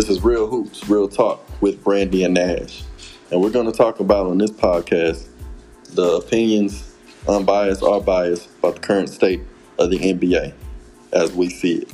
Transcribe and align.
This 0.00 0.08
is 0.08 0.24
Real 0.24 0.46
Hoops, 0.46 0.88
Real 0.88 1.08
Talk 1.08 1.46
with 1.60 1.84
Brandi 1.84 2.24
and 2.24 2.32
Nash. 2.32 2.84
And 3.30 3.38
we're 3.38 3.50
going 3.50 3.70
to 3.70 3.76
talk 3.76 4.00
about 4.00 4.28
on 4.28 4.38
this 4.38 4.50
podcast 4.50 5.28
the 5.92 6.12
opinions, 6.12 6.96
unbiased 7.28 7.82
or 7.82 8.00
biased, 8.00 8.48
about 8.60 8.76
the 8.76 8.80
current 8.80 9.10
state 9.10 9.42
of 9.78 9.90
the 9.90 9.98
NBA 9.98 10.54
as 11.12 11.34
we 11.34 11.50
see 11.50 11.80
it. 11.80 11.92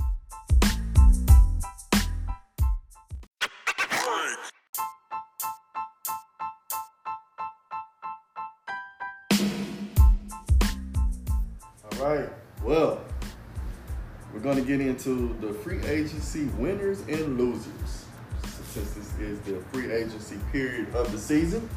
Into 14.96 15.36
the 15.46 15.52
free 15.52 15.84
agency 15.84 16.46
winners 16.56 17.00
and 17.02 17.36
losers 17.36 18.06
since 18.42 18.94
this 18.94 19.18
is 19.18 19.38
the 19.40 19.60
free 19.70 19.92
agency 19.92 20.38
period 20.52 20.94
of 20.94 21.12
the 21.12 21.18
season. 21.18 21.68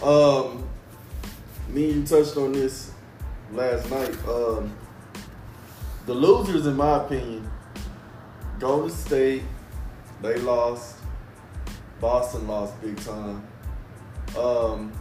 Um, 0.00 0.68
me 1.68 1.90
and 1.90 2.00
you 2.02 2.06
touched 2.06 2.36
on 2.36 2.52
this 2.52 2.92
last 3.52 3.90
night. 3.90 4.16
Um, 4.28 4.72
the 6.06 6.14
losers, 6.14 6.66
in 6.66 6.76
my 6.76 7.02
opinion, 7.04 7.50
Golden 8.60 8.90
State, 8.90 9.42
they 10.22 10.36
lost. 10.36 10.98
Boston 12.00 12.46
lost 12.46 12.80
big 12.80 12.96
time. 13.00 13.44
Um, 14.38 14.92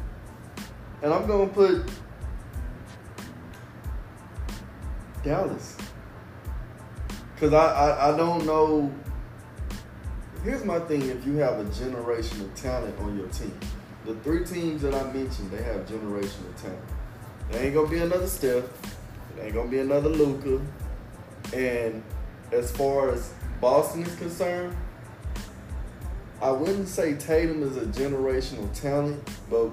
and 1.03 1.13
I'm 1.13 1.27
gonna 1.27 1.47
put 1.47 1.87
Dallas. 5.23 5.77
Cause 7.43 7.51
I, 7.51 7.73
I, 7.73 8.13
I 8.13 8.17
don't 8.17 8.45
know. 8.45 8.89
Here's 10.45 10.63
my 10.63 10.79
thing: 10.79 11.01
if 11.01 11.25
you 11.25 11.35
have 11.39 11.59
a 11.59 11.65
generational 11.65 12.49
talent 12.55 12.97
on 12.99 13.17
your 13.17 13.27
team, 13.27 13.59
the 14.05 14.15
three 14.21 14.45
teams 14.45 14.81
that 14.83 14.95
I 14.95 15.03
mentioned, 15.11 15.51
they 15.51 15.61
have 15.61 15.85
generational 15.85 16.55
talent. 16.61 16.79
There 17.51 17.65
ain't 17.65 17.73
gonna 17.73 17.89
be 17.89 17.97
another 17.97 18.27
Steph. 18.27 18.63
There 19.35 19.43
ain't 19.43 19.55
gonna 19.55 19.69
be 19.69 19.79
another 19.79 20.07
Luka. 20.07 20.65
And 21.53 22.01
as 22.53 22.71
far 22.71 23.09
as 23.11 23.33
Boston 23.59 24.03
is 24.03 24.15
concerned, 24.15 24.77
I 26.41 26.49
wouldn't 26.49 26.87
say 26.87 27.15
Tatum 27.15 27.61
is 27.61 27.75
a 27.75 27.87
generational 27.87 28.71
talent, 28.73 29.21
but 29.49 29.69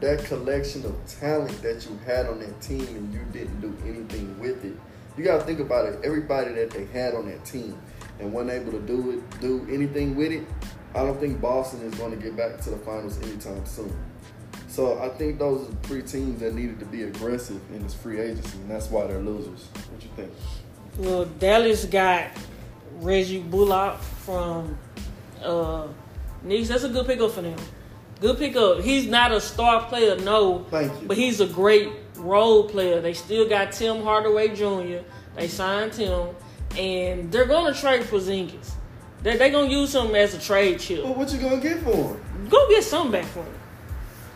that 0.00 0.24
collection 0.24 0.86
of 0.86 0.96
talent 1.06 1.60
that 1.60 1.86
you 1.86 2.00
had 2.06 2.24
on 2.28 2.38
that 2.38 2.62
team 2.62 2.80
and 2.80 3.12
you 3.12 3.20
didn't 3.30 3.60
do 3.60 3.76
anything 3.86 4.38
with 4.40 4.64
it. 4.64 4.78
You 5.16 5.24
gotta 5.24 5.44
think 5.44 5.60
about 5.60 5.86
it. 5.86 6.00
Everybody 6.04 6.52
that 6.54 6.70
they 6.70 6.86
had 6.86 7.14
on 7.14 7.28
that 7.28 7.44
team 7.44 7.80
and 8.18 8.32
weren't 8.32 8.50
able 8.50 8.72
to 8.72 8.80
do 8.80 9.12
it, 9.12 9.40
do 9.40 9.66
anything 9.70 10.16
with 10.16 10.32
it. 10.32 10.46
I 10.94 11.00
don't 11.00 11.18
think 11.18 11.40
Boston 11.40 11.80
is 11.82 11.94
going 11.96 12.12
to 12.12 12.16
get 12.16 12.36
back 12.36 12.60
to 12.60 12.70
the 12.70 12.76
finals 12.78 13.20
anytime 13.22 13.66
soon. 13.66 13.92
So 14.68 14.98
I 15.00 15.08
think 15.08 15.38
those 15.38 15.68
are 15.68 15.72
three 15.82 16.02
teams 16.02 16.40
that 16.40 16.54
needed 16.54 16.78
to 16.80 16.86
be 16.86 17.02
aggressive 17.02 17.60
in 17.72 17.82
this 17.82 17.94
free 17.94 18.20
agency, 18.20 18.58
and 18.58 18.70
that's 18.70 18.90
why 18.90 19.06
they're 19.06 19.18
losers. 19.18 19.68
What 19.90 20.02
you 20.02 20.10
think? 20.16 20.32
Well, 20.98 21.24
Dallas 21.24 21.84
got 21.84 22.30
Reggie 22.94 23.42
Bullock 23.42 24.00
from 24.00 24.78
uh, 25.42 25.88
Knicks. 26.42 26.68
That's 26.68 26.84
a 26.84 26.88
good 26.88 27.06
pickup 27.06 27.32
for 27.32 27.42
them. 27.42 27.58
Good 28.20 28.38
pickup. 28.38 28.80
He's 28.80 29.06
not 29.06 29.32
a 29.32 29.40
star 29.40 29.84
player, 29.88 30.16
no. 30.18 30.64
Thank 30.70 31.00
you. 31.00 31.08
But 31.08 31.16
he's 31.16 31.40
a 31.40 31.46
great 31.46 31.90
role 32.16 32.68
player. 32.68 33.00
They 33.00 33.14
still 33.14 33.48
got 33.48 33.72
Tim 33.72 34.02
Hardaway 34.02 34.54
Jr. 34.54 35.04
They 35.36 35.48
signed 35.48 35.94
him, 35.94 36.28
and 36.78 37.30
they're 37.30 37.46
going 37.46 37.72
to 37.72 37.78
trade 37.78 38.02
Porzingis. 38.02 38.72
They're, 39.22 39.36
they're 39.38 39.50
going 39.50 39.68
to 39.70 39.74
use 39.74 39.94
him 39.94 40.14
as 40.14 40.34
a 40.34 40.40
trade 40.40 40.78
chip. 40.80 41.02
Well, 41.04 41.14
what 41.14 41.32
you 41.32 41.38
gonna 41.38 41.56
get 41.60 41.78
for 41.78 41.90
him? 42.14 42.48
Go 42.48 42.68
get 42.68 42.84
something 42.84 43.12
back 43.12 43.24
for 43.24 43.40
him. 43.42 43.54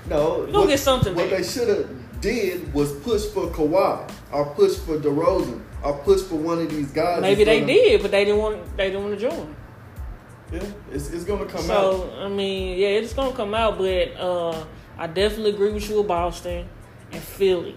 No, 0.08 0.46
Go 0.46 0.60
what, 0.60 0.68
get 0.68 0.78
something 0.80 1.14
What 1.14 1.28
back. 1.28 1.38
they 1.38 1.44
should 1.44 1.68
have 1.68 2.20
did 2.20 2.72
was 2.72 2.92
push 3.00 3.26
for 3.26 3.48
Kawhi, 3.48 4.10
or 4.32 4.46
push 4.54 4.76
for 4.78 4.98
DeRozan, 4.98 5.62
or 5.84 5.98
push 5.98 6.22
for 6.22 6.36
one 6.36 6.58
of 6.62 6.70
these 6.70 6.90
guys. 6.90 7.20
Maybe 7.20 7.44
they 7.44 7.60
gonna- 7.60 7.72
did, 7.72 8.02
but 8.02 8.10
they 8.10 8.24
didn't 8.24 8.40
want 8.40 8.76
they 8.76 8.86
didn't 8.90 9.04
want 9.04 9.18
to 9.20 9.28
join. 9.30 9.54
Yeah, 10.50 10.62
it's, 10.90 11.10
it's 11.10 11.24
gonna 11.24 11.44
come 11.44 11.60
out. 11.60 11.66
So 11.66 12.10
I 12.20 12.28
mean, 12.28 12.78
yeah, 12.78 12.88
it's 12.88 13.12
gonna 13.12 13.36
come 13.36 13.52
out, 13.54 13.76
but 13.76 14.16
uh, 14.16 14.64
I 14.96 15.06
definitely 15.06 15.50
agree 15.50 15.72
with 15.72 15.88
you 15.90 15.98
with 15.98 16.08
Boston 16.08 16.66
and 17.12 17.22
Philly. 17.22 17.76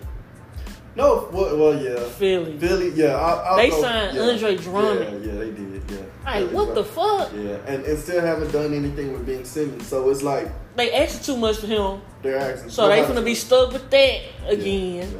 No, 0.95 1.29
well, 1.31 1.57
well 1.57 1.81
yeah. 1.81 1.99
Philly. 2.09 2.57
Philly, 2.57 2.89
yeah. 2.95 3.15
I'll, 3.15 3.39
I'll 3.51 3.57
They 3.57 3.69
go- 3.69 3.81
signed 3.81 4.15
yeah. 4.17 4.23
Andre 4.23 4.57
Drummond. 4.57 5.25
Yeah, 5.25 5.31
yeah, 5.31 5.39
they 5.39 5.51
did. 5.51 5.81
Yeah. 5.89 5.97
Philly 6.33 6.53
what 6.53 6.75
the 6.75 6.83
fuck? 6.83 7.31
Yeah, 7.33 7.57
and, 7.65 7.83
and 7.85 7.97
still 7.99 8.21
haven't 8.21 8.51
done 8.51 8.73
anything 8.73 9.13
with 9.13 9.25
Ben 9.25 9.45
Simmons. 9.45 9.87
So 9.87 10.09
it's 10.09 10.21
like 10.21 10.49
They 10.75 10.93
asked 10.93 11.25
too 11.25 11.37
much 11.37 11.57
for 11.57 11.67
him, 11.67 12.01
they're 12.21 12.37
asking. 12.37 12.69
so 12.69 12.87
they're 12.87 13.07
gonna 13.07 13.21
be 13.21 13.35
stuck 13.35 13.71
with 13.71 13.89
that 13.89 14.21
again. 14.47 15.11
yeah. 15.11 15.17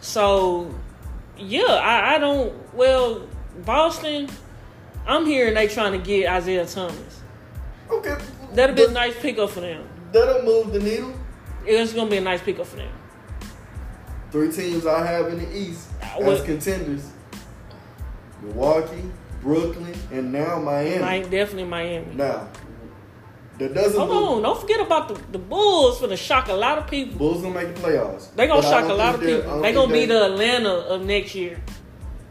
So 0.00 0.74
yeah, 1.36 1.64
I, 1.64 2.14
I 2.14 2.18
don't. 2.18 2.54
Well, 2.74 3.26
Boston, 3.64 4.28
I'm 5.06 5.26
hearing 5.26 5.54
they 5.54 5.68
trying 5.68 5.92
to 5.92 5.98
get 5.98 6.30
Isaiah 6.30 6.66
Thomas. 6.66 7.20
Okay. 7.90 8.16
That'll 8.54 8.74
be 8.74 8.82
a 8.82 8.86
but 8.86 8.94
nice 8.94 9.14
pickup 9.20 9.50
for 9.50 9.60
them. 9.60 9.86
That'll 10.12 10.42
move 10.42 10.72
the 10.72 10.80
needle. 10.80 11.12
It's 11.66 11.92
gonna 11.92 12.10
be 12.10 12.16
a 12.16 12.20
nice 12.20 12.40
pickup 12.40 12.66
for 12.66 12.76
them. 12.76 12.92
Three 14.36 14.52
teams 14.52 14.84
I 14.84 15.02
have 15.06 15.28
in 15.28 15.38
the 15.38 15.56
East 15.56 15.88
as 16.02 16.42
contenders: 16.42 17.10
Milwaukee, 18.42 19.10
Brooklyn, 19.40 19.94
and 20.12 20.30
now 20.30 20.58
Miami. 20.58 21.22
Mi- 21.22 21.30
definitely 21.30 21.64
Miami. 21.64 22.14
Now, 22.14 22.46
that 23.56 23.72
doesn't. 23.72 23.98
Hold 23.98 24.36
on, 24.36 24.42
don't 24.42 24.60
forget 24.60 24.80
about 24.80 25.08
the, 25.08 25.14
the 25.32 25.38
Bulls 25.38 25.98
for 25.98 26.06
the 26.06 26.18
shock 26.18 26.48
a 26.48 26.52
lot 26.52 26.76
of 26.76 26.86
people. 26.86 27.16
Bulls 27.16 27.40
gonna 27.40 27.54
make 27.54 27.74
the 27.76 27.80
playoffs. 27.80 28.34
They 28.34 28.46
gonna 28.46 28.60
But 28.60 28.68
shock 28.68 28.90
a 28.90 28.92
lot 28.92 29.14
of 29.14 29.22
I 29.22 29.24
people. 29.24 29.62
They 29.62 29.72
gonna 29.72 29.90
be 29.90 30.04
the 30.04 30.26
Atlanta 30.26 30.68
of 30.68 31.06
next 31.06 31.34
year. 31.34 31.58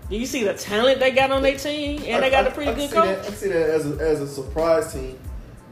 Do 0.08 0.16
you 0.16 0.28
see 0.28 0.44
the 0.44 0.54
talent 0.54 1.00
they 1.00 1.10
got 1.10 1.32
on 1.32 1.42
their 1.42 1.58
team, 1.58 2.04
and 2.06 2.22
they 2.22 2.30
got 2.30 2.46
a 2.46 2.52
pretty 2.52 2.70
I, 2.70 2.74
I 2.74 2.78
good 2.78 2.92
coach? 2.92 3.06
That, 3.06 3.26
I 3.26 3.30
see 3.32 3.48
that 3.48 3.70
as 3.72 3.92
a, 3.92 3.96
as 3.96 4.22
a 4.22 4.28
surprise 4.28 4.94
team, 4.94 5.18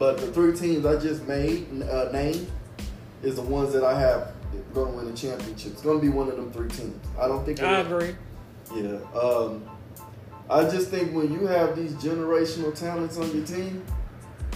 but 0.00 0.18
the 0.18 0.32
three 0.32 0.52
teams 0.56 0.84
I 0.84 0.98
just 0.98 1.28
made 1.28 1.68
uh, 1.84 2.10
named 2.10 2.50
is 3.22 3.36
the 3.36 3.42
ones 3.42 3.72
that 3.72 3.84
I 3.84 3.96
have 4.00 4.34
going 4.72 4.92
to 4.92 4.96
win 4.96 5.10
the 5.10 5.16
championship. 5.16 5.72
It's 5.72 5.82
going 5.82 5.98
to 5.98 6.02
be 6.02 6.10
one 6.10 6.28
of 6.28 6.36
them 6.36 6.52
three 6.52 6.68
teams. 6.68 7.04
I 7.18 7.28
don't 7.28 7.44
think. 7.44 7.62
I 7.62 7.80
agree. 7.80 8.14
Yeah. 8.74 8.98
Um, 9.18 9.68
I 10.48 10.62
just 10.62 10.90
think 10.90 11.12
when 11.14 11.32
you 11.32 11.46
have 11.46 11.76
these 11.76 11.92
generational 11.94 12.74
talents 12.74 13.16
on 13.16 13.34
your 13.34 13.46
team, 13.46 13.84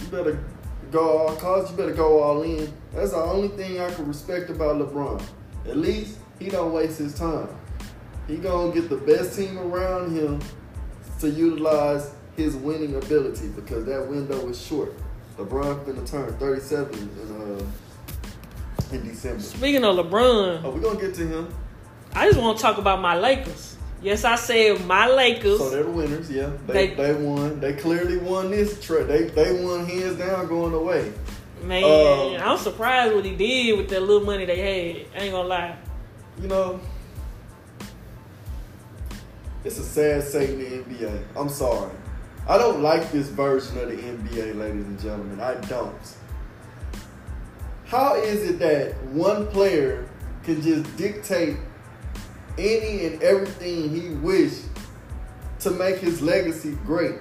you 0.01 0.07
better 0.07 0.43
go 0.91 1.17
all 1.17 1.35
cause. 1.35 1.71
You 1.71 1.77
better 1.77 1.93
go 1.93 2.21
all 2.21 2.43
in. 2.43 2.71
That's 2.93 3.11
the 3.11 3.17
only 3.17 3.49
thing 3.49 3.79
I 3.79 3.91
can 3.91 4.07
respect 4.07 4.49
about 4.49 4.77
LeBron. 4.77 5.21
At 5.67 5.77
least 5.77 6.17
he 6.39 6.49
don't 6.49 6.73
waste 6.73 6.99
his 6.99 7.13
time. 7.15 7.49
He 8.27 8.37
gonna 8.37 8.73
get 8.73 8.89
the 8.89 8.97
best 8.97 9.35
team 9.35 9.57
around 9.57 10.15
him 10.15 10.39
to 11.19 11.29
utilize 11.29 12.13
his 12.37 12.55
winning 12.55 12.95
ability 12.95 13.47
because 13.49 13.85
that 13.85 14.07
window 14.07 14.47
is 14.47 14.61
short. 14.61 14.93
LeBron 15.37 15.85
finna 15.85 16.07
turn 16.09 16.33
37 16.37 16.93
in 16.93 17.41
uh 17.41 17.65
in 18.91 19.07
December. 19.07 19.41
Speaking 19.41 19.83
of 19.83 19.95
LeBron, 19.95 20.61
Oh, 20.63 20.71
we 20.71 20.81
gonna 20.81 20.99
get 20.99 21.13
to 21.15 21.27
him. 21.27 21.53
I 22.13 22.27
just 22.27 22.39
want 22.39 22.57
to 22.57 22.61
talk 22.61 22.77
about 22.77 23.01
my 23.01 23.17
Lakers. 23.17 23.75
Yes, 24.01 24.23
I 24.23 24.35
said 24.35 24.85
my 24.85 25.07
Lakers. 25.07 25.57
So 25.59 25.69
they're 25.69 25.83
the 25.83 25.91
winners, 25.91 26.31
yeah. 26.31 26.49
They, 26.67 26.87
They- 26.87 26.95
they 26.95 27.13
won. 27.13 27.59
They 27.59 27.73
clearly 27.73 28.17
won 28.17 28.49
this 28.49 28.81
trade. 28.83 29.07
They 29.07 29.23
they 29.25 29.63
won 29.63 29.85
hands 29.85 30.15
down 30.17 30.47
going 30.47 30.73
away. 30.73 31.11
Man, 31.63 31.83
Um, 31.83 32.41
I'm 32.49 32.57
surprised 32.57 33.13
what 33.13 33.25
he 33.25 33.35
did 33.35 33.77
with 33.77 33.89
that 33.89 34.01
little 34.01 34.25
money 34.25 34.45
they 34.45 34.57
had. 34.57 35.21
I 35.21 35.25
ain't 35.25 35.33
gonna 35.33 35.47
lie. 35.47 35.75
You 36.41 36.47
know, 36.47 36.79
it's 39.65 39.77
a 39.77 39.83
sad 39.83 40.23
state 40.23 40.51
in 40.51 40.59
the 40.59 40.65
NBA. 40.83 41.21
I'm 41.35 41.49
sorry. 41.49 41.91
I 42.47 42.57
don't 42.57 42.81
like 42.81 43.11
this 43.11 43.27
version 43.27 43.77
of 43.77 43.89
the 43.89 43.97
NBA, 43.97 44.55
ladies 44.57 44.85
and 44.85 44.99
gentlemen. 44.99 45.39
I 45.41 45.55
don't. 45.55 45.93
How 47.89 48.13
is 48.13 48.47
it 48.47 48.59
that 48.59 49.03
one 49.05 49.47
player 49.47 50.07
can 50.43 50.61
just 50.61 50.95
dictate 50.95 51.57
any 52.55 53.07
and 53.07 53.23
everything 53.23 53.89
he 53.89 54.09
wish 54.09 54.59
to 55.61 55.71
make 55.71 55.97
his 55.97 56.21
legacy 56.21 56.77
great? 56.85 57.15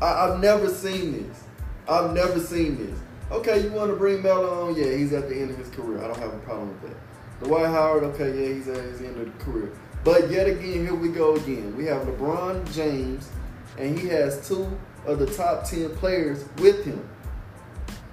I, 0.00 0.06
I've 0.06 0.38
never 0.40 0.68
seen 0.68 1.28
this. 1.28 1.42
I've 1.88 2.12
never 2.12 2.38
seen 2.38 2.76
this. 2.76 2.96
Okay, 3.32 3.64
you 3.64 3.72
want 3.72 3.90
to 3.90 3.96
bring 3.96 4.22
Melo 4.22 4.68
on? 4.68 4.76
Yeah, 4.76 4.94
he's 4.96 5.12
at 5.12 5.28
the 5.28 5.34
end 5.34 5.50
of 5.50 5.58
his 5.58 5.68
career. 5.70 5.98
I 5.98 6.06
don't 6.06 6.18
have 6.18 6.32
a 6.32 6.38
problem 6.38 6.68
with 6.68 6.82
that. 6.82 7.44
Dwight 7.44 7.66
Howard, 7.66 8.04
okay, 8.04 8.40
yeah, 8.40 8.54
he's 8.54 8.68
at 8.68 8.84
his 8.84 9.00
end 9.00 9.16
of 9.16 9.36
the 9.36 9.44
career. 9.44 9.72
But 10.04 10.30
yet 10.30 10.46
again, 10.46 10.86
here 10.86 10.94
we 10.94 11.08
go 11.08 11.34
again. 11.34 11.76
We 11.76 11.86
have 11.86 12.02
LeBron 12.02 12.72
James, 12.72 13.32
and 13.78 13.98
he 13.98 14.06
has 14.10 14.46
two 14.46 14.78
of 15.06 15.18
the 15.18 15.26
top 15.26 15.64
ten 15.64 15.90
players 15.96 16.44
with 16.58 16.84
him. 16.84 17.04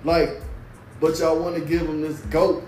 Like, 0.04 0.42
but 1.02 1.20
y'all 1.20 1.38
want 1.38 1.56
to 1.56 1.62
give 1.62 1.82
him 1.82 2.02
this 2.02 2.20
goat, 2.30 2.64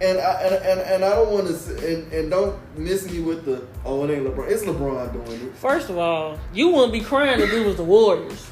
and 0.00 0.18
I 0.18 0.32
and, 0.42 0.54
and, 0.54 0.80
and 0.80 1.04
I 1.04 1.10
don't 1.10 1.30
want 1.32 1.48
to 1.48 1.86
and, 1.86 2.12
and 2.12 2.30
don't 2.30 2.78
miss 2.78 3.10
me 3.10 3.20
with 3.20 3.44
the 3.44 3.66
oh 3.84 4.04
it 4.04 4.14
ain't 4.16 4.24
LeBron. 4.26 4.50
It's 4.50 4.62
LeBron 4.62 5.12
doing 5.12 5.48
it. 5.48 5.56
First 5.56 5.90
of 5.90 5.98
all, 5.98 6.38
you 6.54 6.68
wouldn't 6.70 6.92
be 6.92 7.00
crying 7.00 7.40
if 7.40 7.52
it 7.52 7.66
was 7.66 7.76
the 7.76 7.84
Warriors. 7.84 8.48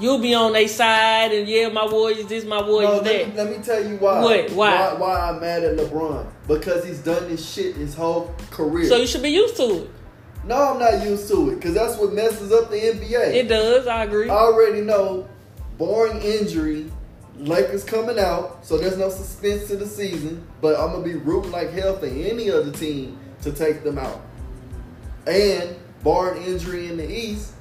you'll 0.00 0.20
be 0.20 0.32
on 0.32 0.52
their 0.52 0.68
side 0.68 1.32
and 1.32 1.48
yeah, 1.48 1.68
my 1.68 1.84
Warriors 1.84 2.26
this, 2.26 2.44
my 2.44 2.62
Warriors 2.62 2.90
No, 2.92 3.00
that. 3.00 3.12
let, 3.12 3.28
me, 3.28 3.34
let 3.34 3.58
me 3.58 3.62
tell 3.64 3.84
you 3.84 3.96
why. 3.96 4.22
What? 4.22 4.50
Why? 4.52 4.92
why. 4.92 4.94
Why 4.94 5.20
I'm 5.28 5.40
mad 5.40 5.64
at 5.64 5.76
LeBron? 5.76 6.26
Because 6.46 6.84
he's 6.84 7.00
done 7.00 7.28
this 7.28 7.46
shit 7.48 7.74
his 7.74 7.94
whole 7.94 8.32
career. 8.50 8.88
So 8.88 8.96
you 8.96 9.06
should 9.08 9.22
be 9.22 9.30
used 9.30 9.56
to 9.56 9.82
it. 9.82 9.90
no, 10.44 10.72
I'm 10.72 10.78
not 10.78 11.04
used 11.04 11.28
to 11.28 11.50
it 11.50 11.56
because 11.56 11.74
that's 11.74 11.96
what 11.98 12.12
messes 12.12 12.52
up 12.52 12.70
the 12.70 12.76
NBA. 12.76 13.34
It 13.34 13.48
does. 13.48 13.86
I 13.88 14.04
agree. 14.04 14.30
I 14.30 14.34
already 14.34 14.82
know, 14.82 15.28
barring 15.78 16.22
injury, 16.22 16.90
Lakers 17.38 17.84
coming 17.84 18.18
out, 18.18 18.64
so 18.64 18.78
there's 18.78 18.96
no 18.98 19.10
suspense 19.10 19.68
to 19.68 19.76
the 19.76 19.86
season. 19.86 20.46
But 20.60 20.78
I'm 20.78 20.92
gonna 20.92 21.04
be 21.04 21.14
rooting 21.14 21.52
like 21.52 21.70
hell 21.70 21.96
for 21.96 22.06
any 22.06 22.50
other 22.50 22.72
team 22.72 23.18
to 23.42 23.52
take 23.52 23.84
them 23.84 23.98
out. 23.98 24.20
And 25.26 25.76
barring 26.02 26.42
injury 26.42 26.88
in 26.88 26.96
the 26.96 27.08
East, 27.10 27.52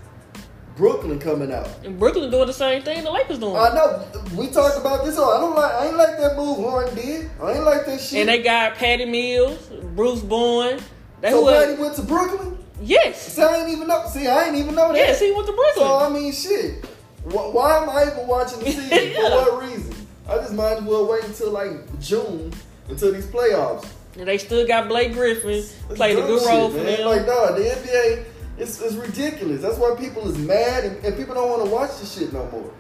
Brooklyn 0.76 1.20
coming 1.20 1.52
out. 1.52 1.70
and 1.84 2.00
Brooklyn 2.00 2.30
doing 2.30 2.48
the 2.48 2.54
same 2.54 2.84
thing 2.84 3.04
the 3.04 3.12
Lakers 3.12 3.40
doing. 3.40 3.56
I 3.56 3.74
know 3.74 4.06
we 4.36 4.48
talked 4.48 4.78
about 4.78 5.06
this. 5.06 5.18
All. 5.18 5.32
I 5.32 5.40
don't 5.40 5.56
like. 5.56 5.74
I 5.74 5.88
ain't 5.88 5.98
like 5.98 6.18
that 6.20 6.36
move 6.36 6.60
Harden 6.60 6.96
did. 6.96 7.30
I 7.42 7.54
ain't 7.54 7.64
like 7.64 7.86
that 7.86 8.00
shit. 8.00 8.20
and 8.20 8.30
they 8.30 8.42
got 8.42 8.76
Patty 8.76 9.06
Mills, 9.06 9.70
Bruce 9.96 10.22
Bowen. 10.22 10.80
They 11.22 11.32
so? 11.32 11.46
Patty 11.46 11.82
went 11.82 11.96
to 11.96 12.04
Brooklyn. 12.04 12.58
Yes. 12.80 13.34
See, 13.34 13.42
I 13.42 13.58
ain't 13.58 13.70
even 13.70 13.88
know. 13.88 14.08
See, 14.08 14.28
I 14.28 14.46
ain't 14.46 14.56
even 14.56 14.76
know 14.76 14.90
that. 14.90 14.98
Yes, 14.98 15.20
he 15.20 15.32
went 15.32 15.48
to 15.48 15.54
Brooklyn. 15.54 15.88
So 15.88 15.98
I 15.98 16.10
mean, 16.10 16.32
shit. 16.32 16.86
Wh- 17.32 17.54
Why 17.54 17.78
am 17.84 17.90
I 17.90 18.12
even 18.12 18.28
watching 18.28 18.60
the 18.60 18.66
season? 18.72 18.90
Yeah. 18.92 19.14
For 19.46 19.52
what 19.52 19.64
reason? 19.64 19.94
I 20.30 20.36
just 20.38 20.54
might 20.54 20.74
as 20.78 20.84
well 20.84 21.08
wait 21.08 21.24
until 21.24 21.52
like 21.52 22.00
June 22.00 22.54
until 22.90 23.14
these 23.14 23.26
playoffs. 23.28 23.88
and 24.18 24.28
they 24.28 24.38
still 24.38 24.66
got 24.68 24.88
Blake 24.88 25.14
Griffin 25.14 25.64
played 25.90 26.18
a 26.18 26.22
good 26.22 26.40
shit, 26.42 26.50
role 26.50 26.70
for 26.70 26.78
man. 26.78 26.86
them. 26.86 27.06
Like, 27.06 27.26
dog, 27.26 27.56
the 27.58 27.64
NBA, 27.64 28.26
it's, 28.58 28.82
it's 28.82 28.96
ridiculous. 28.96 29.62
That's 29.62 29.78
why 29.78 29.96
people 30.00 30.28
is 30.30 30.38
mad 30.38 30.84
and, 30.86 31.06
and 31.06 31.16
people 31.16 31.36
don't 31.36 31.50
want 31.50 31.64
to 31.66 31.70
watch 31.70 31.92
this 32.00 32.18
shit 32.18 32.34
no 32.34 32.46
more. 32.52 32.72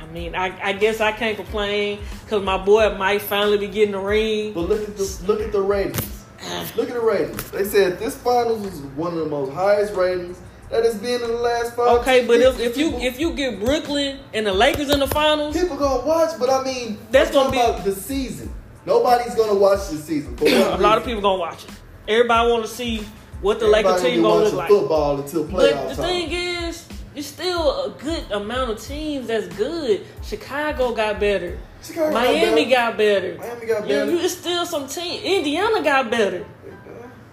I 0.00 0.06
mean, 0.06 0.34
I, 0.34 0.58
I 0.62 0.72
guess 0.74 1.00
I 1.00 1.12
can't 1.12 1.36
complain 1.36 2.00
because 2.24 2.42
my 2.42 2.56
boy 2.58 2.96
might 2.96 3.22
finally 3.22 3.58
be 3.58 3.68
getting 3.68 3.92
the 3.92 3.98
ring. 4.00 4.52
But 4.52 4.68
look 4.68 4.88
at 4.88 4.96
the 4.96 5.22
look 5.26 5.40
at 5.40 5.52
the 5.52 5.60
ratings. 5.62 6.18
Look 6.76 6.88
at 6.88 6.94
the 6.94 7.00
ratings. 7.00 7.50
They 7.52 7.62
said 7.64 8.00
this 8.00 8.16
finals 8.16 8.66
is 8.66 8.80
one 8.96 9.12
of 9.12 9.18
the 9.20 9.26
most 9.26 9.52
highest 9.52 9.94
ratings 9.94 10.40
that 10.72 10.84
has 10.84 10.96
been 10.96 11.22
in 11.22 11.28
the 11.28 11.36
last 11.36 11.76
five. 11.76 12.00
Okay, 12.00 12.26
but 12.26 12.40
if, 12.40 12.58
if 12.58 12.76
you 12.76 12.90
if 12.98 13.20
you 13.20 13.32
get 13.34 13.60
Brooklyn 13.60 14.18
and 14.34 14.44
the 14.46 14.52
Lakers 14.52 14.90
in 14.90 14.98
the 14.98 15.06
finals, 15.06 15.56
people 15.56 15.76
gonna 15.76 16.04
watch, 16.04 16.30
but 16.40 16.50
I 16.50 16.64
mean, 16.64 16.98
That's 17.12 17.30
gonna 17.30 17.50
be- 17.52 17.60
about 17.60 17.84
the 17.84 17.94
season. 17.94 18.52
Nobody's 18.84 19.34
gonna 19.36 19.54
watch 19.54 19.88
this 19.90 20.04
season. 20.04 20.36
A 20.42 20.76
lot 20.78 20.98
of 20.98 21.04
people 21.04 21.22
gonna 21.22 21.38
watch 21.38 21.62
it. 21.64 21.70
Everybody 22.08 22.50
want 22.50 22.64
to 22.64 22.70
see 22.70 23.06
what 23.40 23.60
the 23.60 23.68
Lakers 23.68 23.92
Everybody 24.02 24.10
team 24.14 24.22
be 24.22 24.28
gonna 24.28 24.44
look 24.44 24.54
like. 24.54 24.68
football 24.68 25.20
until 25.20 25.44
playoff 25.44 25.52
But 25.52 25.88
the 25.90 25.94
time. 25.94 26.04
thing 26.04 26.32
is, 26.32 26.88
it's 27.14 27.26
still 27.28 27.84
a 27.84 27.90
good 27.90 28.30
amount 28.32 28.70
of 28.72 28.80
teams 28.82 29.28
that's 29.28 29.46
good. 29.54 30.04
Chicago 30.24 30.92
got 30.94 31.20
better. 31.20 31.58
Chicago 31.82 32.10
got 32.12 32.24
Miami 32.24 32.64
better. 32.64 32.70
got 32.70 32.96
better. 32.96 33.36
Miami 33.38 33.66
got 33.66 33.82
You- 33.82 33.88
better. 33.88 34.10
you- 34.10 34.18
it's 34.18 34.34
still 34.38 34.64
some 34.66 34.88
team. 34.88 35.22
Indiana 35.22 35.82
got 35.82 36.10
better. 36.10 36.44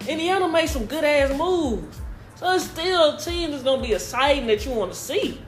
Indiana 0.08 0.48
made 0.48 0.68
some 0.70 0.86
good 0.86 1.04
ass 1.04 1.36
moves. 1.38 1.98
So 2.40 2.50
it's 2.54 2.64
still 2.64 3.16
a 3.16 3.20
team 3.20 3.52
that's 3.52 3.64
gonna 3.64 3.82
be 3.82 3.92
exciting 3.92 4.48
that 4.48 4.66
you 4.66 4.72
want 4.72 4.94
to 4.94 4.98
see. 4.98 5.42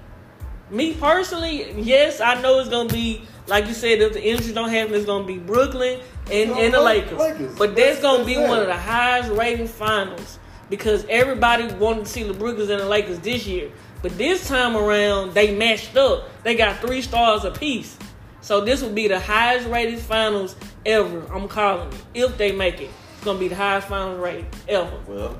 Me 0.70 0.94
personally, 0.94 1.72
yes, 1.80 2.20
I 2.20 2.42
know 2.42 2.60
it's 2.60 2.68
gonna 2.68 2.90
be 2.90 3.22
like 3.48 3.66
you 3.68 3.74
said. 3.74 4.02
If 4.02 4.12
the 4.12 4.22
injuries 4.22 4.52
don't 4.54 4.70
happen, 4.70 4.94
it's 4.96 5.06
gonna 5.06 5.24
be 5.26 5.38
Brooklyn 5.38 6.02
and, 6.30 6.50
No, 6.52 6.58
and 6.60 6.74
the 6.74 6.82
Lakers. 6.82 7.14
Lakers. 7.18 7.40
Lakers. 7.40 7.58
But 7.58 7.76
that's 7.78 8.00
That's- 8.00 8.02
gonna 8.02 8.26
be 8.26 8.36
that's 8.36 8.50
one 8.50 8.58
that. 8.60 8.64
of 8.64 8.76
the 8.76 8.82
highest 8.82 9.32
rating 9.32 9.68
finals 9.70 10.38
because 10.70 11.06
everybody 11.10 11.74
wanted 11.76 12.06
to 12.08 12.12
see 12.12 12.24
the 12.24 12.34
Brooklyns 12.34 12.70
and 12.70 12.82
the 12.82 12.90
Lakers 12.90 13.20
this 13.20 13.46
year. 13.48 13.70
But 14.02 14.18
this 14.18 14.46
time 14.50 14.76
around, 14.76 15.34
they 15.34 15.56
matched 15.56 15.96
up. 15.96 16.30
They 16.44 16.56
got 16.56 16.82
three 16.82 17.02
stars 17.02 17.46
apiece. 17.46 17.98
So 18.42 18.60
this 18.60 18.82
will 18.82 18.90
be 18.92 19.08
the 19.08 19.20
highest 19.20 19.66
rated 19.70 20.00
finals 20.00 20.58
ever. 20.86 21.24
I'm 21.34 21.48
calling 21.48 21.88
it. 21.88 22.02
If 22.14 22.38
they 22.38 22.52
make 22.52 22.82
it, 22.82 22.90
it's 23.16 23.24
gonna 23.24 23.40
be 23.40 23.48
the 23.48 23.56
highest 23.56 23.88
finals 23.88 24.20
rating 24.20 24.48
ever. 24.68 24.92
Well, 25.08 25.38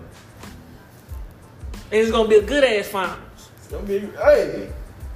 And 1.92 2.00
it's 2.00 2.12
gonna 2.12 2.30
be 2.30 2.36
a 2.36 2.42
good 2.42 2.64
ass 2.64 2.88
finals. 2.88 3.20
it's 3.58 3.68
gonna 3.68 3.86
be 3.86 4.00
hey, 4.00 4.72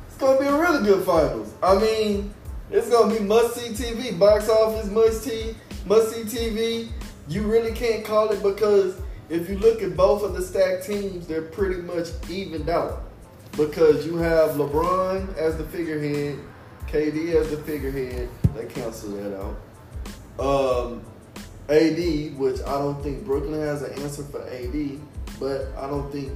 it's 0.07 0.17
gonna 0.17 0.37
be 0.37 0.45
a 0.45 0.57
really 0.57 0.83
good 0.83 1.05
finals. 1.05 1.53
I 1.63 1.79
mean, 1.79 2.33
it's 2.69 2.89
gonna 2.89 3.13
be 3.13 3.21
must 3.21 3.55
see 3.55 3.69
TV, 3.69 4.19
box 4.19 4.49
office 4.49 4.91
must 4.91 5.23
see, 5.23 5.55
must 5.85 6.13
see 6.13 6.23
TV. 6.23 6.89
You 7.29 7.43
really 7.43 7.71
can't 7.71 8.03
call 8.03 8.29
it 8.31 8.43
because 8.43 8.99
if 9.29 9.49
you 9.49 9.57
look 9.57 9.81
at 9.81 9.95
both 9.95 10.23
of 10.23 10.33
the 10.33 10.41
stacked 10.41 10.85
teams, 10.85 11.27
they're 11.27 11.43
pretty 11.43 11.81
much 11.81 12.09
evened 12.29 12.69
out. 12.69 13.03
Because 13.55 14.05
you 14.05 14.17
have 14.17 14.51
LeBron 14.51 15.37
as 15.37 15.57
the 15.57 15.63
figurehead, 15.63 16.37
KD 16.87 17.35
as 17.35 17.51
the 17.51 17.57
figurehead. 17.57 18.27
They 18.53 18.65
cancel 18.65 19.11
that 19.11 19.39
out. 19.39 19.55
Um, 20.45 21.05
AD, 21.69 22.37
which 22.37 22.59
I 22.61 22.77
don't 22.77 23.01
think 23.01 23.23
Brooklyn 23.23 23.61
has 23.61 23.81
an 23.81 23.97
answer 24.03 24.23
for 24.23 24.45
AD, 24.45 24.99
but 25.39 25.69
I 25.77 25.89
don't 25.89 26.11
think 26.11 26.31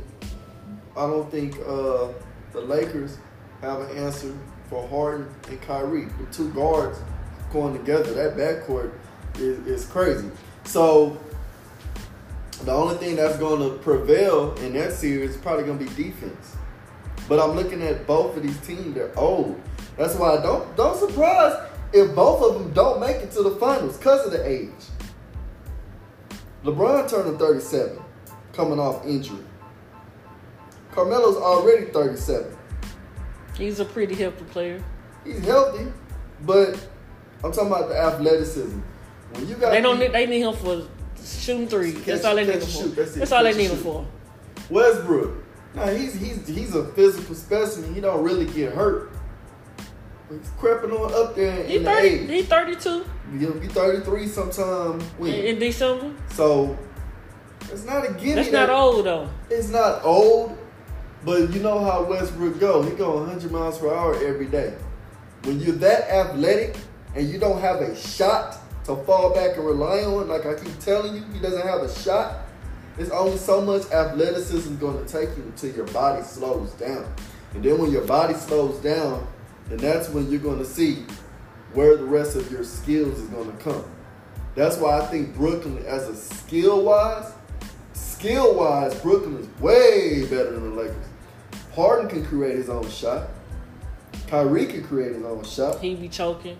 I 1.00 1.08
don't 1.08 1.32
think 1.32 1.56
uh, 1.60 2.10
the 2.52 2.60
Lakers 2.60 3.20
have 3.62 3.80
an 3.80 3.96
answer 3.96 4.38
for 4.70 4.86
Harden 4.90 5.34
and 5.48 5.62
Kyrie. 5.62 6.08
The 6.20 6.26
two 6.30 6.52
guards 6.52 7.00
going 7.54 7.72
together, 7.74 8.14
that 8.16 8.36
backcourt 8.36 8.92
is, 9.36 9.66
is 9.66 9.86
crazy. 9.86 10.30
So 10.66 11.18
the 12.66 12.74
only 12.74 12.98
thing 12.98 13.16
that's 13.16 13.38
going 13.38 13.62
to 13.62 13.78
prevail 13.78 14.54
in 14.56 14.74
that 14.74 14.92
series 14.92 15.32
is 15.32 15.38
probably 15.38 15.64
going 15.64 15.80
to 15.80 15.86
be 15.86 16.04
defense. 16.04 16.58
But 17.30 17.40
I'm 17.40 17.56
looking 17.56 17.82
at 17.82 18.06
both 18.06 18.36
of 18.36 18.44
these 18.44 18.60
teams; 18.68 18.94
they're 18.94 19.18
old. 19.18 19.58
That's 19.98 20.16
why 20.16 20.36
I 20.36 20.42
don't 20.42 20.76
don't 20.76 21.00
surprise 21.00 21.66
if 21.94 22.14
both 22.14 22.44
of 22.44 22.62
them 22.62 22.74
don't 22.74 23.00
make 23.00 23.18
it 23.18 23.32
to 23.32 23.44
the 23.44 23.52
finals 23.52 23.96
because 23.98 24.26
of 24.26 24.34
the 24.34 24.46
age. 24.46 24.70
LeBron 26.66 27.10
turning 27.10 27.38
37, 27.38 28.02
coming 28.52 28.80
off 28.80 29.06
injury. 29.06 29.46
Carmelo's 30.92 31.38
already 31.38 31.86
37. 31.88 32.56
He's 33.58 33.80
a 33.80 33.86
pretty 33.86 34.16
healthy 34.16 34.46
player. 34.46 34.84
He's 35.26 35.40
healthy, 35.46 35.88
but 36.46 36.76
I'm 37.44 37.52
talking 37.52 37.68
about 37.68 37.90
the 37.90 37.98
athleticism. 38.00 38.80
When 39.34 39.48
you 39.48 39.56
got 39.56 39.72
They 39.72 39.82
don't. 39.82 40.00
Need, 40.00 40.14
they 40.14 40.26
need 40.26 40.42
him 40.42 40.54
for 40.54 40.88
shooting. 41.24 41.68
Catch- 41.68 42.06
That's 42.06 42.26
all 42.26 42.36
they 42.36 42.46
need 42.46 42.56
him 42.56 42.62
for. 42.62 42.84
That's 42.88 43.14
That's, 43.16 43.32
all 43.32 43.44
they 43.44 43.54
need 43.56 43.70
him 43.72 43.78
for. 43.78 44.08
Westbrook. 44.70 45.44
Now 45.76 45.88
he's 45.88 46.14
he's 46.16 46.48
he's 46.48 46.74
a 46.76 46.86
physical 46.94 47.36
specimen. 47.36 47.94
He 47.94 48.02
don't 48.02 48.24
really 48.24 48.46
get 48.46 48.74
hurt. 48.74 49.12
He's 50.30 50.50
creeping 50.58 50.92
on 50.92 51.14
up 51.14 51.36
there 51.36 51.64
He 51.64 51.78
in 51.78 51.84
the 51.84 51.90
thirty. 51.92 52.08
age. 52.08 52.30
He 52.30 52.42
thirty 52.44 52.76
two 52.76 53.06
He'll 53.38 53.54
be 53.54 53.68
33 53.68 54.28
sometime 54.28 54.94
in, 55.00 55.06
when. 55.20 55.34
in 55.34 55.60
December. 55.60 56.12
So 56.32 56.76
it's 57.72 57.84
not 57.86 58.10
a 58.10 58.14
gimme. 58.14 58.36
That's 58.36 58.52
not 58.52 58.70
old 58.72 59.06
though. 59.06 59.30
It's 59.52 59.70
not 59.70 60.04
old, 60.04 60.58
but 61.24 61.54
you 61.54 61.62
know 61.62 61.84
how 61.84 62.04
Westbrook 62.04 62.60
go. 62.60 62.82
He 62.82 62.92
go 62.96 63.16
100 63.24 63.52
miles 63.52 63.78
per 63.78 63.94
hour 63.94 64.16
every 64.16 64.48
day. 64.48 64.74
When 65.44 65.60
you're 65.60 65.76
that 65.76 66.10
athletic 66.10 66.78
and 67.16 67.28
you 67.30 67.40
don't 67.40 67.60
have 67.62 67.82
a 67.82 67.96
shot 67.96 68.58
to 68.86 68.96
fall 69.04 69.34
back 69.34 69.58
and 69.58 69.66
rely 69.66 70.04
on, 70.04 70.28
like 70.28 70.46
I 70.46 70.56
keep 70.56 70.80
telling 70.80 71.16
you, 71.16 71.24
he 71.34 71.40
doesn't 71.40 71.66
have 71.66 71.82
a 71.82 71.94
shot. 72.00 72.46
It's 72.98 73.12
only 73.12 73.38
so 73.38 73.62
much 73.62 73.90
athleticism 73.92 74.76
going 74.78 75.06
to 75.06 75.12
take 75.12 75.36
you 75.38 75.44
until 75.44 75.74
your 75.74 75.88
body 75.88 76.24
slows 76.24 76.72
down. 76.74 77.06
And 77.54 77.64
then 77.64 77.78
when 77.78 77.92
your 77.92 78.06
body 78.06 78.34
slows 78.34 78.78
down, 78.82 79.28
then 79.68 79.78
that's 79.78 80.10
when 80.10 80.30
you're 80.30 80.42
going 80.42 80.60
to 80.60 80.66
see 80.66 81.06
where 81.74 81.96
the 81.96 82.04
rest 82.04 82.36
of 82.36 82.52
your 82.52 82.64
skills 82.64 83.20
is 83.20 83.28
going 83.30 83.52
to 83.52 83.58
come. 83.64 83.86
That's 84.56 84.78
why 84.78 85.00
I 85.00 85.06
think 85.06 85.36
Brooklyn, 85.36 85.84
as 85.86 86.10
a 86.10 86.16
skill 86.16 86.84
wise, 86.84 87.32
skill 88.20 88.56
wise, 88.56 88.94
Brooklyn 89.02 89.38
is 89.38 89.48
way 89.62 90.24
better 90.30 90.52
than 90.52 90.76
the 90.76 90.82
Lakers. 90.82 91.06
Harden 91.74 92.10
can 92.10 92.26
create 92.26 92.58
his 92.58 92.70
own 92.70 92.88
shot. 92.90 93.30
Kyrie 94.28 94.66
can 94.66 94.84
create 94.84 95.16
his 95.16 95.24
own 95.24 95.44
shot. 95.44 95.80
He 95.80 95.96
be 95.96 96.10
choking. 96.10 96.58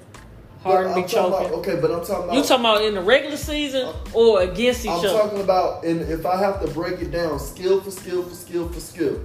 Harden 0.64 0.94
be 0.94 1.04
choking. 1.08 1.48
about- 1.48 1.60
okay, 1.60 1.76
but 1.80 1.92
I'm 1.92 2.06
talking 2.06 2.24
about. 2.26 2.34
You 2.36 2.44
talking 2.44 2.66
about 2.66 2.82
in 2.84 2.96
the 2.96 3.02
regular 3.02 3.38
season 3.38 3.90
or 4.14 4.42
against 4.42 4.86
each 4.86 4.92
other? 4.92 5.08
I'm 5.10 5.14
talking 5.16 5.42
about, 5.42 5.84
and 5.84 6.02
if 6.02 6.26
I 6.26 6.38
have 6.38 6.62
to 6.62 6.68
break 6.68 7.02
it 7.02 7.12
down, 7.12 7.40
skill 7.40 7.82
for 7.82 7.92
skill 7.92 8.24
for 8.24 8.36
skill 8.36 8.70
for 8.70 8.80
skill. 8.80 9.20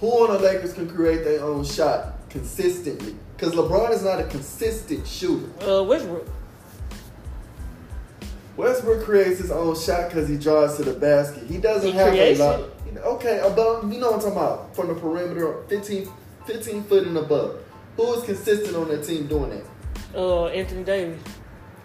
Who 0.00 0.08
on 0.26 0.32
the 0.32 0.38
Lakers 0.38 0.72
can 0.72 0.88
create 0.88 1.24
their 1.24 1.44
own 1.44 1.64
shot 1.64 2.28
consistently? 2.30 3.16
Because 3.36 3.54
LeBron 3.54 3.90
is 3.92 4.02
not 4.02 4.18
a 4.20 4.24
consistent 4.24 5.06
shooter. 5.06 5.46
uh, 5.66 5.82
Westbrook. 5.82 6.26
Westbrook 8.60 9.04
creates 9.04 9.40
his 9.40 9.50
own 9.50 9.78
shot 9.78 10.08
because 10.10 10.28
he 10.28 10.36
drives 10.36 10.76
to 10.76 10.84
the 10.84 10.92
basket. 10.92 11.44
He 11.44 11.58
doesn't 11.58 11.90
He 11.90 11.96
have 11.96 12.14
a 12.14 12.34
lot. 12.36 12.70
Okay, 12.98 13.38
above, 13.40 13.90
you 13.92 13.98
know 13.98 14.10
what 14.10 14.16
I'm 14.16 14.20
talking 14.20 14.36
about. 14.36 14.76
From 14.76 14.88
the 14.88 14.94
perimeter, 14.94 15.62
15, 15.68 16.08
15 16.46 16.84
foot 16.84 17.06
and 17.06 17.16
above. 17.16 17.62
Who 17.96 18.14
is 18.14 18.24
consistent 18.24 18.76
on 18.76 18.88
that 18.88 19.04
team 19.04 19.26
doing 19.26 19.50
that? 19.50 19.64
Uh, 20.14 20.46
Anthony 20.48 20.84
Davis. 20.84 21.22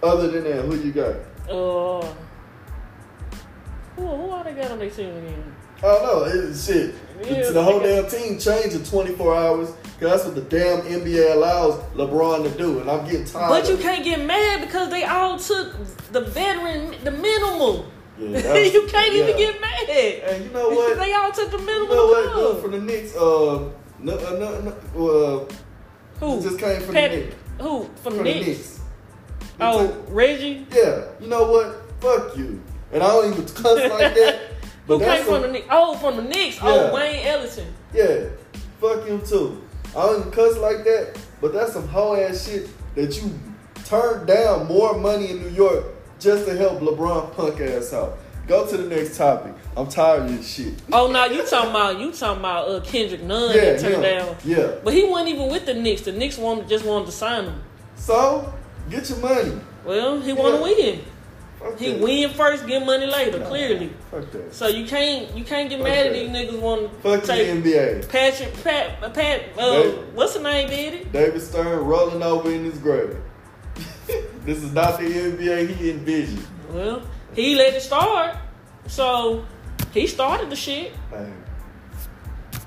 Other 0.04 0.28
than 0.30 0.44
that, 0.44 0.66
who 0.66 0.76
you 0.78 0.92
got? 0.92 1.16
Uh, 1.50 2.06
Who, 3.96 4.08
who 4.08 4.30
are 4.32 4.44
they 4.44 4.54
got 4.54 4.72
on 4.72 4.80
their 4.80 4.90
team 4.90 5.16
again? 5.16 5.56
I 5.78 5.82
don't 5.82 6.04
know. 6.04 6.24
It's 6.24 6.66
shit. 6.66 6.96
Yeah, 7.24 7.50
the 7.52 7.64
whole 7.64 7.80
damn 7.80 8.08
team 8.10 8.40
changed 8.40 8.76
in 8.76 8.84
24 8.84 9.36
hours 9.36 9.74
because 9.98 10.24
that's 10.24 10.26
what 10.26 10.36
the 10.36 10.42
damn 10.58 10.82
NBA 10.82 11.34
allows 11.36 11.80
LeBron 11.96 12.44
to 12.44 12.58
do, 12.58 12.80
and 12.80 12.90
I'm 12.90 13.06
getting 13.06 13.26
tired. 13.26 13.50
But 13.50 13.70
you 13.70 13.78
can't 13.78 14.04
get 14.04 14.24
mad 14.26 14.62
because 14.62 14.90
they 14.90 15.04
all 15.04 15.40
took 15.40 15.74
the 16.12 16.22
veteran, 16.22 16.96
the 17.04 17.12
minimum. 17.12 17.86
Yeah, 18.18 18.56
you 18.58 18.88
can't 18.88 19.14
even 19.14 19.36
get 19.38 19.60
mad. 19.60 19.90
And 19.90 20.46
you 20.46 20.52
know 20.52 20.70
what? 20.70 20.98
they 20.98 21.14
all 21.14 21.32
took 21.32 21.52
the 21.52 21.58
minimal. 21.58 21.74
You 21.74 21.88
minimum. 21.88 21.96
know 21.96 22.08
what? 22.08 22.34
club. 22.34 22.62
From 22.62 22.72
the 22.72 22.80
Knicks, 22.82 23.16
uh, 23.16 23.70
no, 24.00 24.14
uh, 24.18 24.32
no, 24.40 24.62
no, 24.96 25.08
uh, 25.08 25.54
Who? 26.20 26.42
just 26.42 26.60
came 26.60 26.82
from 26.82 26.94
Pat- 26.94 27.12
the 27.12 27.18
Knicks. 27.18 27.36
Who? 27.60 27.84
From, 27.84 27.96
From 27.96 28.18
the 28.18 28.24
the 28.24 28.24
Knicks? 28.24 28.48
Knicks. 28.48 28.80
Oh, 29.60 29.88
took- 29.88 30.06
Reggie? 30.10 30.68
yeah. 30.72 31.06
You 31.20 31.28
know 31.28 31.50
what? 31.52 31.82
Fuck 32.02 32.36
you. 32.38 32.62
And 32.92 33.02
I 33.02 33.08
don't 33.08 33.32
even 33.34 33.46
cuss 33.46 33.64
like 33.90 34.14
that. 34.16 34.40
Who 34.88 35.00
But 35.00 35.00
that's 35.00 35.16
came 35.18 35.26
from 35.26 35.34
some- 35.34 35.42
the 35.44 35.48
Knicks? 35.54 35.68
Oh, 35.72 35.96
from 35.98 36.16
the 36.18 36.24
Knicks. 36.24 36.56
Yeah. 36.58 36.62
Oh, 36.66 36.94
Wayne 36.94 37.26
Ellington. 37.26 37.74
Yeah, 37.94 38.26
fuck 38.80 39.06
him 39.06 39.22
too. 39.26 39.62
I 39.96 40.08
don't 40.08 40.32
cuss 40.32 40.58
like 40.58 40.84
that, 40.84 41.18
but 41.40 41.54
that's 41.54 41.74
some 41.74 41.88
hoe 41.88 42.16
ass 42.16 42.46
shit 42.46 42.70
that 42.96 43.16
you 43.16 43.32
turned 43.86 44.28
down 44.28 44.68
more 44.68 44.98
money 44.98 45.32
in 45.32 45.42
New 45.42 45.50
York 45.50 45.86
just 46.20 46.46
to 46.48 46.56
help 46.56 46.80
LeBron 46.82 47.34
punk 47.34 47.62
ass 47.62 47.94
out. 47.94 48.18
Go 48.48 48.68
to 48.68 48.78
the 48.78 48.88
next 48.94 49.18
topic. 49.18 49.54
I'm 49.76 49.88
tired 49.88 50.24
of 50.24 50.38
this 50.38 50.48
shit. 50.48 50.74
Oh 50.92 51.12
no, 51.12 51.26
you 51.26 51.46
talking 51.46 51.70
about 51.72 52.00
you 52.00 52.12
talking 52.12 52.40
about 52.40 52.70
uh, 52.70 52.80
Kendrick 52.82 53.24
Nunn 53.24 53.56
Yeah, 53.56 53.74
that 53.74 53.80
turned 53.80 54.04
down. 54.04 54.36
Yeah. 54.44 54.76
But 54.84 54.94
he 54.94 55.06
wasn't 55.06 55.30
even 55.30 55.50
with 55.50 55.66
the 55.66 55.74
Knicks. 55.74 56.02
The 56.02 56.12
Knicks 56.12 56.38
wanted 56.38 56.70
just 56.70 56.86
wanted 56.86 57.06
to 57.08 57.12
sign 57.12 57.46
him. 57.46 57.64
So 57.96 58.54
get 58.90 59.10
your 59.10 59.20
money. 59.20 59.60
Well, 59.84 60.20
he 60.22 60.34
want 60.34 60.58
to 60.58 60.62
win. 60.62 61.02
Fuck 61.66 61.80
He 61.80 61.94
that. 61.94 62.02
win 62.02 62.30
first, 62.30 62.68
get 62.68 62.86
money 62.86 63.08
later. 63.08 63.44
Clearly. 63.46 63.92
Fuck 64.12 64.30
that. 64.32 64.54
So 64.54 64.68
you 64.68 64.86
can't 64.86 65.36
you 65.36 65.44
can't 65.44 65.68
get 65.68 65.82
mad 65.82 66.08
at 66.08 66.14
these 66.14 66.30
niggas 66.30 66.60
want 66.60 66.92
Fuck 67.02 67.22
to 67.22 67.28
the 67.28 67.34
take 67.34 67.64
NBA. 67.64 68.08
Patrick 68.10 68.64
Pat 68.64 69.04
uh, 69.04 69.10
Pat 69.10 69.42
uh, 69.58 69.84
what's 70.14 70.36
the 70.36 70.42
name 70.44 70.70
did 70.70 70.94
it? 70.94 71.12
David 71.12 71.42
Stern 71.42 71.84
rolling 71.86 72.22
over 72.22 72.52
in 72.52 72.66
his 72.66 72.78
grave. 72.78 73.18
this 74.46 74.62
is 74.62 74.74
not 74.74 75.00
the 75.00 75.06
NBA 75.06 75.76
he 75.76 75.90
envisioned. 75.90 76.46
Well, 76.70 77.02
he 77.34 77.56
let 77.56 77.74
it 77.74 77.82
start. 77.82 78.38
So 78.88 79.46
he 79.92 80.06
started 80.06 80.52
the 80.52 80.56
shit. 80.56 80.94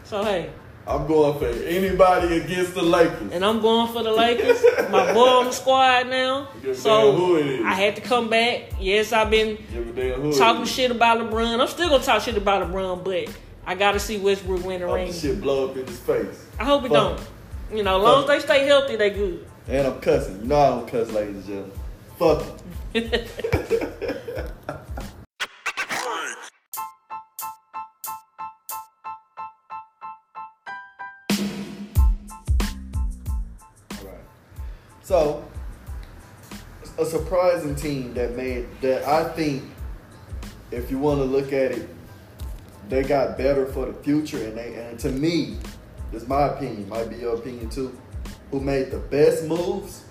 So 0.03 0.25
hey, 0.25 0.51
I'm 0.89 1.07
going 1.07 1.39
for 1.39 1.47
anybody 1.67 2.39
against 2.39 2.75
the 2.75 2.83
Lakers. 2.83 3.31
and 3.33 3.45
I'm 3.45 3.61
going 3.61 3.93
for 3.93 4.03
the 4.03 4.11
Lakers. 4.13 4.63
My 4.91 5.13
boy 5.13 5.21
on 5.29 5.45
the 5.45 5.53
squad 5.53 6.07
now. 6.09 6.49
So 6.73 7.13
who 7.13 7.37
it 7.37 7.47
is. 7.47 7.65
I 7.67 7.75
had 7.75 7.95
to 7.97 8.03
come 8.03 8.31
back. 8.31 8.71
Yes, 8.81 9.13
I've 9.13 9.31
been 9.31 9.57
Give 9.71 9.87
a 9.89 9.93
damn 9.93 10.23
who 10.23 10.31
it 10.31 10.39
talking 10.39 10.65
shit 10.65 10.91
about 10.91 11.19
LeBron. 11.19 11.61
I'm 11.61 11.69
still 11.69 11.91
gonna 11.91 12.03
talk 12.03 12.23
shit 12.23 12.39
about 12.39 12.67
LeBron, 12.71 13.05
but 13.05 13.27
I 13.67 13.75
gotta 13.75 14.01
see 14.01 14.17
Westbrook 14.19 14.65
win 14.65 14.81
the 14.81 14.87
Hope 14.87 14.97
ring. 14.97 15.09
the 15.09 15.13
shit 15.13 15.41
blow 15.43 15.69
up 15.69 15.77
in 15.77 15.87
his 15.87 15.99
face. 16.01 16.47
I 16.59 16.65
hope 16.65 16.85
it 16.85 16.89
Fuck. 16.89 17.19
don't. 17.19 17.77
You 17.77 17.83
know, 17.83 17.99
as 17.99 18.03
long 18.03 18.23
as 18.23 18.29
they 18.29 18.41
stay 18.41 18.67
healthy, 18.67 18.97
they 18.97 19.11
good. 19.11 19.47
And 19.69 19.87
I'm 19.87 20.01
cussing. 20.01 20.41
You 20.41 20.47
know 20.47 20.57
I 20.59 20.69
don't 20.71 20.89
cuss, 20.89 21.11
ladies 21.13 21.35
and 21.37 21.45
gentlemen. 21.45 21.79
Fuck 22.19 22.45
it. 22.95 24.51
So, 35.09 35.43
a 36.99 37.07
surprising 37.07 37.75
team 37.75 38.13
that 38.13 38.37
made 38.37 38.67
that 38.83 39.09
I 39.09 39.27
think, 39.31 39.63
if 40.71 40.91
you 40.91 40.99
want 40.99 41.21
to 41.21 41.25
look 41.25 41.47
at 41.47 41.73
it, 41.73 41.89
they 42.91 43.03
got 43.05 43.39
better 43.39 43.65
for 43.65 43.87
the 43.87 43.95
future, 44.03 44.37
and 44.45 44.59
they 44.59 44.75
and 44.75 44.99
to 44.99 45.11
me, 45.11 45.57
this 46.13 46.25
is 46.25 46.29
my 46.29 46.49
opinion, 46.49 46.91
might 46.91 47.09
be 47.09 47.17
your 47.17 47.37
opinion 47.37 47.71
too. 47.71 47.99
Who 48.51 48.61
made 48.61 48.91
the 48.91 48.99
best 48.99 49.45
moves? 49.45 50.05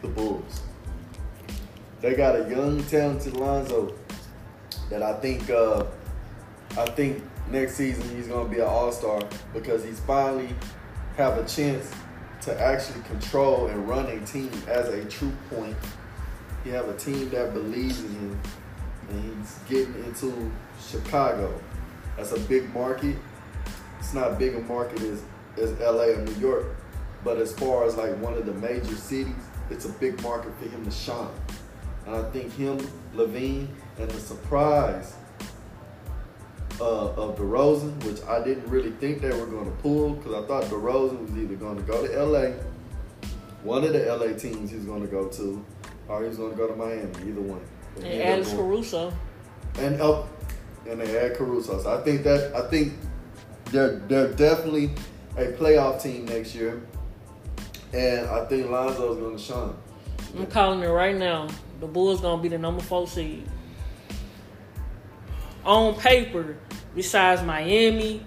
The 0.00 0.08
Bulls. 0.08 0.62
They 2.00 2.14
got 2.14 2.34
a 2.34 2.48
young, 2.48 2.82
talented 2.84 3.36
Lonzo 3.36 3.94
that 4.88 5.02
I 5.02 5.20
think 5.20 5.50
uh, 5.50 5.84
I 6.78 6.86
think 6.86 7.22
next 7.50 7.74
season 7.74 8.08
he's 8.16 8.28
gonna 8.28 8.48
be 8.48 8.60
an 8.60 8.68
all 8.68 8.90
star 8.90 9.20
because 9.52 9.84
he's 9.84 10.00
finally 10.00 10.48
have 11.18 11.36
a 11.36 11.46
chance 11.46 11.92
to 12.42 12.60
actually 12.60 13.02
control 13.02 13.66
and 13.66 13.88
run 13.88 14.06
a 14.06 14.24
team 14.26 14.50
as 14.66 14.88
a 14.88 15.04
true 15.04 15.32
point. 15.50 15.76
He 16.64 16.70
have 16.70 16.88
a 16.88 16.96
team 16.96 17.30
that 17.30 17.52
believes 17.52 18.02
in 18.02 18.10
him, 18.10 18.40
and 19.10 19.38
he's 19.38 19.58
getting 19.68 19.94
into 20.04 20.50
Chicago. 20.80 21.58
That's 22.16 22.32
a 22.32 22.40
big 22.40 22.72
market. 22.74 23.16
It's 23.98 24.14
not 24.14 24.38
big 24.38 24.54
a 24.54 24.60
market 24.60 25.00
as 25.02 25.22
as 25.56 25.72
LA 25.80 26.04
or 26.04 26.24
New 26.24 26.34
York, 26.34 26.66
but 27.24 27.38
as 27.38 27.52
far 27.52 27.84
as 27.84 27.96
like 27.96 28.16
one 28.18 28.34
of 28.34 28.46
the 28.46 28.54
major 28.54 28.94
cities, 28.94 29.34
it's 29.68 29.84
a 29.84 29.92
big 29.92 30.20
market 30.22 30.52
for 30.58 30.68
him 30.68 30.84
to 30.84 30.90
shine. 30.90 31.28
And 32.06 32.16
I 32.16 32.22
think 32.30 32.52
him, 32.54 32.78
LaVine, 33.14 33.68
and 33.98 34.10
the 34.10 34.20
surprise 34.20 35.14
uh, 36.80 37.12
of 37.14 37.36
DeRozan, 37.38 38.02
which 38.04 38.22
I 38.24 38.42
didn't 38.42 38.68
really 38.68 38.92
think 38.92 39.20
they 39.20 39.30
were 39.30 39.46
going 39.46 39.66
to 39.66 39.76
pull 39.82 40.10
because 40.14 40.44
I 40.44 40.46
thought 40.46 40.64
DeRozan 40.64 41.20
was 41.20 41.36
either 41.36 41.54
going 41.54 41.76
to 41.76 41.82
go 41.82 42.06
to 42.06 42.24
LA, 42.24 42.52
one 43.62 43.84
of 43.84 43.92
the 43.92 44.04
LA 44.14 44.32
teams 44.38 44.70
he's 44.70 44.84
going 44.84 45.02
to 45.02 45.08
go 45.08 45.28
to, 45.28 45.64
or 46.08 46.24
he's 46.24 46.36
going 46.36 46.50
to 46.52 46.56
go 46.56 46.66
to 46.66 46.74
Miami, 46.76 47.12
either 47.28 47.40
one. 47.40 47.60
And 47.96 48.22
Alex 48.22 48.52
Caruso. 48.52 49.12
and 49.78 50.00
up, 50.00 50.28
and 50.88 51.00
they 51.00 51.08
had 51.08 51.34
Caruso. 51.36 51.82
So 51.82 51.98
I 51.98 52.02
think 52.02 52.22
that 52.24 52.54
I 52.54 52.68
think 52.68 52.94
they're 53.66 53.96
they're 54.08 54.32
definitely 54.32 54.92
a 55.36 55.46
playoff 55.52 56.02
team 56.02 56.24
next 56.24 56.54
year, 56.54 56.82
and 57.92 58.26
I 58.28 58.44
think 58.46 58.70
Lonzo's 58.70 59.18
going 59.18 59.36
to 59.36 59.42
shine. 59.42 59.74
I'm 60.36 60.46
calling 60.46 60.82
it 60.82 60.86
right 60.86 61.16
now. 61.16 61.48
The 61.80 61.86
Bulls 61.86 62.20
gonna 62.20 62.40
be 62.40 62.48
the 62.48 62.58
number 62.58 62.82
four 62.82 63.06
seed. 63.06 63.46
On 65.64 65.94
paper, 65.94 66.56
besides 66.94 67.42
Miami. 67.42 68.22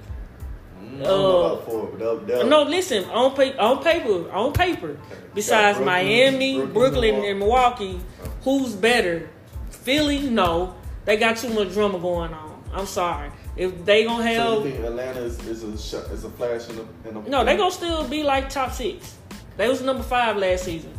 Mm, 0.81 0.99
I 0.99 1.03
don't 1.03 1.03
know 1.03 1.37
Uh, 1.43 1.45
about 1.53 1.65
four, 1.65 1.89
they'll, 1.97 2.17
they'll, 2.19 2.47
No, 2.47 2.63
listen. 2.63 3.05
On 3.05 3.33
pa- 3.35 3.57
on 3.59 3.83
paper, 3.83 4.31
on 4.31 4.53
paper. 4.53 4.97
Besides 5.33 5.77
Brooklyn, 5.77 5.85
Miami, 5.85 6.55
Brooklyn, 6.57 6.73
Brooklyn, 6.73 7.15
and 7.25 7.39
Milwaukee, 7.39 7.99
who's 8.43 8.73
better? 8.73 9.29
Philly? 9.71 10.19
No, 10.21 10.75
they 11.05 11.17
got 11.17 11.37
too 11.37 11.49
much 11.49 11.73
drama 11.73 11.99
going 11.99 12.33
on. 12.33 12.63
I'm 12.73 12.85
sorry. 12.85 13.29
If 13.55 13.85
they 13.85 14.03
gonna 14.05 14.23
So 14.35 14.63
have 14.63 14.63
think 14.63 14.83
Atlanta 14.85 15.19
is, 15.21 15.39
is 15.47 15.63
a 15.63 15.77
sh- 15.77 16.11
is 16.11 16.23
a 16.23 16.29
flash 16.29 16.69
in 16.69 16.75
the 16.77 16.85
in 17.07 17.13
the 17.23 17.29
No, 17.29 17.43
they 17.45 17.55
gonna 17.55 17.69
still 17.71 18.03
be 18.07 18.23
like 18.23 18.49
top 18.49 18.71
six. 18.71 19.15
They 19.57 19.67
was 19.69 19.81
number 19.81 20.01
five 20.03 20.37
last 20.37 20.63
season. 20.63 20.91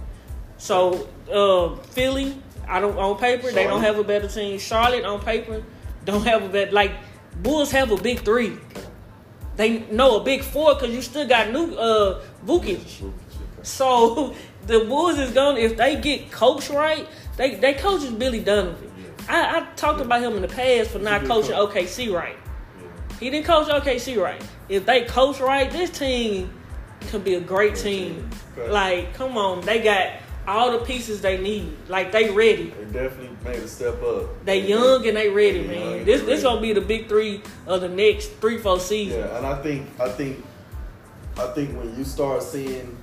So 0.58 1.08
uh, 1.32 1.74
Philly, 1.82 2.36
I 2.68 2.78
don't 2.80 2.96
on 2.96 3.16
paper 3.18 3.50
they 3.50 3.64
don't 3.64 3.82
have 3.82 3.98
a 3.98 4.04
better 4.04 4.28
team. 4.28 4.58
Charlotte 4.60 5.04
on 5.04 5.20
paper 5.20 5.64
don't 6.04 6.22
have 6.24 6.44
a 6.44 6.48
better 6.48 6.70
like 6.70 6.92
Bulls 7.42 7.70
have 7.72 7.90
a 7.90 7.96
big 7.96 8.20
three. 8.20 8.56
They 9.56 9.80
know 9.90 10.20
a 10.20 10.24
big 10.24 10.42
four 10.42 10.74
because 10.74 10.90
you 10.94 11.02
still 11.02 11.26
got 11.26 11.50
new 11.50 11.74
uh 11.74 12.22
Vukic. 12.46 13.10
So 13.62 14.34
the 14.66 14.80
Bulls 14.80 15.18
is 15.18 15.32
going 15.32 15.56
to 15.56 15.62
if 15.62 15.76
they 15.76 16.00
get 16.00 16.30
coached 16.30 16.70
right. 16.70 17.06
They 17.36 17.54
they 17.56 17.74
coach 17.74 18.02
is 18.02 18.12
Billy 18.12 18.40
Donovan. 18.40 18.90
I, 19.28 19.58
I 19.58 19.66
talked 19.76 20.00
about 20.00 20.22
him 20.22 20.34
in 20.34 20.42
the 20.42 20.48
past 20.48 20.90
for 20.90 20.98
not 20.98 21.24
coaching 21.24 21.52
coach. 21.52 21.74
OKC 21.74 22.12
right. 22.12 22.36
He 23.20 23.30
didn't 23.30 23.46
coach 23.46 23.68
OKC 23.68 24.20
right. 24.20 24.42
If 24.68 24.86
they 24.86 25.04
coach 25.04 25.40
right, 25.40 25.70
this 25.70 25.90
team 25.90 26.50
could 27.08 27.24
be 27.24 27.34
a 27.34 27.40
great 27.40 27.76
team. 27.76 28.28
Like, 28.56 29.14
come 29.14 29.36
on, 29.36 29.60
they 29.62 29.82
got 29.82 30.12
all 30.46 30.72
the 30.72 30.84
pieces 30.84 31.20
they 31.20 31.38
need. 31.38 31.76
Like, 31.88 32.12
they 32.12 32.30
ready. 32.30 32.70
They 32.70 32.84
definitely 32.84 33.36
made 33.44 33.56
a 33.56 33.68
step 33.68 34.02
up. 34.02 34.44
They 34.44 34.66
young 34.66 35.06
and 35.06 35.16
they 35.16 35.28
ready, 35.28 35.66
They 35.66 35.78
man. 35.78 36.04
This 36.04 36.20
this 36.22 36.28
ready. 36.28 36.42
gonna 36.42 36.60
be 36.60 36.72
the 36.72 36.80
big 36.80 37.08
three 37.08 37.42
of 37.66 37.80
the 37.80 37.88
next 37.88 38.32
three 38.40 38.58
four 38.58 38.80
seasons. 38.80 39.24
Yeah, 39.24 39.36
and 39.36 39.46
I 39.46 39.60
think 39.62 39.88
I 40.00 40.08
think 40.08 40.44
I 41.36 41.46
think 41.48 41.76
when 41.76 41.96
you 41.96 42.04
start 42.04 42.42
seeing 42.42 42.96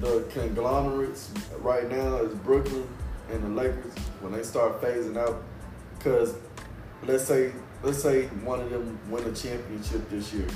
the 0.00 0.28
conglomerates 0.32 1.30
right 1.58 1.88
now 1.90 2.16
is 2.18 2.34
Brooklyn 2.34 2.88
and 3.30 3.42
the 3.42 3.48
Lakers 3.48 3.94
when 4.20 4.32
they 4.32 4.42
start 4.42 4.80
phasing 4.80 5.16
out 5.16 5.42
because 5.98 6.34
let's 7.04 7.24
say 7.24 7.52
let's 7.82 8.02
say 8.02 8.26
one 8.44 8.60
of 8.60 8.70
them 8.70 8.98
win 9.10 9.24
a 9.24 9.34
championship 9.34 10.08
this 10.10 10.32
year, 10.32 10.46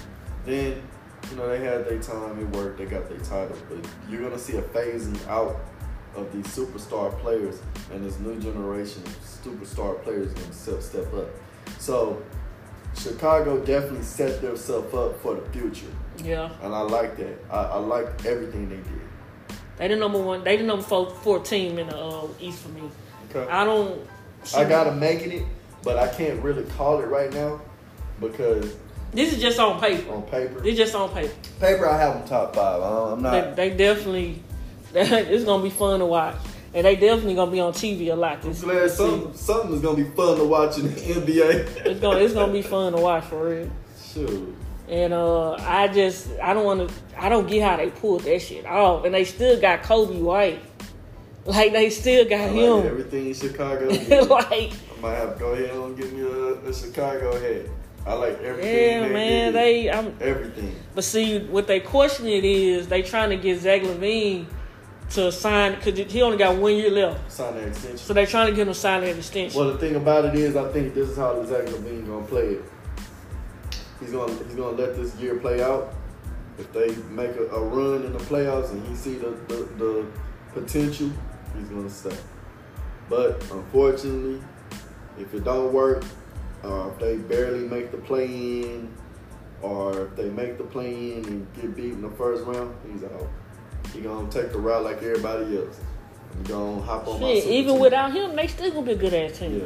then 0.44 0.80
you 1.30 1.36
know 1.36 1.48
they 1.48 1.58
had 1.58 1.86
their 1.86 1.98
time, 2.00 2.38
it 2.38 2.56
worked, 2.56 2.78
they 2.78 2.86
got 2.86 3.08
their 3.08 3.18
title, 3.18 3.56
but 3.68 3.78
you're 4.08 4.22
gonna 4.22 4.38
see 4.38 4.56
a 4.56 4.62
phasing 4.62 5.18
out 5.28 5.56
of 6.16 6.32
these 6.32 6.46
superstar 6.46 7.16
players 7.20 7.60
and 7.92 8.04
this 8.04 8.18
new 8.18 8.38
generation 8.40 9.02
of 9.04 9.16
superstar 9.20 10.02
players 10.02 10.32
gonna 10.32 10.52
step 10.52 10.82
step 10.82 11.12
up. 11.14 11.28
So 11.78 12.22
Chicago 12.94 13.58
definitely 13.64 14.02
set 14.02 14.40
themselves 14.40 14.94
up 14.94 15.20
for 15.20 15.34
the 15.34 15.42
future, 15.50 15.86
Yeah. 16.24 16.50
and 16.62 16.74
I 16.74 16.80
like 16.80 17.16
that. 17.18 17.36
I, 17.50 17.56
I 17.62 17.76
like 17.78 18.24
everything 18.24 18.68
they 18.68 18.76
did. 18.76 19.58
They 19.76 19.88
the 19.88 19.96
number 19.96 20.18
one. 20.22 20.42
They 20.42 20.56
the 20.56 20.62
number 20.64 20.82
four, 20.82 21.10
four 21.10 21.40
team 21.40 21.78
in 21.78 21.88
the 21.88 21.96
uh, 21.98 22.26
East 22.40 22.60
for 22.60 22.70
me. 22.70 22.88
Okay. 23.30 23.50
I 23.50 23.64
don't. 23.64 24.00
I 24.56 24.64
gotta 24.64 24.92
make 24.92 25.20
it, 25.22 25.42
but 25.82 25.98
I 25.98 26.08
can't 26.08 26.42
really 26.42 26.62
call 26.78 27.00
it 27.00 27.06
right 27.06 27.30
now 27.32 27.60
because 28.20 28.74
This 29.12 29.32
is 29.34 29.40
just 29.42 29.58
on 29.58 29.78
paper. 29.80 30.14
on 30.14 30.22
paper, 30.22 30.64
It's 30.64 30.78
just 30.78 30.94
on 30.94 31.10
paper. 31.10 31.34
paper 31.60 31.86
I 31.88 31.98
have 31.98 32.14
them 32.14 32.26
top 32.28 32.54
five. 32.56 32.80
I- 32.80 33.12
I'm 33.12 33.22
not. 33.22 33.56
They, 33.56 33.68
they 33.70 33.76
definitely, 33.76 34.42
it's 34.98 35.44
gonna 35.44 35.62
be 35.62 35.68
fun 35.68 36.00
to 36.00 36.06
watch, 36.06 36.36
and 36.72 36.86
they 36.86 36.96
definitely 36.96 37.34
gonna 37.34 37.50
be 37.50 37.60
on 37.60 37.74
TV 37.74 38.10
a 38.10 38.16
lot 38.16 38.40
this, 38.40 38.62
I'm 38.62 38.70
glad 38.70 38.84
this 38.84 38.96
something, 38.96 39.74
is 39.74 39.82
gonna 39.82 39.96
be 39.96 40.04
fun 40.04 40.38
to 40.38 40.44
watch 40.44 40.78
in 40.78 40.84
the 40.84 41.00
NBA. 41.00 41.84
It's 41.84 42.00
gonna 42.00 42.20
it's 42.20 42.32
gonna 42.32 42.50
be 42.50 42.62
fun 42.62 42.94
to 42.94 42.98
watch 42.98 43.24
for 43.24 43.46
real. 43.46 43.70
Shoot. 44.02 44.56
And 44.88 45.12
uh, 45.12 45.52
I 45.52 45.88
just 45.88 46.30
I 46.42 46.54
don't 46.54 46.64
want 46.64 46.88
to 46.88 46.94
I 47.18 47.28
don't 47.28 47.46
get 47.46 47.62
how 47.62 47.76
they 47.76 47.90
pulled 47.90 48.22
that 48.22 48.40
shit 48.40 48.64
off, 48.64 49.04
and 49.04 49.14
they 49.14 49.24
still 49.24 49.60
got 49.60 49.82
Coby 49.82 50.18
White, 50.18 50.62
like 51.44 51.72
they 51.72 51.90
still 51.90 52.26
got 52.26 52.50
like 52.50 52.52
him, 52.52 52.86
everything 52.86 53.26
in 53.26 53.34
Chicago. 53.34 53.88
like 54.30 54.72
I 54.72 55.00
might 55.02 55.16
have 55.16 55.34
to 55.34 55.38
go 55.38 55.52
ahead 55.52 55.76
and 55.76 55.94
give 55.94 56.10
me 56.14 56.22
a, 56.22 56.54
a 56.70 56.72
Chicago 56.72 57.38
head. 57.38 57.68
I 58.06 58.14
like 58.14 58.40
everything. 58.40 58.72
yeah 58.72 59.08
they 59.08 59.12
man 59.12 59.52
did. 59.52 59.54
they 59.54 59.90
I'm 59.90 60.16
everything. 60.22 60.74
But 60.94 61.04
see, 61.04 61.40
what 61.40 61.66
they 61.66 61.80
question 61.80 62.28
it 62.28 62.46
is 62.46 62.88
they 62.88 63.02
trying 63.02 63.28
to 63.28 63.36
get 63.36 63.60
Zach 63.60 63.82
LaVine 63.82 64.46
to 65.10 65.30
sign 65.30 65.74
because 65.76 65.98
he 66.12 66.22
only 66.22 66.36
got 66.36 66.56
one 66.56 66.74
year 66.74 66.90
left. 66.90 67.30
Sign 67.30 67.54
that 67.54 67.68
extension. 67.68 67.98
So 67.98 68.12
they're 68.12 68.26
trying 68.26 68.48
to 68.48 68.52
get 68.52 68.62
him 68.62 68.68
to 68.68 68.74
sign 68.74 69.02
that 69.02 69.16
extension. 69.16 69.58
Well, 69.58 69.72
the 69.72 69.78
thing 69.78 69.96
about 69.96 70.24
it 70.24 70.34
is, 70.34 70.56
I 70.56 70.70
think 70.72 70.94
this 70.94 71.08
is 71.08 71.16
how 71.16 71.44
Zach 71.44 71.66
LaVine 71.66 72.06
gonna 72.06 72.26
play 72.26 72.46
it. 72.48 72.64
He's 74.00 74.12
gonna 74.12 74.32
he's 74.44 74.54
gonna 74.54 74.76
let 74.76 74.96
this 74.96 75.14
year 75.16 75.36
play 75.36 75.62
out. 75.62 75.94
If 76.58 76.72
they 76.72 76.94
make 77.10 77.36
a, 77.36 77.46
a 77.46 77.60
run 77.60 78.04
in 78.04 78.12
the 78.12 78.18
playoffs 78.18 78.70
and 78.70 78.86
he 78.88 78.94
see 78.94 79.14
the, 79.14 79.30
the, 79.48 79.68
the 79.76 80.06
potential, 80.54 81.10
he's 81.56 81.68
gonna 81.68 81.90
stay. 81.90 82.16
But 83.08 83.42
unfortunately, 83.50 84.42
if 85.18 85.32
it 85.34 85.44
don't 85.44 85.72
work, 85.72 86.04
or 86.62 86.90
if 86.90 86.98
they 86.98 87.16
barely 87.16 87.68
make 87.68 87.90
the 87.90 87.98
play 87.98 88.26
in, 88.26 88.92
or 89.62 90.06
if 90.06 90.16
they 90.16 90.28
make 90.30 90.58
the 90.58 90.64
play 90.64 91.14
in 91.14 91.24
and 91.26 91.54
get 91.54 91.76
beat 91.76 91.92
in 91.92 92.02
the 92.02 92.10
first 92.10 92.44
round, 92.44 92.74
he's 92.90 93.04
out. 93.04 93.28
He 93.92 94.00
gonna 94.00 94.30
take 94.30 94.52
the 94.52 94.58
route 94.58 94.84
like 94.84 94.96
everybody 95.02 95.56
else. 95.56 95.80
He 96.38 96.48
gonna 96.52 96.80
hop 96.82 97.06
on 97.08 97.20
my 97.20 97.34
Shit, 97.34 97.46
even 97.46 97.72
team. 97.74 97.80
without 97.80 98.12
him, 98.12 98.36
they 98.36 98.46
still 98.46 98.70
gonna 98.70 98.86
be 98.86 98.92
a 98.92 98.96
good 98.96 99.14
ass 99.14 99.38
team. 99.38 99.58
Yeah. 99.60 99.64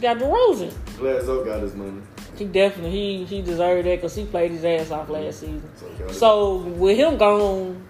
Got 0.00 0.18
DeRozan. 0.18 0.72
Glad 0.98 1.22
Zoe 1.24 1.44
got 1.44 1.62
his 1.62 1.74
money. 1.74 2.02
He 2.36 2.44
definitely 2.44 2.90
he 2.90 3.24
he 3.24 3.42
deserved 3.42 3.86
that 3.86 3.96
because 3.96 4.14
he 4.14 4.24
played 4.26 4.50
his 4.50 4.64
ass 4.64 4.90
off 4.90 5.08
last 5.08 5.40
season. 5.40 5.62
So. 5.76 6.12
So 6.12 6.56
with 6.56 6.98
him 6.98 7.16
gone, 7.16 7.82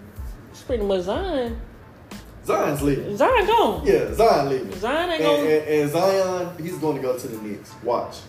it's 0.51 0.61
pretty 0.61 0.83
much 0.85 1.01
Zion. 1.01 1.59
Zion's 2.45 2.81
leaving. 2.81 3.17
Zion 3.17 3.45
gone. 3.45 3.85
Yeah, 3.85 4.13
Zion 4.13 4.49
leaving. 4.49 4.71
Zion 4.79 5.09
ain't 5.09 5.21
And, 5.21 5.37
gonna. 5.37 5.49
and, 5.49 5.67
and 5.67 5.91
Zion, 5.91 6.63
he's 6.63 6.77
going 6.77 6.95
to 6.95 7.01
go 7.01 7.17
to 7.19 7.27
the 7.27 7.37
Knicks. 7.41 7.73
Watch. 7.83 8.19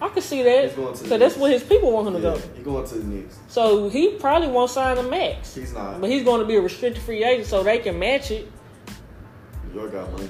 I 0.00 0.08
can 0.10 0.22
see 0.22 0.42
that 0.44 0.66
He's 0.66 0.74
going 0.74 0.94
to 0.94 0.98
the 0.98 1.04
because 1.04 1.18
that's 1.20 1.36
where 1.36 1.50
his 1.50 1.62
people 1.64 1.90
want 1.92 2.06
him 2.08 2.14
to 2.14 2.20
Yeah, 2.20 2.34
go. 2.34 2.40
he's 2.54 2.64
going 2.64 2.86
to 2.86 2.94
the 2.94 3.04
Knicks. 3.04 3.38
So 3.48 3.88
he 3.88 4.10
probably 4.14 4.48
won't 4.48 4.70
sign 4.70 4.96
a 4.96 5.02
max. 5.02 5.54
He's 5.54 5.72
not. 5.72 6.00
But 6.00 6.08
he's 6.10 6.22
going 6.24 6.40
to 6.40 6.46
be 6.46 6.54
a 6.56 6.60
restricted 6.60 7.02
free 7.02 7.24
agent, 7.24 7.48
so 7.48 7.62
they 7.64 7.78
can 7.78 7.98
match 7.98 8.30
it. 8.30 8.50
New 9.72 9.80
York 9.80 9.92
got 9.92 10.10
money. 10.12 10.28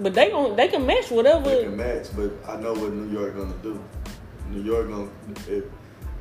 But 0.00 0.14
they 0.14 0.30
gon' 0.30 0.56
they 0.56 0.68
can 0.68 0.86
match 0.86 1.10
whatever. 1.10 1.50
They 1.50 1.64
can 1.64 1.76
match, 1.76 2.06
but 2.16 2.32
I 2.48 2.56
know 2.60 2.72
what 2.72 2.92
New 2.92 3.10
York 3.16 3.36
going 3.36 3.52
to 3.52 3.58
do. 3.58 3.84
New 4.50 4.62
York 4.62 4.88
going 4.88 5.10
to. 5.46 5.70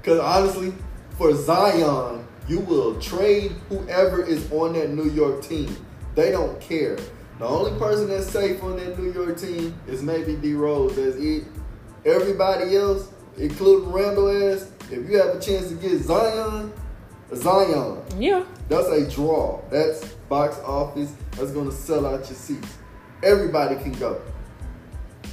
Because 0.02 0.20
honestly, 0.20 0.74
for 1.18 1.34
Zion, 1.34 2.28
you 2.48 2.60
will 2.60 3.00
trade 3.00 3.54
whoever 3.70 4.22
is 4.24 4.52
on 4.52 4.74
that 4.74 4.90
New 4.92 5.10
York 5.10 5.42
team. 5.44 5.76
They 6.16 6.30
don't 6.32 6.60
care. 6.60 6.98
The 7.40 7.46
only 7.46 7.78
person 7.80 8.10
that's 8.10 8.28
safe 8.30 8.62
on 8.62 8.76
that 8.78 9.00
New 9.00 9.12
York 9.12 9.38
team 9.40 9.74
is 9.88 10.04
maybe 10.04 10.36
D 10.36 10.54
Rose. 10.54 10.96
That's 10.96 11.16
it. 11.16 11.46
Everybody 12.06 12.76
else, 12.76 13.10
including 13.38 13.92
Randle 13.92 14.30
ass, 14.54 14.70
if 14.92 15.10
you 15.10 15.18
have 15.18 15.36
a 15.36 15.40
chance 15.40 15.70
to 15.70 15.76
get 15.76 16.00
Zion, 16.02 16.72
Zion. 17.34 18.02
Yeah, 18.20 18.44
That's 18.70 18.88
a 18.90 19.10
draw. 19.10 19.62
That's 19.70 20.06
box 20.30 20.58
office. 20.60 21.14
That's 21.32 21.52
going 21.52 21.66
to 21.70 21.76
sell 21.76 22.06
out 22.06 22.20
your 22.20 22.38
seats. 22.38 22.78
Everybody 23.24 23.76
can 23.76 23.94
go. 23.94 24.22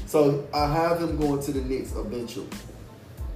So 0.07 0.49
I 0.55 0.73
have 0.73 1.01
him 1.03 1.17
going 1.19 1.43
to 1.43 1.53
the 1.53 1.61
Knicks 1.63 1.93
eventually. 1.95 2.47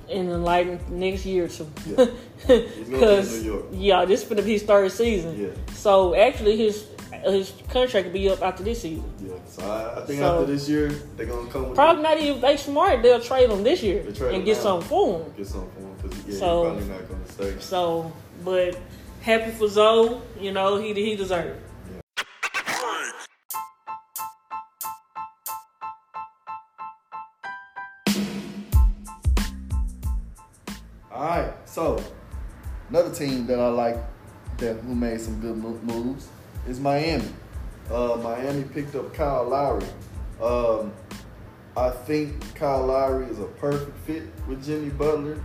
in 0.09 0.29
the 0.29 0.39
like 0.39 0.89
next 0.91 1.25
year 1.27 1.45
or 1.45 1.49
two. 1.49 1.69
Yeah. 1.87 2.07
He's 2.47 2.47
gonna 2.47 2.61
be 2.61 2.85
in 2.85 2.91
Because 2.91 3.45
yeah, 3.73 4.05
this 4.05 4.23
is 4.23 4.29
gonna 4.29 4.43
be 4.43 4.53
his 4.53 4.63
third 4.63 4.91
season. 4.93 5.41
Yeah. 5.41 5.49
So 5.75 6.15
actually, 6.15 6.57
his 6.57 6.85
his 7.33 7.53
contract 7.71 8.07
will 8.07 8.13
be 8.13 8.29
up 8.29 8.43
after 8.43 8.63
this 8.63 8.83
season. 8.83 9.05
Yeah. 9.21 9.33
So 9.49 9.63
I, 9.71 10.03
I 10.03 10.05
think 10.07 10.21
So- 10.21 10.41
after 10.41 10.53
this 10.53 10.69
year, 10.69 10.89
they're 11.17 11.27
gonna 11.27 11.51
come 11.51 11.67
with 11.69 11.75
Probably 11.75 12.03
not 12.03 12.19
even 12.19 12.41
they 12.41 12.57
smart. 12.57 13.03
They'll 13.03 13.21
trade 13.21 13.51
him 13.51 13.63
this 13.63 13.83
year 13.83 14.01
and 14.07 14.17
him 14.17 14.45
get 14.45 14.57
something 14.57 14.89
for 14.89 15.21
him. 15.21 15.33
get 15.37 15.47
something 15.47 15.71
for 15.73 15.81
him 15.81 15.95
because 16.03 16.27
yeah, 16.27 16.39
So- 16.39 16.75
he's 16.77 16.87
probably 16.87 17.01
not 17.01 17.09
gonna 17.09 17.33
stay. 17.33 17.61
So, 17.61 18.13
but 18.45 18.79
happy 19.23 19.51
for 19.53 19.69
Zoe. 19.69 20.21
You 20.41 20.53
know 20.53 20.77
he 20.77 20.93
he 20.95 21.17
deserved. 21.17 21.57
it. 21.57 21.61
All 31.13 31.23
right. 31.25 31.53
So 31.65 32.03
another 32.91 33.15
team 33.15 33.47
that 33.47 33.61
I 33.61 33.69
like 33.69 33.97
that 34.59 34.75
who 34.81 34.95
made 34.95 35.21
some 35.21 35.41
good 35.41 35.57
moves 35.57 36.29
is 36.67 36.81
Miami. 36.81 37.29
Uh, 37.91 38.17
Miami 38.23 38.65
picked 38.65 38.95
up 38.95 39.13
Kyle 39.15 39.45
Lowry. 39.49 39.87
Um, 40.43 40.93
I 41.77 41.91
think 41.91 42.55
Kyle 42.55 42.87
Lowry 42.87 43.27
is 43.27 43.39
a 43.39 43.45
perfect 43.45 43.97
fit 44.07 44.23
with 44.49 44.65
Jimmy 44.65 44.91
Butler. 44.91 45.43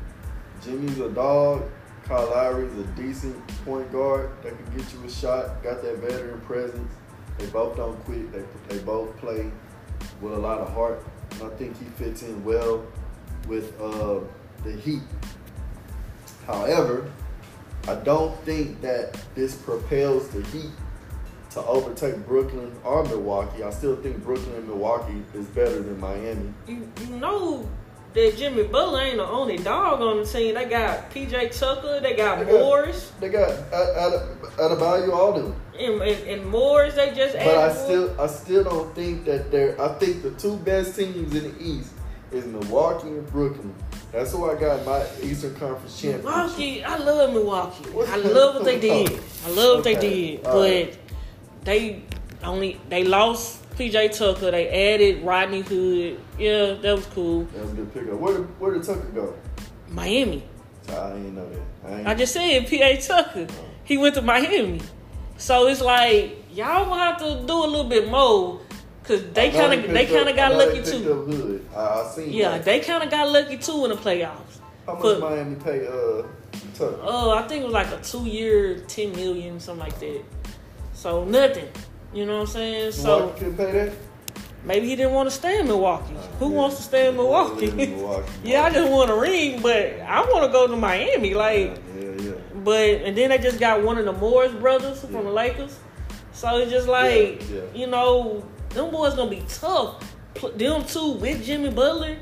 Jimmy's 0.64 1.00
a 1.00 1.10
dog. 1.10 1.64
Kyle 2.06 2.30
Lowry 2.30 2.66
is 2.66 2.78
a 2.78 2.84
decent 2.94 3.48
point 3.66 3.92
guard 3.92 4.32
that 4.44 4.54
can 4.56 4.78
get 4.78 4.94
you 4.94 5.04
a 5.06 5.10
shot. 5.10 5.62
Got 5.64 5.82
that 5.84 5.98
veteran 5.98 6.40
presence. 6.42 6.92
They 7.38 7.46
both 7.48 7.78
don't 7.78 7.98
quit. 8.06 8.32
They 8.32 8.44
they 8.68 8.84
both 8.84 9.16
play 9.18 9.52
with 10.22 10.34
a 10.34 10.38
lot 10.38 10.60
of 10.60 10.74
heart. 10.74 11.04
And 11.32 11.44
I 11.44 11.50
think 11.56 11.78
he 11.78 11.86
fits 12.04 12.24
in 12.24 12.44
well 12.44 12.86
with 13.48 13.80
uh, 13.80 14.20
the 14.64 14.74
Heat. 14.74 15.02
However, 16.48 17.12
I 17.88 17.96
don't 17.96 18.38
think 18.44 18.82
that 18.82 19.18
this 19.36 19.56
propels 19.56 20.30
the 20.30 20.42
Heat 20.48 20.72
to 21.52 21.62
overtake 21.66 22.26
Brooklyn 22.28 22.72
or 22.84 23.04
Milwaukee. 23.06 23.64
I 23.64 23.72
still 23.72 23.96
think 23.96 24.24
Brooklyn 24.24 24.56
and 24.56 24.68
Milwaukee 24.68 25.24
is 25.34 25.46
better 25.48 25.82
than 25.82 26.00
Miami. 26.00 26.54
You, 26.68 26.92
you 27.02 27.16
know 27.16 27.68
that 28.14 28.38
Jimmy 28.38 28.64
Butler 28.64 29.02
ain't 29.02 29.18
the 29.18 29.28
only 29.28 29.58
dog 29.58 30.02
on 30.02 30.18
the 30.18 30.26
team. 30.26 30.56
They 30.56 30.66
got 30.66 31.10
PJ 31.12 31.58
Tucker. 31.58 32.00
They 32.02 32.16
got 32.16 32.40
They 32.40 32.46
got- 32.52 32.62
Morris. 32.62 33.12
They 33.20 33.30
got 33.30 33.50
value 34.78 35.12
all 35.12 35.34
them. 35.34 35.56
And, 35.80 36.02
and, 36.02 36.28
and 36.28 36.46
Morris, 36.50 36.96
they 36.96 37.14
just 37.14 37.34
But 37.36 37.48
I 37.48 37.70
added 37.70 37.78
still 37.78 38.22
I 38.22 38.28
still 38.28 38.64
don't 38.66 38.94
think 38.94 39.24
that 39.26 39.50
they're 39.50 39.80
I 39.82 39.94
think 39.94 40.24
the 40.24 40.32
two 40.32 40.58
best 40.58 40.96
teams 40.98 41.34
in 41.34 41.44
the 41.56 41.64
East 41.64 41.94
is 42.34 42.46
Milwaukee 42.46 43.08
and 43.08 43.26
Brooklyn. 43.32 43.74
That's 44.12 44.32
who 44.34 44.50
I 44.50 44.60
got 44.60 44.86
my 44.86 45.06
Eastern 45.22 45.56
Conference 45.56 46.00
championship. 46.02 46.26
Milwaukee, 46.26 46.84
I 46.84 46.98
love 46.98 47.32
Milwaukee. 47.34 47.86
I 48.08 48.16
love 48.18 48.56
what 48.56 48.66
they 48.66 48.80
did. 48.80 49.20
I 49.46 49.50
love 49.52 49.76
what 49.78 49.84
they 49.84 49.96
did. 49.96 50.46
all 50.46 50.54
But 50.54 50.60
right. 50.70 50.99
They 51.70 52.02
only 52.44 52.82
they 52.90 53.04
lost 53.04 53.70
PJ 53.78 54.18
Tucker. 54.18 54.50
They 54.50 54.94
added 54.94 55.24
Rodney 55.24 55.62
Hood. 55.62 56.20
Yeah, 56.40 56.74
that 56.74 56.96
was 56.96 57.06
cool. 57.08 57.44
That 57.44 57.62
was 57.62 57.72
a 57.72 57.76
good 57.76 57.94
pickup. 57.94 58.20
Where 58.20 58.38
did 58.38 58.60
where 58.60 58.74
did 58.74 58.84
Tucker 58.84 59.08
go? 59.14 59.36
Miami. 59.88 60.44
I 60.90 61.14
ain't 61.14 61.36
know 61.36 61.48
that. 61.48 62.08
I, 62.08 62.12
I 62.12 62.16
just 62.16 62.34
said 62.34 62.68
PA 62.68 63.00
Tucker. 63.00 63.48
He 63.84 64.00
went 64.00 64.16
to 64.16 64.24
Miami. 64.24 64.82
So 65.38 65.68
it's 65.68 65.82
like 65.82 66.44
y'all 66.52 66.86
gonna 66.86 67.04
have 67.04 67.18
to 67.20 67.46
do 67.46 67.54
a 67.54 67.70
little 67.70 67.88
bit 67.88 68.10
more 68.10 68.62
because 69.04 69.24
they 69.34 69.52
kind 69.52 69.80
of 69.80 69.92
they 69.92 70.08
kind 70.08 70.28
of 70.28 70.36
got 70.36 70.54
lucky 70.54 70.82
too. 70.82 71.64
I, 71.76 71.80
I 71.80 72.12
seen. 72.16 72.34
Yeah, 72.34 72.50
that. 72.50 72.66
they 72.66 72.80
kind 72.80 73.04
of 73.04 73.12
got 73.12 73.30
lucky 73.30 73.58
too 73.58 73.86
in 73.86 73.92
the 73.92 73.96
playoffs. 73.96 74.58
How 74.88 74.94
much 74.94 75.04
But- 75.04 75.20
Miami 75.20 75.56
pay 75.58 75.86
uh 75.86 76.24
Tucker? 76.74 77.00
Oh, 77.04 77.30
I 77.30 77.48
think 77.48 77.62
it 77.62 77.66
was 77.66 77.74
like 77.74 77.92
a 77.92 78.02
two 78.02 78.26
year, 78.26 78.80
ten 78.88 79.12
million, 79.12 79.60
something 79.60 79.86
like 79.86 80.00
that. 80.00 80.24
So 81.00 81.24
nothing. 81.24 81.70
You 82.14 82.26
know 82.26 82.40
what 82.40 82.42
I'm 82.42 82.48
saying? 82.48 82.92
So 82.92 83.30
couldn't 83.38 83.56
pay 83.56 83.72
that. 83.72 83.94
maybe 84.66 84.90
he 84.90 84.98
didn't 84.98 85.14
want 85.14 85.30
to 85.30 85.36
stay 85.36 85.58
in 85.62 85.68
Milwaukee. 85.68 86.14
Uh, 86.14 86.22
Who 86.40 86.50
yeah. 86.50 86.58
wants 86.58 86.76
to 86.76 86.84
stay 86.84 87.08
in 87.08 87.16
Milwaukee? 87.16 87.68
Yeah, 87.68 87.86
Milwaukee. 87.86 88.32
yeah, 88.44 88.64
I 88.66 88.70
just 88.70 88.92
want 88.92 89.10
a 89.10 89.16
ring, 89.16 89.62
but 89.62 90.02
I 90.02 90.20
want 90.26 90.46
to 90.46 90.52
go 90.52 90.68
to 90.68 90.76
Miami. 90.76 91.34
Like, 91.34 91.80
Yeah, 91.98 92.34
but 92.66 93.02
and 93.06 93.18
then 93.18 93.30
they 93.30 93.38
just 93.38 93.62
got 93.62 93.82
one 93.82 93.98
of 93.98 94.04
the 94.04 94.12
Morris 94.12 94.52
brothers 94.52 95.00
from 95.00 95.24
the 95.24 95.32
Lakers. 95.32 95.80
So 96.34 96.58
it's 96.58 96.70
just 96.70 96.90
like, 96.90 97.44
you 97.74 97.88
know, 97.88 98.44
them 98.72 98.92
boys 98.92 99.16
gonna 99.16 99.30
be 99.30 99.44
tough. 99.48 100.04
Them 100.56 100.84
two 100.84 101.14
with 101.14 101.46
Jimmy 101.46 101.70
Butler. 101.70 102.18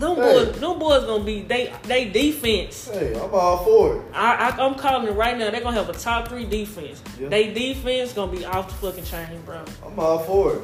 Them 0.00 0.16
Hey. 0.16 0.22
boys, 0.46 0.58
them 0.60 0.78
boys 0.78 1.04
gonna 1.04 1.24
be 1.24 1.42
they 1.42 1.72
they 1.82 2.06
defense. 2.08 2.88
Hey, 2.88 3.14
I'm 3.14 3.32
all 3.34 3.58
for 3.64 3.96
it. 3.96 4.02
I, 4.14 4.48
I 4.48 4.64
I'm 4.66 4.74
calling 4.74 5.06
it 5.06 5.12
right 5.12 5.36
now. 5.36 5.50
They're 5.50 5.60
gonna 5.60 5.76
have 5.76 5.90
a 5.90 5.92
top 5.92 6.28
three 6.28 6.46
defense. 6.46 7.02
Yeah. 7.18 7.28
They 7.28 7.52
defense 7.52 8.14
gonna 8.14 8.32
be 8.32 8.44
off 8.46 8.68
the 8.68 8.74
fucking 8.86 9.04
chain, 9.04 9.40
bro. 9.44 9.62
I'm 9.86 9.98
all 9.98 10.20
for 10.20 10.54
it. 10.54 10.62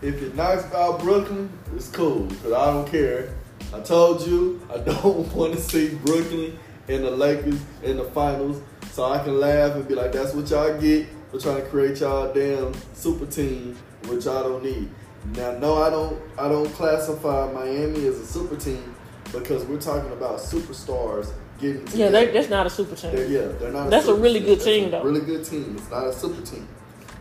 If 0.00 0.22
it 0.22 0.34
knocks 0.34 0.64
out 0.74 1.00
Brooklyn, 1.00 1.50
it's 1.76 1.88
cool 1.88 2.22
because 2.24 2.52
I 2.52 2.72
don't 2.72 2.88
care. 2.90 3.34
I 3.74 3.80
told 3.80 4.26
you 4.26 4.66
I 4.72 4.78
don't 4.90 5.30
want 5.34 5.52
to 5.54 5.60
see 5.60 5.94
Brooklyn 5.96 6.58
and 6.88 7.04
the 7.04 7.10
Lakers 7.10 7.60
in 7.82 7.98
the 7.98 8.04
finals, 8.04 8.62
so 8.90 9.04
I 9.04 9.22
can 9.22 9.38
laugh 9.38 9.74
and 9.74 9.86
be 9.86 9.94
like, 9.94 10.12
"That's 10.12 10.32
what 10.32 10.48
y'all 10.48 10.80
get 10.80 11.06
for 11.30 11.38
trying 11.38 11.56
to 11.62 11.68
create 11.68 12.00
y'all 12.00 12.32
damn 12.32 12.72
super 12.94 13.26
team, 13.26 13.76
which 14.06 14.24
y'all 14.24 14.42
don't 14.44 14.64
need." 14.64 14.88
Now, 15.36 15.52
no, 15.58 15.82
I 15.82 15.88
don't. 15.90 16.20
I 16.38 16.48
don't 16.48 16.68
classify 16.74 17.50
Miami 17.52 18.06
as 18.06 18.18
a 18.18 18.26
super 18.26 18.56
team 18.56 18.94
because 19.32 19.64
we're 19.64 19.80
talking 19.80 20.10
about 20.12 20.38
superstars 20.40 21.30
getting 21.58 21.82
Yeah, 21.82 22.08
together. 22.08 22.10
they, 22.10 22.32
that's 22.32 22.50
not 22.50 22.66
a 22.66 22.70
super 22.70 22.96
team. 22.96 23.14
They're, 23.14 23.26
yeah, 23.26 23.52
they're 23.58 23.72
not. 23.72 23.88
That's 23.90 24.04
a 24.04 24.08
super 24.08 24.20
really 24.20 24.40
good 24.40 24.58
That's 24.58 24.64
team, 24.64 24.88
a 24.88 24.90
though. 24.90 25.02
Really 25.04 25.20
good 25.20 25.44
team. 25.44 25.76
It's 25.78 25.90
not 25.90 26.06
a 26.06 26.12
super 26.12 26.44
team. 26.44 26.66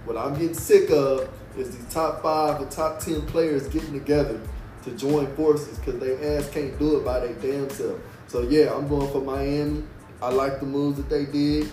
What 0.05 0.17
I'm 0.17 0.33
getting 0.33 0.55
sick 0.55 0.89
of 0.89 1.29
is 1.57 1.75
these 1.77 1.93
top 1.93 2.23
five 2.23 2.59
the 2.59 2.65
top 2.75 2.99
ten 2.99 3.21
players 3.27 3.67
getting 3.67 3.93
together 3.93 4.41
to 4.83 4.91
join 4.97 5.27
forces 5.35 5.77
because 5.77 5.99
they 5.99 6.35
ass 6.37 6.49
can't 6.49 6.77
do 6.79 6.97
it 6.97 7.05
by 7.05 7.19
their 7.19 7.33
damn 7.35 7.69
self. 7.69 7.99
So 8.27 8.41
yeah, 8.41 8.73
I'm 8.73 8.87
going 8.87 9.11
for 9.11 9.21
Miami. 9.21 9.83
I 10.23 10.29
like 10.31 10.59
the 10.59 10.65
moves 10.65 10.97
that 10.97 11.07
they 11.09 11.25
did. 11.25 11.69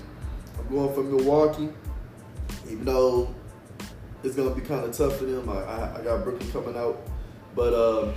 I'm 0.58 0.68
going 0.68 0.94
for 0.94 1.02
Milwaukee, 1.02 1.70
even 2.70 2.84
though 2.84 3.34
it's 4.22 4.35
gonna 4.35 4.54
be 4.54 4.61
kind 4.62 4.85
of 4.85 4.96
tough 4.96 5.16
for 5.16 5.24
them. 5.24 5.48
I, 5.48 5.62
I, 5.62 5.98
I 5.98 6.02
got 6.02 6.24
Brooklyn 6.24 6.50
coming 6.50 6.76
out, 6.76 7.00
but 7.54 7.72
uh, 7.74 8.12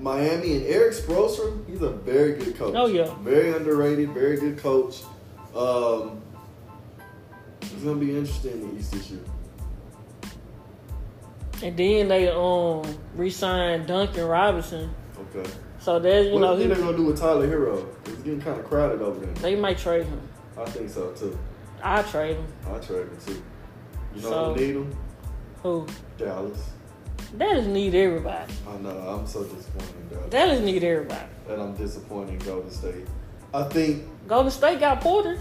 Miami 0.00 0.56
and 0.56 0.66
Erik 0.66 0.94
Spoelstra, 0.94 1.66
he's 1.68 1.82
a 1.82 1.90
very 1.90 2.34
good 2.34 2.56
coach. 2.56 2.74
Oh, 2.76 2.86
yeah. 2.86 3.14
very 3.22 3.52
underrated, 3.54 4.10
very 4.10 4.36
good 4.36 4.58
coach. 4.58 5.02
Um, 5.54 6.22
it's 7.60 7.72
gonna 7.82 7.96
be 7.96 8.16
interesting 8.16 8.52
in 8.52 8.70
the 8.70 8.78
East 8.78 8.92
this 8.92 9.10
year. 9.10 9.20
And 11.62 11.76
then 11.76 12.08
they 12.08 12.28
um 12.28 12.82
re-signed 13.14 13.86
Duncan 13.86 14.26
Robinson. 14.26 14.94
Okay. 15.34 15.48
So 15.78 15.98
there's 15.98 16.26
you 16.26 16.34
what 16.34 16.40
know 16.40 16.56
do 16.56 16.62
you 16.62 16.68
he, 16.68 16.74
they're 16.74 16.84
gonna 16.84 16.96
do 16.96 17.04
with 17.04 17.18
Tyler 17.18 17.46
Herro? 17.46 17.86
It's 18.04 18.16
getting 18.22 18.40
kind 18.40 18.60
of 18.60 18.66
crowded 18.66 19.00
over 19.00 19.24
there. 19.24 19.32
they 19.34 19.56
might 19.56 19.78
trade 19.78 20.04
him. 20.04 20.20
I 20.58 20.64
think 20.66 20.90
so 20.90 21.12
too. 21.12 21.38
I 21.82 22.02
trade 22.02 22.36
him. 22.36 22.46
I 22.66 22.78
trade 22.78 23.06
him 23.06 23.18
too. 23.24 23.42
You 24.16 24.22
know 24.22 24.28
So- 24.30 24.54
who 24.54 24.60
need 24.60 24.74
him? 24.76 24.96
Who? 25.62 25.86
Dallas. 26.18 26.58
Dallas 27.36 27.66
need 27.66 27.94
everybody. 27.94 28.52
I 28.68 28.76
know. 28.82 28.90
I'm 28.90 29.26
so 29.26 29.42
disappointed 29.44 29.94
in 30.02 30.08
Dallas. 30.16 30.30
Dallas 30.30 30.60
need 30.60 30.84
everybody. 30.84 31.26
and 31.48 31.62
I'm 31.62 31.74
disappointed 31.76 32.30
in 32.32 32.38
Golden 32.40 32.70
State. 32.70 33.06
I 33.54 33.62
think 33.64 34.04
Golden 34.26 34.50
State 34.50 34.80
got 34.80 35.00
Porter. 35.00 35.38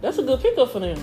That's 0.00 0.16
a 0.18 0.22
good 0.22 0.40
pickup 0.40 0.70
for 0.72 0.80
them. 0.80 0.96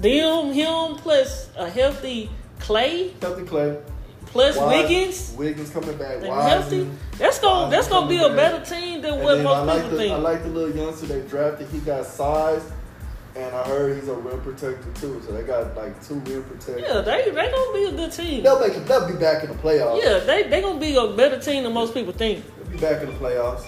Them, 0.00 0.52
him, 0.52 0.96
plus 0.96 1.48
a 1.56 1.68
healthy 1.68 2.30
Clay, 2.58 3.10
Captain 3.20 3.46
Clay, 3.46 3.76
plus 4.26 4.56
Wise- 4.56 4.82
Wiggins, 4.82 5.34
Wiggins 5.38 5.70
coming 5.70 5.96
back. 5.96 6.16
and 6.16 6.26
Wiseman. 6.28 6.48
healthy. 6.48 6.90
That's 7.18 7.38
gonna 7.38 7.70
that's 7.70 7.86
gonna 7.88 8.08
be 8.08 8.16
a 8.16 8.22
Wiseman 8.22 8.36
better 8.36 8.64
team 8.64 9.02
than 9.02 9.14
And 9.14 9.22
what 9.22 9.40
most 9.42 9.66
like 9.66 9.76
people 9.82 9.90
the, 9.90 9.96
think. 9.98 10.12
I 10.12 10.16
like 10.18 10.42
the 10.42 10.48
little 10.48 10.76
youngster 10.76 11.06
they 11.06 11.20
drafted. 11.28 11.68
He 11.68 11.78
got 11.78 12.04
size, 12.06 12.62
and 13.36 13.54
I 13.54 13.64
heard 13.64 13.96
he's 13.96 14.08
a 14.08 14.14
rim 14.14 14.40
protector 14.42 14.92
too. 14.94 15.20
So 15.26 15.32
they 15.32 15.42
got 15.42 15.76
like 15.76 16.02
two 16.06 16.14
rim 16.20 16.44
protectors. 16.44 16.84
yeah, 16.86 17.00
they 17.00 17.30
they 17.30 17.50
gonna 17.50 17.72
be 17.72 17.84
a 17.84 17.92
good 17.92 18.12
team. 18.12 18.42
They'll 18.42 18.60
make 18.60 18.74
it, 18.76 18.86
they'll 18.86 19.08
be 19.08 19.14
back 19.14 19.42
in 19.42 19.50
the 19.50 19.56
playoffs. 19.56 20.02
Yeah, 20.02 20.18
they 20.18 20.44
they 20.44 20.60
gonna 20.60 20.80
be 20.80 20.96
a 20.96 21.08
better 21.08 21.40
team 21.40 21.64
than 21.64 21.72
most 21.72 21.94
people 21.94 22.12
think. 22.12 22.44
They'll 22.56 22.72
be 22.72 22.78
back 22.78 23.02
in 23.02 23.08
the 23.08 23.14
playoffs. 23.14 23.64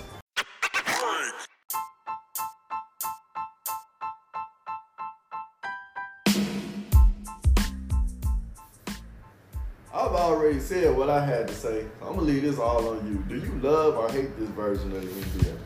I've 9.92 10.12
already 10.12 10.61
said 10.61 10.94
what 10.96 11.09
I 11.09 11.24
had 11.24 11.48
to 11.48 11.55
say. 11.55 11.87
I'm 12.02 12.14
gonna 12.14 12.22
leave 12.22 12.42
this 12.42 12.59
all 12.59 12.88
on 12.90 13.07
you. 13.07 13.24
Do 13.29 13.44
you 13.44 13.59
love 13.61 13.96
or 13.96 14.11
hate 14.11 14.37
this 14.38 14.48
version 14.50 14.92
of 14.92 15.02
the 15.02 15.09
NBA? 15.09 15.59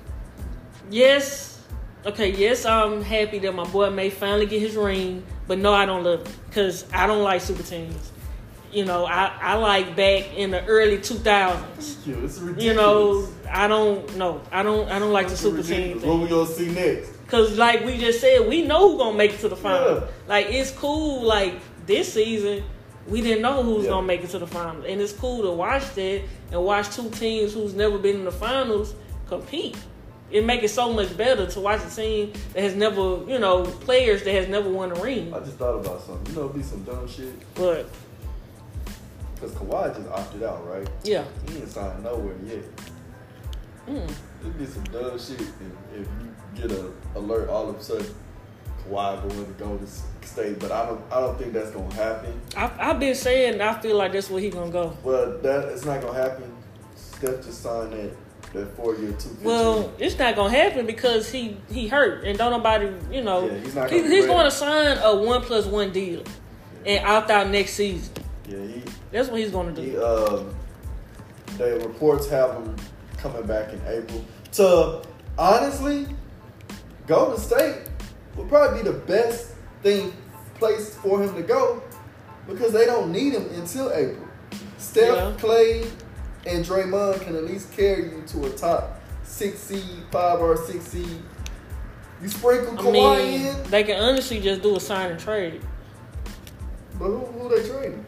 Yes. 0.89 1.50
Okay, 2.07 2.31
yes, 2.33 2.65
I'm 2.65 3.03
happy 3.03 3.39
that 3.41 3.55
my 3.55 3.65
boy 3.65 3.91
may 3.91 4.09
finally 4.09 4.47
get 4.47 4.61
his 4.61 4.75
ring, 4.75 5.23
but 5.47 5.59
no, 5.59 5.73
I 5.75 5.85
don't 5.85 6.03
love 6.03 6.21
it 6.23 6.35
because 6.49 6.87
I 6.95 7.07
don't 7.07 7.23
like 7.23 7.43
super 7.43 7.63
teams. 7.63 8.13
You 8.73 8.85
know, 8.85 9.05
I, 9.05 9.27
I 9.41 9.55
like 9.57 9.97
back 9.97 10.33
in 10.37 10.53
the 10.53 10.65
early 10.65 10.97
2000s. 10.99 11.67
It's 11.79 12.39
ridiculous. 12.39 12.65
You 12.65 12.75
know, 12.75 13.29
I 13.51 13.67
don't 13.69 14.17
know. 14.17 14.41
I 14.53 14.63
don't 14.63 14.89
I 14.91 14.99
don't 15.01 15.13
like 15.13 15.29
the 15.29 15.37
super 15.37 15.57
ridiculous. 15.57 16.03
team 16.03 16.09
What 16.09 16.21
we 16.23 16.29
gonna 16.29 16.47
see 16.47 16.71
next? 16.71 17.11
Cause 17.27 17.59
like 17.59 17.85
we 17.85 17.99
just 17.99 18.21
said, 18.21 18.49
we 18.49 18.63
know 18.63 18.91
who's 18.91 18.99
gonna 18.99 19.17
make 19.19 19.33
it 19.35 19.41
to 19.41 19.49
the 19.49 19.57
final. 19.57 19.97
Yeah. 20.01 20.07
Like 20.29 20.47
it's 20.51 20.71
cool. 20.71 21.23
Like 21.23 21.57
this 21.87 22.13
season, 22.15 22.63
we 23.09 23.21
didn't 23.21 23.43
know 23.43 23.63
who's 23.65 23.85
Yeah. 23.85 23.91
gonna 23.91 24.07
make 24.07 24.23
it 24.23 24.31
to 24.31 24.39
the 24.39 24.47
final, 24.47 24.85
and 24.85 25.01
it's 25.01 25.13
cool 25.13 25.43
to 25.43 25.51
watch 25.51 25.93
that 25.97 26.23
and 26.53 26.65
watch 26.65 26.95
two 26.95 27.11
teams 27.11 27.53
who's 27.53 27.75
never 27.75 27.99
been 27.99 28.17
in 28.17 28.25
the 28.25 28.33
finals 28.33 28.95
compete. 29.27 29.77
It 30.31 30.45
make 30.45 30.63
it 30.63 30.69
so 30.69 30.93
much 30.93 31.17
better 31.17 31.47
to 31.47 31.61
watch 31.61 31.81
a 31.85 31.91
team 31.95 32.33
that 32.55 32.63
has 32.63 32.75
never, 32.77 33.25
you 33.27 33.39
know, 33.39 33.65
players 33.65 34.23
that 34.23 34.33
has 34.33 34.49
never 34.49 34.69
won 34.71 34.93
a 34.93 34.95
ring. 35.03 35.35
I 35.35 35.41
just 35.41 35.57
thought 35.57 35.75
about 35.85 36.03
something. 36.03 36.33
You 36.33 36.41
know, 36.41 36.45
it'd 36.49 36.57
be 36.57 36.63
some 36.63 36.83
dumb 36.85 37.09
shit. 37.09 37.33
But 37.55 37.89
Cause 39.41 39.53
Kawhi 39.53 39.97
just 39.97 40.09
opted 40.11 40.43
out, 40.43 40.67
right? 40.69 40.87
yeah, 41.03 41.25
He 41.49 41.57
ain't 41.59 41.69
signed 41.69 42.05
nowhere 42.05 42.35
yet. 42.45 42.63
mm. 43.89 44.13
It'd 44.43 44.59
be 44.59 44.67
some 44.67 44.85
dumb 44.85 45.19
shit 45.19 45.41
if, 45.41 45.51
if 45.95 46.07
you 46.21 46.35
get 46.55 46.71
a 46.73 46.91
alert 47.15 47.49
all 47.49 47.69
of 47.71 47.77
a 47.77 47.83
sudden 47.83 48.07
Kawhi 48.89 49.21
going 49.29 49.47
to 49.47 49.53
Golden 49.53 49.87
State, 50.23 50.59
but 50.59 50.71
I 50.71 50.87
don't 50.87 51.03
I 51.11 51.21
don't 51.21 51.39
think 51.39 51.53
that's 51.55 51.71
gonna 51.71 51.93
happen. 51.95 52.39
I, 52.57 52.71
I've 52.79 53.01
been 53.01 53.15
saying 53.15 53.61
I 53.61 53.79
feel 53.81 53.97
like 53.97 54.13
that's 54.13 54.29
where 54.31 54.41
he 54.41 54.51
gonna 54.51 54.71
go. 54.71 54.97
But 55.03 55.43
that 55.43 55.69
it's 55.71 55.85
not 55.85 56.01
gonna 56.03 56.19
happen. 56.19 56.53
Steph 56.95 57.45
just 57.45 57.63
signed 57.63 57.93
that 57.95 58.11
that 58.53 58.77
four 58.77 58.95
year 58.97 59.13
two. 59.13 59.37
Well, 59.43 59.93
it's 59.99 60.19
not 60.19 60.35
gonna 60.37 60.51
happen 60.51 60.87
because 60.87 61.31
he 61.31 61.57
he 61.71 61.87
hurt 61.89 62.25
and 62.25 62.37
don't 62.39 62.51
nobody, 62.51 62.91
you 63.11 63.23
know, 63.23 63.47
Yeah, 63.47 63.59
he's 63.59 63.75
not 63.75 63.91
gonna 63.91 64.03
he's 64.09 64.27
going 64.27 64.45
to 64.45 64.51
sign 64.51 64.99
a 64.99 65.15
one 65.17 65.43
plus 65.43 65.67
one 65.67 65.93
deal 65.93 66.23
and 66.85 67.05
opt 67.07 67.31
out 67.31 67.49
next 67.49 67.75
season. 67.75 68.13
yeah, 68.49 68.59
he 68.59 68.83
That's 69.13 69.29
what 69.29 69.39
he's 69.41 69.51
going 69.53 69.75
to 69.75 69.81
he 69.81 69.91
do. 69.93 70.05
um 70.05 70.55
the 71.59 71.79
reports 71.87 72.29
have 72.31 72.55
him 72.55 72.75
coming 73.19 73.43
back 73.47 73.73
in 73.73 73.81
April. 73.87 74.25
To 74.53 75.03
honestly, 75.39 76.07
Golden 77.07 77.39
State 77.39 77.77
would 78.37 78.49
probably 78.49 78.83
be 78.83 78.89
the 78.89 78.97
best 78.99 79.55
thing 79.83 80.13
place 80.55 80.95
for 80.97 81.23
him 81.23 81.35
to 81.35 81.43
go 81.43 81.83
because 82.49 82.73
they 82.73 82.87
don't 82.87 83.13
need 83.13 83.35
him 83.35 83.47
until 83.55 83.93
April. 83.93 84.27
Steph, 84.79 85.15
Yeah. 85.15 85.33
Clay, 85.39 85.85
and 86.47 86.65
Draymond 86.65 87.21
can 87.23 87.37
at 87.37 87.45
least 87.45 87.73
carry 87.73 88.05
you 88.05 88.23
to 88.29 88.47
a 88.47 88.51
top 88.51 89.01
six 89.23 89.59
seed, 89.59 89.83
five 90.11 90.41
or 90.41 90.57
six 90.57 90.85
seed. 90.87 91.23
You 92.23 92.29
sprinkle 92.29 92.79
I 92.79 92.83
Kawhi 92.83 93.25
mean, 93.25 93.47
in, 93.47 93.71
they 93.71 93.83
can 93.83 94.01
honestly 94.03 94.41
just 94.41 94.63
do 94.63 94.77
a 94.77 94.81
sign 94.81 95.13
and 95.13 95.21
trade. 95.21 95.63
but 96.99 97.07
who, 97.07 97.19
who 97.19 97.49
they 97.49 97.67
trading? 97.69 98.05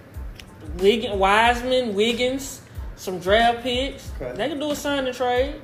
Wiggins, 0.76 1.16
Wiseman, 1.16 1.94
Wiggins, 1.94 2.60
some 2.96 3.18
draft 3.18 3.62
picks. 3.62 4.10
Okay. 4.20 4.36
They 4.36 4.48
can 4.48 4.58
do 4.58 4.70
a 4.70 4.76
sign 4.76 5.06
and 5.06 5.16
trade. 5.16 5.60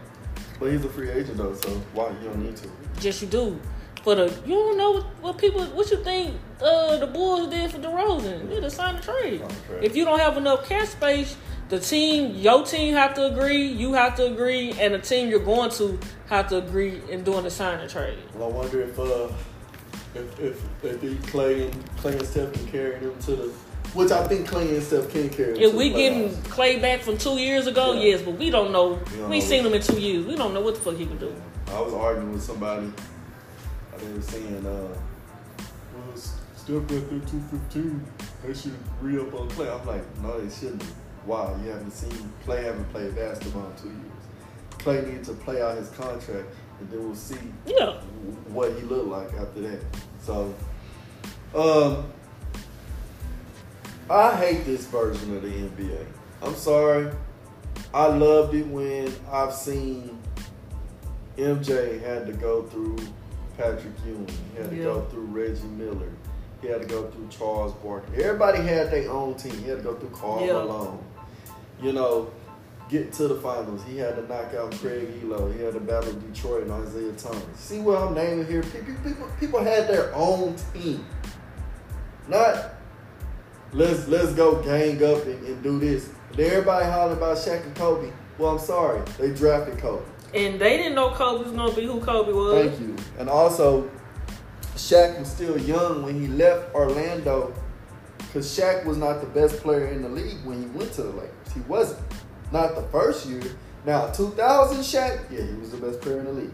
But 0.58 0.72
he's 0.72 0.84
a 0.84 0.88
free 0.88 1.10
agent 1.10 1.36
though, 1.36 1.54
so 1.54 1.68
why 1.92 2.08
you 2.08 2.28
don't 2.28 2.42
need 2.42 2.56
to? 2.56 2.68
Yes, 3.00 3.20
you 3.22 3.28
do. 3.28 3.60
For 4.02 4.14
the 4.14 4.24
you 4.46 4.54
don't 4.54 4.78
know 4.78 4.92
what, 4.92 5.04
what 5.20 5.38
people 5.38 5.64
what 5.66 5.90
you 5.90 6.02
think 6.02 6.34
uh, 6.62 6.96
the 6.96 7.06
Bulls 7.06 7.48
did 7.50 7.70
for 7.70 7.78
DeRozan. 7.78 8.52
Yeah, 8.52 8.60
the 8.60 8.70
sign 8.70 8.94
and 8.96 9.04
trade. 9.04 9.40
Sign 9.40 9.50
and 9.50 9.66
trade. 9.66 9.84
If 9.84 9.94
you 9.96 10.04
don't 10.04 10.18
have 10.18 10.36
enough 10.36 10.68
cap 10.68 10.86
space, 10.86 11.36
the 11.68 11.78
team, 11.78 12.34
your 12.34 12.64
team 12.64 12.94
have 12.94 13.14
to 13.14 13.26
agree, 13.26 13.66
you 13.66 13.92
have 13.92 14.14
to 14.16 14.26
agree, 14.26 14.72
and 14.80 14.94
the 14.94 14.98
team 14.98 15.28
you're 15.28 15.38
going 15.40 15.70
to 15.72 15.98
have 16.26 16.48
to 16.48 16.58
agree 16.58 17.02
in 17.10 17.24
doing 17.24 17.44
the 17.44 17.50
sign 17.50 17.80
and 17.80 17.90
trade. 17.90 18.18
Well, 18.34 18.50
I 18.50 18.52
wonder 18.52 18.80
if 18.82 18.98
uh 18.98 19.28
if 20.14 20.84
if 20.84 21.26
Clay 21.26 21.66
and 21.66 21.96
Clay 21.98 22.12
and 22.12 22.26
Steph 22.26 22.52
can 22.52 22.66
carry 22.68 22.98
them 22.98 23.18
to 23.20 23.36
the 23.36 23.52
which 23.94 24.10
I 24.10 24.26
think 24.26 24.46
Clay 24.46 24.74
and 24.76 24.82
Steph 24.82 25.10
can 25.10 25.30
carry. 25.30 25.58
If 25.58 25.72
we 25.74 25.90
getting 25.90 26.28
playoffs. 26.28 26.50
Clay 26.50 26.78
back 26.78 27.00
from 27.00 27.16
two 27.16 27.38
years 27.38 27.66
ago, 27.66 27.94
Yeah. 27.94 28.10
yes, 28.10 28.22
but 28.22 28.32
we 28.38 28.50
don't 28.50 28.70
know. 28.70 29.00
We 29.12 29.16
don't 29.16 29.30
We 29.30 29.36
ain't 29.36 29.44
know 29.44 29.50
seen 29.50 29.66
him 29.66 29.74
in 29.74 29.82
two 29.82 29.98
years. 29.98 30.26
We 30.26 30.36
don't 30.36 30.52
know 30.52 30.60
what 30.60 30.74
the 30.74 30.80
fuck 30.80 30.96
he 30.96 31.06
can 31.06 31.16
do. 31.16 31.34
I 31.72 31.80
was 31.80 31.94
arguing 31.94 32.32
with 32.32 32.42
somebody. 32.42 32.92
They 33.98 34.12
were 34.12 34.22
saying, 34.22 34.66
uh, 34.66 34.88
well, 35.94 36.16
Steph 36.16 36.86
got 36.86 37.08
through 37.08 37.22
two 37.30 37.40
fifteen. 37.50 38.06
They 38.44 38.54
should 38.54 38.76
re 39.00 39.18
up 39.20 39.32
on 39.34 39.48
Clay. 39.50 39.70
I'm 39.70 39.86
like, 39.86 40.20
no, 40.20 40.38
they 40.38 40.54
shouldn't. 40.54 40.84
Why? 41.24 41.54
You 41.64 41.70
haven't 41.70 41.90
seen 41.92 42.32
Clay 42.44 42.62
haven't 42.64 42.88
played 42.90 43.14
basketball 43.14 43.66
in 43.70 43.76
two 43.82 43.88
years. 43.88 44.78
Clay 44.78 45.02
needs 45.12 45.28
to 45.28 45.34
play 45.34 45.60
out 45.60 45.76
his 45.76 45.90
contract, 45.90 46.48
and 46.80 46.90
then 46.90 47.04
we'll 47.04 47.14
see 47.14 47.36
Yeah. 47.66 47.94
what 48.48 48.72
he 48.74 48.82
looked 48.82 49.08
like 49.08 49.32
after 49.34 49.60
that. 49.62 49.80
So, 50.22 50.54
um, 51.54 52.04
I 54.10 54.34
hate 54.36 54.64
this 54.64 54.86
version 54.86 55.36
of 55.36 55.42
the 55.42 55.48
NBA. 55.48 56.06
I'm 56.42 56.54
sorry. 56.54 57.10
I 57.92 58.06
loved 58.06 58.54
it 58.54 58.66
when 58.66 59.12
I've 59.30 59.52
seen 59.54 60.18
MJ 61.36 61.98
had 62.00 62.26
to 62.26 62.32
go 62.32 62.62
through 62.62 62.96
Patrick 63.56 63.92
Ewing. 64.06 64.28
He 64.54 64.60
had 64.60 64.70
to 64.70 64.76
Yeah. 64.76 64.82
go 64.84 65.00
through 65.10 65.24
Reggie 65.26 65.62
Miller. 65.76 66.08
He 66.60 66.68
had 66.68 66.80
to 66.82 66.86
go 66.88 67.06
through 67.06 67.28
Charles 67.28 67.72
Barkley. 67.84 68.22
Everybody 68.24 68.58
had 68.62 68.90
their 68.90 69.10
own 69.10 69.34
team. 69.34 69.52
He 69.62 69.68
had 69.68 69.78
to 69.78 69.84
go 69.84 69.94
through 69.94 70.10
Karl 70.10 70.40
Yeah. 70.44 70.54
Malone. 70.54 70.98
You 71.80 71.92
know, 71.92 72.30
get 72.88 73.12
to 73.14 73.28
the 73.28 73.36
finals. 73.36 73.82
He 73.84 73.98
had 73.98 74.16
to 74.16 74.22
knock 74.22 74.54
out 74.54 74.72
Craig 74.72 75.08
Ehlo. 75.20 75.54
He 75.54 75.62
had 75.62 75.74
to 75.74 75.80
battle 75.80 76.12
Detroit 76.12 76.66
and 76.66 76.86
Isiah 76.86 77.12
Thomas. 77.12 77.58
See 77.58 77.80
what 77.80 77.98
I'm 77.98 78.14
naming 78.14 78.46
here? 78.46 78.62
People, 78.62 78.94
people, 79.04 79.28
people 79.38 79.62
had 79.62 79.88
their 79.88 80.14
own 80.14 80.56
team. 80.72 81.06
Not 82.28 82.74
let's 83.72 84.08
let's 84.08 84.32
go 84.34 84.62
gang 84.62 85.02
up 85.04 85.24
and, 85.24 85.46
and 85.46 85.62
do 85.62 85.78
this. 85.78 86.10
And 86.30 86.40
everybody 86.40 86.86
hollering 86.86 87.16
about 87.16 87.36
Shaq 87.36 87.64
and 87.64 87.74
Kobe. 87.74 88.10
Well, 88.38 88.52
I'm 88.52 88.58
sorry, 88.58 89.02
they 89.18 89.32
drafted 89.32 89.78
Kobe. 89.78 90.04
And 90.34 90.60
they 90.60 90.76
didn't 90.76 90.94
know 90.94 91.10
Kobe 91.10 91.44
was 91.44 91.52
gonna 91.52 91.72
be 91.74 91.86
who 91.86 92.00
Kobe 92.00 92.32
was. 92.32 92.68
Thank 92.68 92.80
you. 92.80 92.96
And 93.18 93.28
also, 93.28 93.90
Shaq 94.76 95.18
was 95.18 95.28
still 95.28 95.58
young 95.58 96.02
when 96.02 96.20
he 96.20 96.28
left 96.28 96.74
Orlando 96.74 97.52
because 98.18 98.46
Shaq 98.46 98.84
was 98.84 98.98
not 98.98 99.20
the 99.20 99.26
best 99.26 99.56
player 99.62 99.88
in 99.88 100.02
the 100.02 100.08
league 100.08 100.44
when 100.44 100.62
he 100.62 100.68
went 100.68 100.92
to 100.92 101.02
the 101.02 101.10
Lakers. 101.10 101.37
He 101.54 101.60
wasn't. 101.60 102.00
Not 102.52 102.74
the 102.74 102.82
first 102.82 103.26
year. 103.26 103.42
Now, 103.84 104.10
2000 104.10 104.78
Shaq, 104.78 105.30
yeah, 105.30 105.44
he 105.44 105.54
was 105.54 105.70
the 105.70 105.78
best 105.78 106.00
player 106.00 106.18
in 106.18 106.24
the 106.24 106.32
league. 106.32 106.52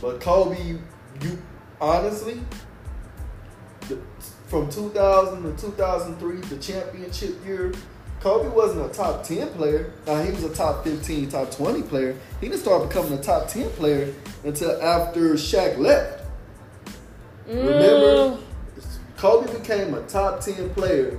But 0.00 0.20
Kobe, 0.20 0.62
you, 0.62 0.80
you 1.22 1.38
honestly, 1.80 2.40
the, 3.88 3.98
from 4.48 4.68
2000 4.70 5.42
to 5.42 5.60
2003, 5.60 6.36
the 6.48 6.62
championship 6.62 7.44
year, 7.44 7.72
Kobe 8.20 8.48
wasn't 8.48 8.90
a 8.90 8.94
top 8.94 9.22
10 9.22 9.48
player. 9.50 9.92
Now, 10.06 10.22
he 10.22 10.30
was 10.32 10.44
a 10.44 10.54
top 10.54 10.84
15, 10.84 11.28
top 11.30 11.50
20 11.50 11.82
player. 11.82 12.16
He 12.40 12.48
didn't 12.48 12.60
start 12.60 12.88
becoming 12.88 13.12
a 13.12 13.22
top 13.22 13.48
10 13.48 13.70
player 13.70 14.12
until 14.44 14.80
after 14.82 15.34
Shaq 15.34 15.78
left. 15.78 16.24
Remember, 17.46 18.36
Mm, 18.36 18.40
Kobe 19.16 19.52
became 19.58 19.94
a 19.94 20.02
top 20.02 20.40
10 20.40 20.70
player 20.70 21.18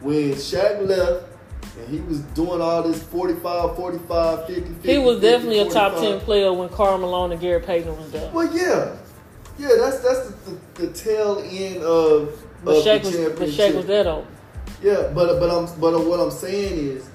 when 0.00 0.32
Shaq 0.32 0.86
left 0.86 1.26
and 1.78 1.88
he 1.88 2.00
was 2.00 2.20
doing 2.34 2.60
all 2.60 2.82
this 2.82 3.02
45, 3.04 3.76
45, 3.76 4.46
50, 4.46 4.60
50. 4.62 4.88
he 4.92 4.98
was 4.98 5.16
50, 5.20 5.20
definitely 5.30 5.58
a 5.60 5.68
top 5.70 5.94
ten 6.00 6.20
player 6.20 6.52
when 6.52 6.68
Karl 6.68 6.98
Malone 6.98 7.32
and 7.32 7.40
Gary 7.40 7.60
Payton 7.60 7.96
was 7.96 8.10
there. 8.10 8.30
Well, 8.32 8.54
yeah. 8.56 8.96
Yeah, 9.58 9.68
that's 9.78 9.98
that's 10.00 10.30
the, 10.30 10.50
the, 10.74 10.86
the 10.86 10.92
tail 10.92 11.38
end 11.50 11.82
of, 11.82 12.34
But 12.64 12.76
of 12.78 12.84
Shaq 12.84 13.02
the 13.02 13.08
was 13.08 13.16
but 13.16 13.28
championship. 13.28 13.72
Shaq 13.72 13.76
was 13.76 13.86
there 13.86 14.04
though. 14.04 14.26
Yeah, 14.82 15.10
but 15.14 15.38
but 15.38 15.50
I'm 15.50 15.66
but 15.80 16.06
what 16.06 16.18
I'm 16.18 16.30
saying 16.30 16.78
is 16.78 17.08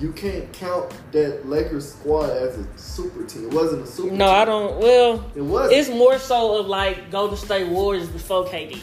you 0.00 0.10
can't 0.12 0.50
count 0.54 0.90
that 1.12 1.46
Lakers 1.48 1.92
squad 1.92 2.30
as 2.30 2.56
a 2.58 2.66
super 2.78 3.24
team. 3.24 3.44
It 3.48 3.52
wasn't 3.54 3.82
a 3.82 3.86
super 3.86 4.14
No, 4.14 4.24
team. 4.26 4.34
I 4.34 4.44
don't. 4.46 4.78
Well, 4.80 5.30
It 5.36 5.42
wasn't. 5.42 5.78
it's 5.78 5.90
more 5.90 6.18
so 6.18 6.58
of 6.60 6.66
like 6.66 7.10
Golden 7.10 7.36
State 7.36 7.68
Warriors 7.68 8.08
before 8.08 8.46
KD. 8.46 8.80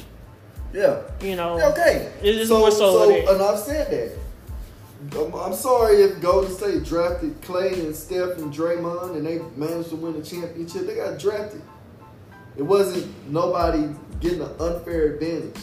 yeah. 0.72 1.02
You 1.20 1.36
know. 1.36 1.58
Yeah, 1.58 1.70
Okay. 1.70 2.12
It 2.22 2.36
is 2.36 2.50
more 2.50 2.70
so 2.72 3.02
of 3.04 3.10
that. 3.10 3.34
and 3.34 3.42
I've 3.42 3.60
said 3.60 3.90
that. 3.92 4.18
I'm, 5.18 5.34
I'm 5.34 5.54
sorry 5.54 6.02
if 6.02 6.20
Golden 6.22 6.52
State 6.54 6.84
drafted 6.84 7.42
Clay 7.42 7.74
and 7.74 7.96
Steph 7.96 8.38
and 8.38 8.54
Draymond 8.54 9.16
and 9.16 9.26
they 9.26 9.40
managed 9.56 9.90
to 9.90 9.96
win 9.96 10.14
the 10.20 10.24
championship. 10.26 10.86
They 10.88 10.96
got 10.96 11.18
drafted. 11.20 11.62
It 12.58 12.64
wasn't 12.64 13.08
nobody 13.32 13.88
getting 14.20 14.42
an 14.42 14.52
unfair 14.60 15.14
advantage. 15.14 15.56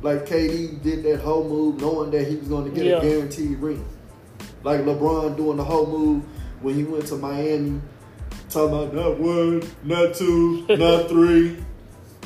Like 0.00 0.26
KD 0.26 0.82
did 0.82 1.02
that 1.04 1.20
whole 1.20 1.48
move 1.48 1.80
knowing 1.80 2.10
that 2.12 2.26
he 2.28 2.36
was 2.36 2.48
going 2.48 2.64
to 2.64 2.70
get 2.70 2.84
Yeah. 2.84 2.98
a 2.98 3.00
guaranteed 3.02 3.58
ring. 3.58 3.84
Like 4.62 4.80
LeBron 4.80 5.36
doing 5.36 5.56
the 5.56 5.64
whole 5.64 5.86
move 5.86 6.22
when 6.60 6.74
he 6.76 6.84
went 6.84 7.06
to 7.06 7.16
Miami, 7.16 7.80
talking 8.48 8.76
about 8.76 8.94
not 8.94 9.18
one, 9.18 9.62
not 9.82 10.14
two, 10.14 10.64
not 10.68 11.08
three. 11.08 11.56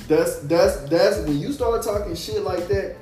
That's 0.08 0.38
that's 0.40 0.76
that's 0.82 1.18
when 1.20 1.38
you 1.38 1.52
start 1.52 1.82
talking 1.82 2.14
shit 2.14 2.42
like 2.42 2.68
that. 2.68 2.96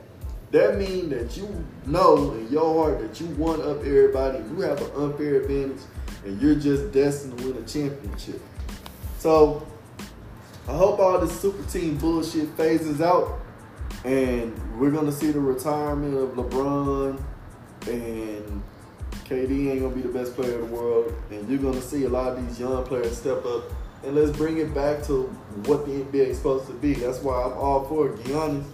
That 0.55 0.79
means 0.79 1.11
that 1.11 1.37
you 1.37 1.65
know 1.85 2.31
in 2.35 2.49
your 2.49 2.85
heart 2.85 3.01
that 3.01 3.21
you 3.21 3.27
one 3.35 3.61
up 3.61 3.79
everybody. 3.79 4.39
You 4.39 4.61
have 4.61 4.81
an 4.81 4.91
unfair 4.95 5.41
advantage, 5.41 5.83
and 6.25 6.41
you're 6.41 6.55
just 6.55 6.93
destined 6.93 7.37
to 7.39 7.49
win 7.49 7.61
a 7.61 7.67
championship. 7.67 8.41
So 9.19 9.67
I 10.69 10.77
hope 10.77 11.01
all 11.01 11.19
this 11.19 11.41
super 11.41 11.69
team 11.69 11.97
bullshit 11.97 12.51
phases 12.51 13.01
out, 13.01 13.41
and 14.05 14.57
we're 14.79 14.93
gonna 14.93 15.11
see 15.11 15.33
the 15.33 15.41
retirement 15.41 16.17
of 16.17 16.37
LeBron, 16.37 17.21
and 17.89 18.63
KD 19.25 19.73
ain't 19.73 19.83
gonna 19.83 19.93
be 19.93 20.03
the 20.03 20.09
best 20.09 20.37
player 20.37 20.55
in 20.55 20.71
the 20.71 20.77
world, 20.77 21.13
and 21.33 21.49
you're 21.49 21.59
gonna 21.59 21.83
see 21.83 22.05
a 22.05 22.09
lot 22.09 22.39
of 22.39 22.47
these 22.47 22.61
young 22.61 22.85
players 22.85 23.17
step 23.17 23.45
up. 23.45 23.65
And 24.05 24.15
let's 24.15 24.31
bring 24.31 24.59
it 24.59 24.73
back 24.73 25.03
to 25.07 25.23
what 25.67 25.85
the 25.85 25.95
NBA 26.05 26.29
is 26.29 26.37
supposed 26.37 26.69
to 26.69 26.75
be. 26.75 26.95
That's 26.95 27.23
why 27.23 27.43
I'm 27.43 27.55
all 27.55 27.87
for 27.89 28.11
Giannis. 28.19 28.67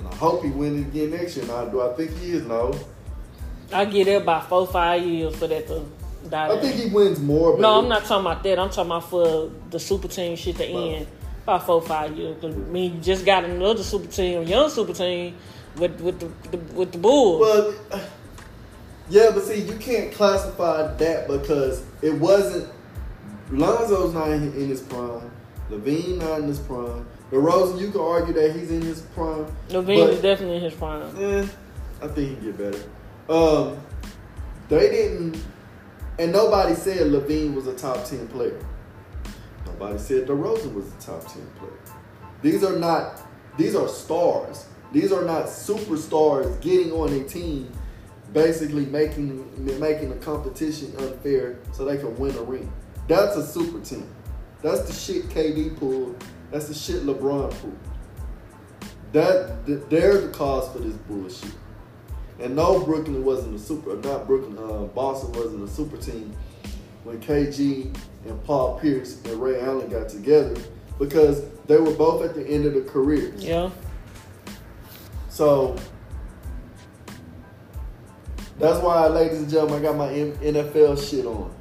And 0.00 0.08
I 0.08 0.14
hope 0.16 0.42
he 0.42 0.50
wins 0.50 0.86
it 0.86 0.88
again 0.88 1.10
next 1.10 1.36
year. 1.36 1.46
Now, 1.46 1.64
do 1.66 1.80
I 1.82 1.92
think 1.94 2.16
he 2.18 2.32
is? 2.32 2.44
No. 2.46 2.72
I 3.72 3.84
get 3.84 4.08
it 4.08 4.26
by 4.26 4.40
four 4.40 4.66
five 4.66 5.02
years 5.04 5.36
for 5.36 5.46
that 5.46 5.68
to 5.68 5.84
die. 6.28 6.46
I 6.46 6.48
down. 6.48 6.60
think 6.60 6.74
he 6.74 6.88
wins 6.88 7.20
more. 7.20 7.52
But 7.52 7.60
No, 7.60 7.78
I'm 7.78 7.88
not 7.88 8.04
talking 8.04 8.26
about 8.26 8.42
that. 8.42 8.58
I'm 8.58 8.68
talking 8.70 8.90
about 8.90 9.08
for 9.08 9.50
the 9.70 9.78
super 9.78 10.08
team 10.08 10.34
shit 10.36 10.56
to 10.56 10.72
No. 10.72 10.90
end 10.90 11.06
about 11.44 11.66
four 11.66 11.80
five 11.82 12.16
years. 12.16 12.36
'Cause, 12.40 12.54
I 12.54 12.58
mean, 12.58 12.94
you 12.96 13.00
just 13.00 13.24
got 13.24 13.44
another 13.44 13.82
super 13.84 14.08
team, 14.10 14.42
young 14.42 14.70
super 14.70 14.92
team 14.92 15.36
with 15.76 16.00
with 16.00 16.18
the, 16.18 16.56
the 16.56 16.58
with 16.74 16.92
the 16.92 16.98
Bulls. 16.98 17.40
Well, 17.40 17.74
yeah, 19.08 19.30
but 19.34 19.44
see, 19.44 19.60
you 19.60 19.74
can't 19.76 20.12
classify 20.12 20.92
that 20.96 21.28
because 21.28 21.82
it 22.02 22.14
wasn't. 22.14 22.68
Lonzo's 23.52 24.14
not 24.14 24.30
in 24.30 24.52
his 24.52 24.80
prime. 24.80 25.30
LaVine 25.70 26.18
not 26.18 26.40
in 26.40 26.48
his 26.48 26.58
prime. 26.58 27.06
DeRozan, 27.30 27.80
you 27.80 27.90
could 27.90 28.04
argue 28.04 28.34
that 28.34 28.54
he's 28.56 28.70
in 28.70 28.82
his 28.82 29.02
prime. 29.02 29.46
LaVine 29.68 29.86
but- 29.86 30.10
is 30.10 30.22
definitely 30.22 30.56
in 30.56 30.62
his 30.62 30.74
prime. 30.74 31.16
Eh, 31.16 31.46
I 32.02 32.08
think 32.08 32.40
he 32.40 32.46
get 32.46 32.58
better. 32.58 32.82
Um, 33.28 33.78
they 34.68 34.90
didn't, 34.90 35.42
and 36.18 36.32
nobody 36.32 36.74
said 36.74 37.10
LaVine 37.12 37.54
was 37.54 37.66
a 37.66 37.74
top 37.74 38.04
ten 38.04 38.26
player. 38.28 38.58
Nobody 39.66 39.98
said 39.98 40.26
DeRozan 40.26 40.74
was 40.74 40.86
a 40.88 41.00
top 41.00 41.22
ten 41.32 41.46
player. 41.58 41.72
These 42.42 42.64
are 42.64 42.76
not. 42.76 43.22
These 43.56 43.76
are 43.76 43.88
stars. 43.88 44.66
These 44.92 45.12
are 45.12 45.24
not 45.24 45.44
superstars 45.46 46.60
getting 46.60 46.92
on 46.92 47.12
a 47.12 47.22
team, 47.24 47.70
basically 48.32 48.86
making 48.86 49.78
making 49.78 50.10
the 50.10 50.16
competition 50.16 50.92
unfair 50.98 51.58
so 51.72 51.84
they 51.84 51.96
can 51.96 52.16
win 52.16 52.34
a 52.36 52.42
ring. 52.42 52.72
That's 53.06 53.36
a 53.36 53.46
super 53.46 53.80
team. 53.80 54.08
That's 54.62 54.82
the 54.82 54.92
shit 54.92 55.28
KD 55.28 55.78
pulled. 55.78 56.22
That's 56.50 56.68
the 56.68 56.74
shit 56.74 57.02
LeBron 57.02 57.50
pulled. 57.60 57.78
That 59.12 59.66
th- 59.66 59.80
they're 59.88 60.20
the 60.20 60.28
cause 60.28 60.70
for 60.72 60.78
this 60.78 60.94
bullshit. 60.94 61.52
And 62.38 62.56
no, 62.56 62.80
Brooklyn 62.80 63.24
wasn't 63.24 63.56
a 63.56 63.58
super. 63.58 63.96
Not 63.96 64.26
Brooklyn. 64.26 64.56
Uh, 64.58 64.84
Boston 64.84 65.32
wasn't 65.32 65.68
a 65.68 65.68
super 65.68 65.96
team 65.96 66.34
when 67.04 67.20
KG 67.20 67.94
and 68.26 68.44
Paul 68.44 68.78
Pierce 68.78 69.22
and 69.24 69.40
Ray 69.40 69.60
Allen 69.60 69.88
got 69.88 70.08
together 70.08 70.54
because 70.98 71.42
they 71.66 71.78
were 71.78 71.92
both 71.92 72.24
at 72.24 72.34
the 72.34 72.46
end 72.46 72.66
of 72.66 72.74
their 72.74 72.84
careers. 72.84 73.42
Yeah. 73.42 73.70
So 75.28 75.76
that's 78.58 78.82
why, 78.82 79.06
ladies 79.08 79.40
and 79.40 79.50
gentlemen, 79.50 79.78
I 79.78 79.82
got 79.82 79.96
my 79.96 80.08
NFL 80.08 81.08
shit 81.08 81.24
on 81.24 81.54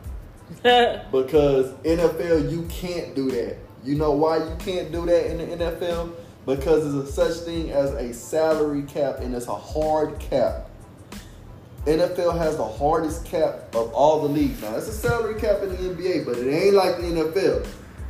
because 0.63 1.71
NFL 1.83 2.51
you 2.51 2.63
can't 2.69 3.15
do 3.15 3.31
that. 3.31 3.57
You 3.83 3.95
know 3.95 4.11
why 4.11 4.37
you 4.37 4.55
can't 4.59 4.91
do 4.91 5.05
that 5.05 5.31
in 5.31 5.37
the 5.37 5.65
NFL? 5.65 6.13
Because 6.45 6.83
there's 6.83 7.09
a 7.09 7.11
such 7.11 7.45
thing 7.45 7.71
as 7.71 7.91
a 7.93 8.13
salary 8.13 8.83
cap 8.83 9.19
and 9.19 9.33
it's 9.35 9.47
a 9.47 9.55
hard 9.55 10.19
cap. 10.19 10.69
NFL 11.85 12.37
has 12.37 12.57
the 12.57 12.67
hardest 12.67 13.25
cap 13.25 13.73
of 13.73 13.93
all 13.93 14.21
the 14.21 14.27
leagues. 14.27 14.61
Now 14.61 14.75
it's 14.75 14.87
a 14.87 14.93
salary 14.93 15.39
cap 15.39 15.61
in 15.63 15.69
the 15.69 15.77
NBA, 15.77 16.25
but 16.25 16.37
it 16.37 16.51
ain't 16.51 16.75
like 16.75 16.97
the 16.97 17.03
NFL. 17.03 17.67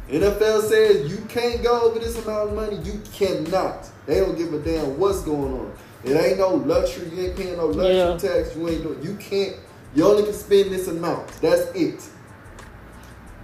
NFL 0.10 0.62
says 0.68 1.12
you 1.12 1.24
can't 1.26 1.62
go 1.62 1.82
over 1.82 2.00
this 2.00 2.18
amount 2.24 2.50
of 2.50 2.56
money. 2.56 2.78
You 2.84 3.00
cannot. 3.14 3.88
They 4.08 4.20
don't 4.20 4.36
give 4.36 4.54
a 4.54 4.60
damn 4.60 4.98
what's 4.98 5.22
going 5.22 5.54
on. 5.54 5.72
It 6.04 6.14
ain't 6.16 6.40
no 6.40 6.56
luxury. 6.56 7.10
You 7.10 7.28
ain't 7.28 7.38
paying 7.38 7.58
no 7.58 7.68
luxury 7.68 7.96
Yeah. 7.96 8.18
tax. 8.18 8.56
You 8.56 8.68
ain't 8.70 8.84
doing. 8.84 9.04
You 9.04 9.16
can't. 9.18 9.56
You 9.94 10.06
only 10.06 10.24
can 10.24 10.34
spend 10.34 10.72
this 10.72 10.88
amount. 10.88 11.28
That's 11.42 11.70
it. 11.76 12.02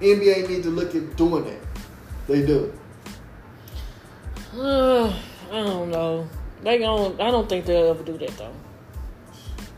NBA 0.01 0.49
need 0.49 0.63
to 0.63 0.69
look 0.69 0.93
at 0.95 1.15
doing 1.15 1.45
that. 1.45 1.60
They 2.27 2.45
do. 2.45 2.73
I 4.55 5.13
don't 5.51 5.91
know. 5.91 6.27
They 6.63 6.79
gon' 6.79 7.19
I 7.21 7.29
don't 7.31 7.47
think 7.47 7.65
they'll 7.65 7.89
ever 7.89 8.03
do 8.03 8.17
that 8.17 8.38
though. 8.38 8.51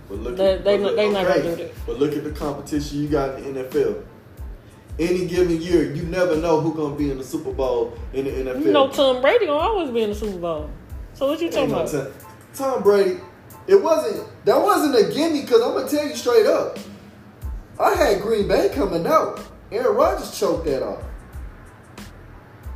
But 0.10 0.20
look 0.20 0.38
They- 0.38 0.54
at, 0.54 0.64
they 0.64 0.78
but 0.78 0.82
not- 0.84 0.88
look- 0.88 0.96
they 0.96 1.10
not 1.12 1.28
gonna 1.28 1.42
do 1.44 1.56
that. 1.64 1.72
But 1.86 2.00
look 2.00 2.14
at 2.16 2.24
the 2.24 2.32
competition 2.32 3.02
you 3.02 3.08
got 3.10 3.38
in 3.40 3.54
the 3.56 3.64
NFL. 3.64 4.04
Any 5.00 5.26
given 5.28 5.62
year, 5.62 5.94
you 5.94 6.04
never 6.04 6.38
know 6.38 6.60
who's 6.62 6.76
gonna 6.76 6.96
be 6.96 7.12
in 7.12 7.18
the 7.18 7.24
Super 7.24 7.52
Bowl 7.52 7.94
in 8.14 8.26
the 8.26 8.32
NFL. 8.32 8.66
You 8.66 8.72
know 8.72 8.88
Tom 8.90 9.22
Brady 9.22 9.46
gonna 9.48 9.60
always 9.60 9.92
be 9.92 10.02
in 10.04 10.10
the 10.10 10.16
Super 10.16 10.38
Bowl. 10.40 10.70
So 11.14 11.28
what 11.28 11.40
you 11.42 11.50
talking 11.50 11.64
Ain't 11.64 11.72
no 11.72 12.00
about? 12.00 12.14
Tom, 12.56 12.74
Tom 12.74 12.84
Brady, 12.84 13.20
it 13.68 13.82
wasn't 13.84 14.28
that 14.46 14.62
wasn't 14.62 14.96
a 14.96 15.14
gimme 15.14 15.42
because 15.42 15.62
I'm 15.62 15.74
gonna 15.74 15.90
tell 15.90 16.08
you 16.08 16.16
straight 16.16 16.46
up. 16.46 16.80
I 17.80 17.94
had 17.94 18.22
Green 18.22 18.48
Bay 18.48 18.70
coming 18.74 19.06
out. 19.06 19.40
Aaron 19.70 19.98
Rodgers 19.98 20.40
choked 20.40 20.66
that 20.66 20.82
off. 20.82 21.04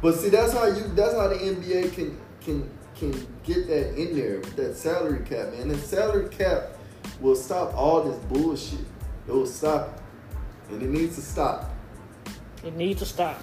But 0.01 0.15
see, 0.15 0.29
that's 0.29 0.51
how 0.51 0.65
you 0.65 0.83
that's 0.93 1.13
how 1.13 1.27
the 1.27 1.35
NBA 1.35 1.93
can 1.93 2.19
can 2.41 2.69
can 2.95 3.11
get 3.43 3.67
that 3.67 3.95
in 3.95 4.15
there 4.15 4.39
that 4.57 4.75
salary 4.75 5.23
cap, 5.23 5.53
man. 5.53 5.69
The 5.69 5.77
salary 5.77 6.27
cap 6.29 6.77
will 7.21 7.35
stop 7.35 7.73
all 7.75 8.03
this 8.03 8.17
bullshit. 8.25 8.85
It 9.27 9.31
will 9.31 9.45
stop 9.45 9.97
it. 10.69 10.73
And 10.73 10.83
it 10.83 10.89
needs 10.89 11.15
to 11.15 11.21
stop. 11.21 11.69
It 12.63 12.75
needs 12.75 12.99
to 12.99 13.05
stop. 13.05 13.41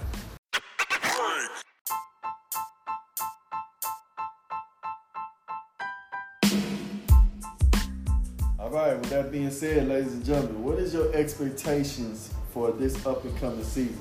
All 8.59 8.71
right, 8.71 8.99
with 8.99 9.09
that 9.09 9.33
being 9.33 9.51
said, 9.51 9.89
ladies 9.89 10.13
and 10.13 10.25
gentlemen, 10.25 10.63
what 10.63 10.79
is 10.79 10.93
your 10.93 11.15
expectations 11.15 12.35
for 12.51 12.73
this 12.73 13.05
up 13.07 13.25
and 13.25 13.37
coming 13.39 13.63
season? 13.65 13.99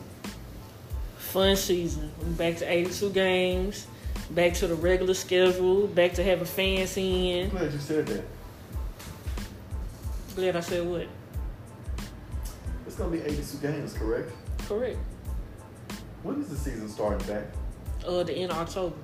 Fun 1.18 1.56
season. 1.56 2.12
Back 2.38 2.58
to 2.58 2.66
82 2.72 3.10
games, 3.12 3.88
back 4.32 4.54
to 4.56 4.68
the 4.68 4.76
regular 4.76 5.14
schedule, 5.14 5.88
back 5.88 6.14
to 6.14 6.24
having 6.24 6.46
fans 6.46 6.96
in. 6.98 7.50
Glad 7.50 7.74
you 7.74 7.80
said 7.80 8.08
that. 8.08 8.24
Glad 10.36 10.56
I 10.56 10.60
said 10.62 10.88
what? 10.88 11.08
It's 12.86 12.96
gonna 12.96 13.12
be 13.12 13.22
82 13.22 13.58
games, 13.58 13.94
correct? 13.94 14.32
Correct. 14.68 14.98
When 16.24 16.42
is 16.42 16.50
the 16.50 16.56
season 16.56 16.88
starting 16.90 17.26
back? 17.28 17.46
Uh, 18.06 18.24
the 18.24 18.34
end 18.34 18.52
of 18.52 18.58
October 18.58 18.96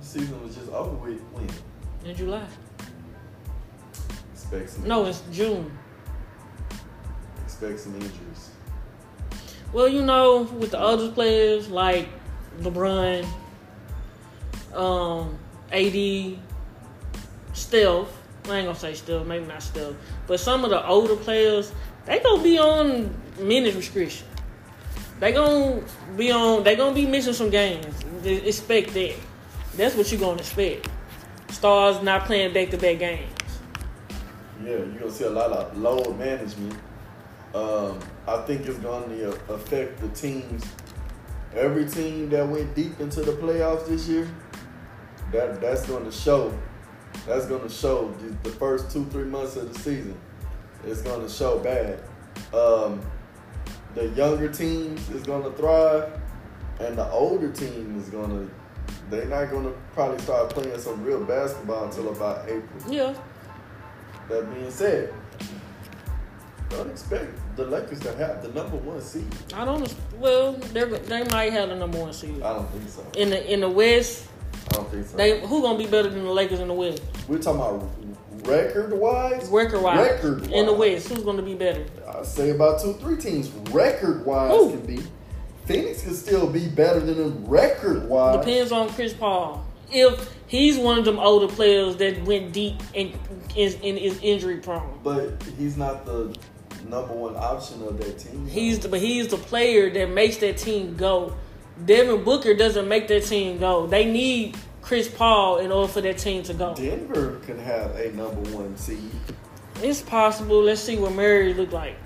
The 0.00 0.04
season 0.06 0.42
was 0.42 0.56
just 0.56 0.70
over 0.70 0.96
with 0.96 1.20
when? 1.32 1.48
in 2.10 2.16
July. 2.16 2.46
Expect 4.32 4.70
some 4.70 4.86
No, 4.88 5.06
it's 5.06 5.22
June. 5.32 5.70
Some 7.72 7.94
injuries. 7.94 8.50
Well, 9.72 9.88
you 9.88 10.02
know, 10.02 10.42
with 10.42 10.70
the 10.70 10.78
other 10.78 11.10
players 11.10 11.68
like 11.68 12.08
LeBron, 12.60 13.26
um, 14.74 15.38
AD, 15.72 16.38
Steph. 17.52 18.06
I 18.46 18.58
ain't 18.58 18.66
gonna 18.66 18.74
say 18.74 18.94
Steph, 18.94 19.26
maybe 19.26 19.46
not 19.46 19.62
Steph, 19.62 19.94
but 20.26 20.38
some 20.38 20.64
of 20.64 20.70
the 20.70 20.86
older 20.86 21.16
players, 21.16 21.72
they 22.04 22.20
gonna 22.20 22.42
be 22.42 22.58
on 22.58 23.14
minutes 23.38 23.76
restriction. 23.76 24.26
They 25.20 25.32
gonna 25.32 25.82
be 26.16 26.30
on. 26.30 26.64
They 26.64 26.76
gonna 26.76 26.94
be 26.94 27.06
missing 27.06 27.32
some 27.32 27.50
games. 27.50 27.94
Expect 28.24 28.92
that. 28.94 29.14
That's 29.76 29.94
what 29.94 30.10
you 30.12 30.18
gonna 30.18 30.38
expect. 30.38 30.88
Stars 31.50 32.02
not 32.02 32.26
playing 32.26 32.52
back 32.52 32.70
to 32.70 32.78
back 32.78 32.98
games. 32.98 33.30
Yeah, 34.62 34.70
you're 34.70 34.86
gonna 34.86 35.10
see 35.10 35.24
a 35.24 35.30
lot 35.30 35.50
of 35.50 35.78
load 35.78 36.18
management. 36.18 36.74
Um, 37.54 38.00
I 38.26 38.38
think 38.42 38.66
it's 38.66 38.78
going 38.78 39.08
to 39.10 39.30
affect 39.52 40.00
the 40.00 40.08
teams. 40.08 40.64
Every 41.54 41.86
team 41.86 42.28
that 42.30 42.48
went 42.48 42.74
deep 42.74 42.98
into 42.98 43.22
the 43.22 43.32
playoffs 43.32 43.86
this 43.86 44.08
year, 44.08 44.28
that 45.30 45.60
that's 45.60 45.86
going 45.86 46.04
to 46.04 46.10
show. 46.12 46.52
That's 47.26 47.46
going 47.46 47.62
to 47.62 47.68
show 47.68 48.10
the, 48.20 48.50
the 48.50 48.56
first 48.56 48.90
two 48.90 49.04
three 49.06 49.24
months 49.24 49.54
of 49.54 49.72
the 49.72 49.78
season. 49.78 50.18
It's 50.84 51.00
going 51.02 51.22
to 51.22 51.28
show 51.32 51.60
bad. 51.60 52.02
Um, 52.52 53.00
the 53.94 54.08
younger 54.08 54.52
teams 54.52 55.08
is 55.10 55.22
going 55.22 55.44
to 55.44 55.52
thrive, 55.52 56.20
and 56.80 56.98
the 56.98 57.08
older 57.10 57.52
team 57.52 57.96
is 58.00 58.08
going 58.08 58.30
to. 58.30 58.54
They're 59.10 59.26
not 59.26 59.50
going 59.50 59.64
to 59.64 59.74
probably 59.92 60.18
start 60.18 60.50
playing 60.50 60.78
some 60.80 61.04
real 61.04 61.24
basketball 61.24 61.84
until 61.84 62.10
about 62.10 62.48
April. 62.48 62.92
Yeah, 62.92 63.14
That 64.28 64.52
being 64.52 64.70
said, 64.70 65.14
don't 66.76 66.90
expect 66.90 67.56
the 67.56 67.64
Lakers 67.66 68.00
to 68.00 68.14
have 68.16 68.42
the 68.42 68.48
number 68.48 68.76
one 68.76 69.00
seed. 69.00 69.26
I 69.54 69.64
don't. 69.64 69.94
Well, 70.18 70.52
they 70.52 70.84
they 70.84 71.24
might 71.24 71.52
have 71.52 71.68
the 71.68 71.76
number 71.76 71.98
one 71.98 72.12
seed 72.12 72.42
I 72.42 72.52
don't 72.54 72.70
think 72.70 72.88
so. 72.88 73.04
in 73.16 73.30
the 73.30 73.52
in 73.52 73.60
the 73.60 73.68
West. 73.68 74.26
I 74.70 74.74
don't 74.74 74.90
think 74.90 75.06
so. 75.06 75.16
They 75.16 75.40
who 75.40 75.62
gonna 75.62 75.78
be 75.78 75.86
better 75.86 76.08
than 76.08 76.24
the 76.24 76.32
Lakers 76.32 76.60
in 76.60 76.68
the 76.68 76.74
West? 76.74 77.02
We're 77.28 77.38
talking 77.38 77.60
about 77.60 77.90
record 78.46 78.92
wise. 78.92 79.48
Record 79.48 79.82
wise, 79.82 79.98
Record 79.98 80.52
in 80.52 80.66
the. 80.66 80.72
West, 80.72 81.08
who's 81.08 81.22
gonna 81.22 81.42
be 81.42 81.54
better? 81.54 81.84
I 82.08 82.22
say 82.22 82.50
about 82.50 82.80
two, 82.80 82.94
three 82.94 83.16
teams. 83.16 83.50
Record 83.70 84.24
wise 84.24 84.70
can 84.70 84.86
be. 84.86 85.02
Phoenix 85.66 86.02
can 86.02 86.14
still 86.14 86.46
be 86.46 86.68
better 86.68 87.00
than 87.00 87.16
them 87.16 87.44
record 87.46 88.08
wise. 88.08 88.44
Depends 88.44 88.70
on 88.70 88.90
Chris 88.90 89.14
Paul. 89.14 89.64
If 89.90 90.34
he's 90.46 90.76
one 90.76 90.98
of 90.98 91.04
them 91.04 91.18
older 91.18 91.48
players 91.48 91.96
that 91.96 92.22
went 92.24 92.52
deep 92.52 92.76
and 92.94 93.12
is 93.56 93.74
in 93.76 93.96
is 93.96 94.18
injury 94.22 94.58
prone. 94.58 95.00
But 95.02 95.42
he's 95.58 95.76
not 95.76 96.04
the 96.04 96.36
number 96.88 97.14
one 97.14 97.36
option 97.36 97.82
of 97.82 97.98
that 97.98 98.18
team. 98.18 98.46
He's 98.46 98.78
the, 98.80 98.88
but 98.88 99.00
he's 99.00 99.28
the 99.28 99.36
player 99.36 99.90
that 99.90 100.10
makes 100.10 100.36
that 100.38 100.56
team 100.58 100.96
go. 100.96 101.34
Devin 101.84 102.22
Booker 102.24 102.54
doesn't 102.54 102.86
make 102.88 103.08
that 103.08 103.24
team 103.24 103.58
go. 103.58 103.86
They 103.86 104.04
need 104.10 104.56
Chris 104.82 105.08
Paul 105.08 105.58
in 105.58 105.72
order 105.72 105.92
for 105.92 106.00
that 106.02 106.18
team 106.18 106.42
to 106.44 106.54
go. 106.54 106.74
Denver 106.74 107.40
can 107.46 107.58
have 107.58 107.96
a 107.96 108.12
number 108.12 108.40
one 108.56 108.76
seed. 108.76 109.10
It's 109.82 110.00
possible. 110.02 110.62
Let's 110.62 110.80
see 110.80 110.96
what 110.96 111.12
Murray 111.12 111.52
look 111.54 111.72
like. 111.72 111.96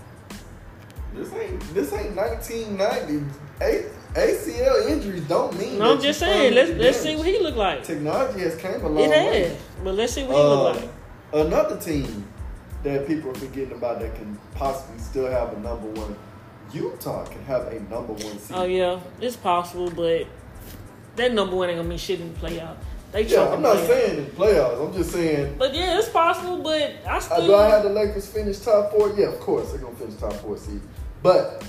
This 1.15 1.33
ain't 1.35 1.61
this 1.75 1.93
ain't 1.93 2.15
1990. 2.17 3.27
A- 3.61 3.91
ACL 4.15 4.89
injuries 4.89 5.23
don't 5.29 5.57
mean. 5.59 5.79
No, 5.79 5.95
I'm 5.95 6.01
just 6.01 6.21
saying. 6.21 6.55
Let's 6.55 6.71
let's 6.73 6.99
see 7.01 7.15
what 7.17 7.27
he 7.27 7.39
look 7.41 7.57
like. 7.57 7.83
Technology 7.85 8.41
has 8.41 8.57
came 8.57 8.81
a 8.81 8.89
long 8.89 8.99
It 9.05 9.11
way. 9.11 9.49
has, 9.49 9.59
but 9.85 9.95
let's 9.95 10.13
see 10.15 10.23
what 10.25 10.37
he 10.37 10.43
look 10.43 10.77
Uh, 10.77 10.81
like. 10.81 11.47
Another 11.47 11.77
team 11.79 12.25
that 12.85 13.07
people 13.07 13.31
are 13.31 13.35
forgetting 13.35 13.73
about 13.73 14.01
that 14.01 14.15
can 14.15 14.39
possibly 14.55 14.99
still 14.99 15.31
have 15.31 15.53
a 15.57 15.61
number 15.61 15.89
one. 16.01 16.17
Utah 16.73 17.25
can 17.25 17.43
have 17.45 17.67
a 17.69 17.81
number 17.81 18.13
one 18.13 18.39
seed. 18.39 18.57
Oh 18.57 18.65
yeah, 18.65 19.01
it's 19.21 19.37
possible, 19.37 19.91
but 19.91 20.27
that 21.17 21.33
number 21.33 21.57
one 21.57 21.69
ain't 21.71 21.79
gonna 21.79 21.89
mean 21.89 21.99
shit 21.99 22.21
in 22.21 22.33
the 22.33 22.39
playoffs. 22.39 22.77
They 23.11 23.23
Yeah, 23.23 23.49
I'm 23.49 23.63
not 23.63 23.77
playoff. 23.79 23.87
saying 23.87 24.19
in 24.19 24.27
playoffs. 24.33 24.87
I'm 24.87 24.93
just 24.93 25.11
saying. 25.13 25.57
But 25.59 25.75
yeah, 25.75 25.99
it's 25.99 26.11
possible. 26.11 26.59
But 26.59 26.97
I 27.07 27.17
Uh, 27.17 27.21
still. 27.21 27.47
do 27.47 27.55
I 27.55 27.69
have 27.71 27.83
the 27.85 27.89
Lakers 27.91 28.27
finish 28.29 28.59
top 28.59 28.91
four? 28.93 29.13
Yeah, 29.17 29.29
of 29.29 29.41
course 29.41 29.71
they're 29.71 29.79
gonna 29.81 29.97
finish 29.97 30.17
top 30.17 30.35
four 30.35 30.59
seed. 30.59 30.83
But 31.23 31.65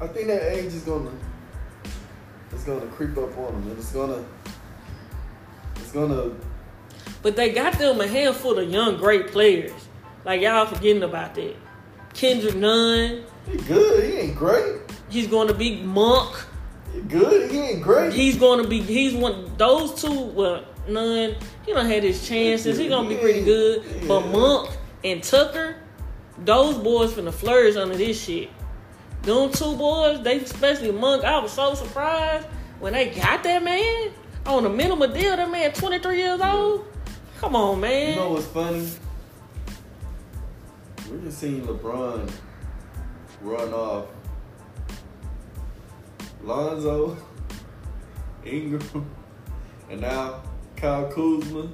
I 0.00 0.06
think 0.08 0.26
that 0.28 0.42
age 0.52 0.66
is 0.74 0.82
gonna 0.82 1.10
it's 2.52 2.64
gonna 2.64 2.86
creep 2.86 3.16
up 3.16 3.36
on 3.38 3.52
them, 3.52 3.70
and 3.70 3.78
it's 3.78 3.92
gonna 3.92 4.24
it's 5.76 5.92
gonna 5.92 6.32
But 7.22 7.36
they 7.36 7.50
got 7.52 7.78
them 7.78 8.00
a 8.00 8.06
handful 8.06 8.58
of 8.58 8.70
young 8.70 8.96
great 8.96 9.28
players. 9.28 9.72
Like 10.24 10.40
y'all 10.40 10.66
forgetting 10.66 11.02
about 11.02 11.34
that. 11.34 11.56
Kendrick 12.14 12.56
Nunn, 12.56 13.24
he 13.50 13.56
good. 13.58 14.04
He 14.04 14.18
ain't 14.18 14.36
great. 14.36 14.80
he's 15.08 15.26
going 15.26 15.48
to 15.48 15.54
be 15.54 15.82
Monk. 15.82 16.36
He 16.92 17.00
good. 17.02 17.50
He 17.50 17.58
ain't 17.58 17.82
great. 17.82 18.12
He's 18.12 18.36
going 18.36 18.62
to 18.62 18.68
be. 18.68 18.80
He's 18.80 19.14
one. 19.14 19.52
Those 19.56 20.00
two. 20.00 20.12
Well, 20.12 20.64
Nunn. 20.88 21.36
He 21.66 21.72
don't 21.72 21.86
had 21.86 22.02
his 22.02 22.26
chances. 22.26 22.78
He 22.78 22.88
gonna 22.88 23.08
be 23.08 23.16
pretty 23.16 23.44
good. 23.44 24.08
But 24.08 24.26
Monk 24.28 24.70
and 25.04 25.22
Tucker, 25.22 25.76
those 26.38 26.76
boys 26.78 27.12
finna 27.12 27.32
flourish 27.32 27.76
under 27.76 27.96
this 27.96 28.22
shit. 28.24 28.50
Them 29.22 29.52
two 29.52 29.76
boys, 29.76 30.22
they 30.22 30.40
especially 30.40 30.90
Monk. 30.90 31.24
I 31.24 31.38
was 31.38 31.52
so 31.52 31.74
surprised 31.74 32.46
when 32.80 32.94
they 32.94 33.10
got 33.10 33.44
that 33.44 33.62
man 33.62 34.10
on 34.46 34.64
a 34.66 34.68
minimum 34.68 35.12
deal. 35.12 35.36
That 35.36 35.50
man, 35.50 35.72
twenty 35.72 35.98
three 36.00 36.18
years 36.18 36.40
old. 36.40 36.86
Come 37.40 37.56
on, 37.56 37.80
man. 37.80 38.10
You 38.10 38.16
know 38.16 38.32
what's 38.32 38.44
funny? 38.48 38.86
We 41.10 41.22
just 41.22 41.38
seen 41.38 41.62
LeBron 41.62 42.30
run 43.40 43.72
off 43.72 44.08
Lonzo, 46.42 47.16
Ingram, 48.44 49.10
and 49.88 50.02
now 50.02 50.42
Kyle 50.76 51.10
Kuzma. 51.10 51.70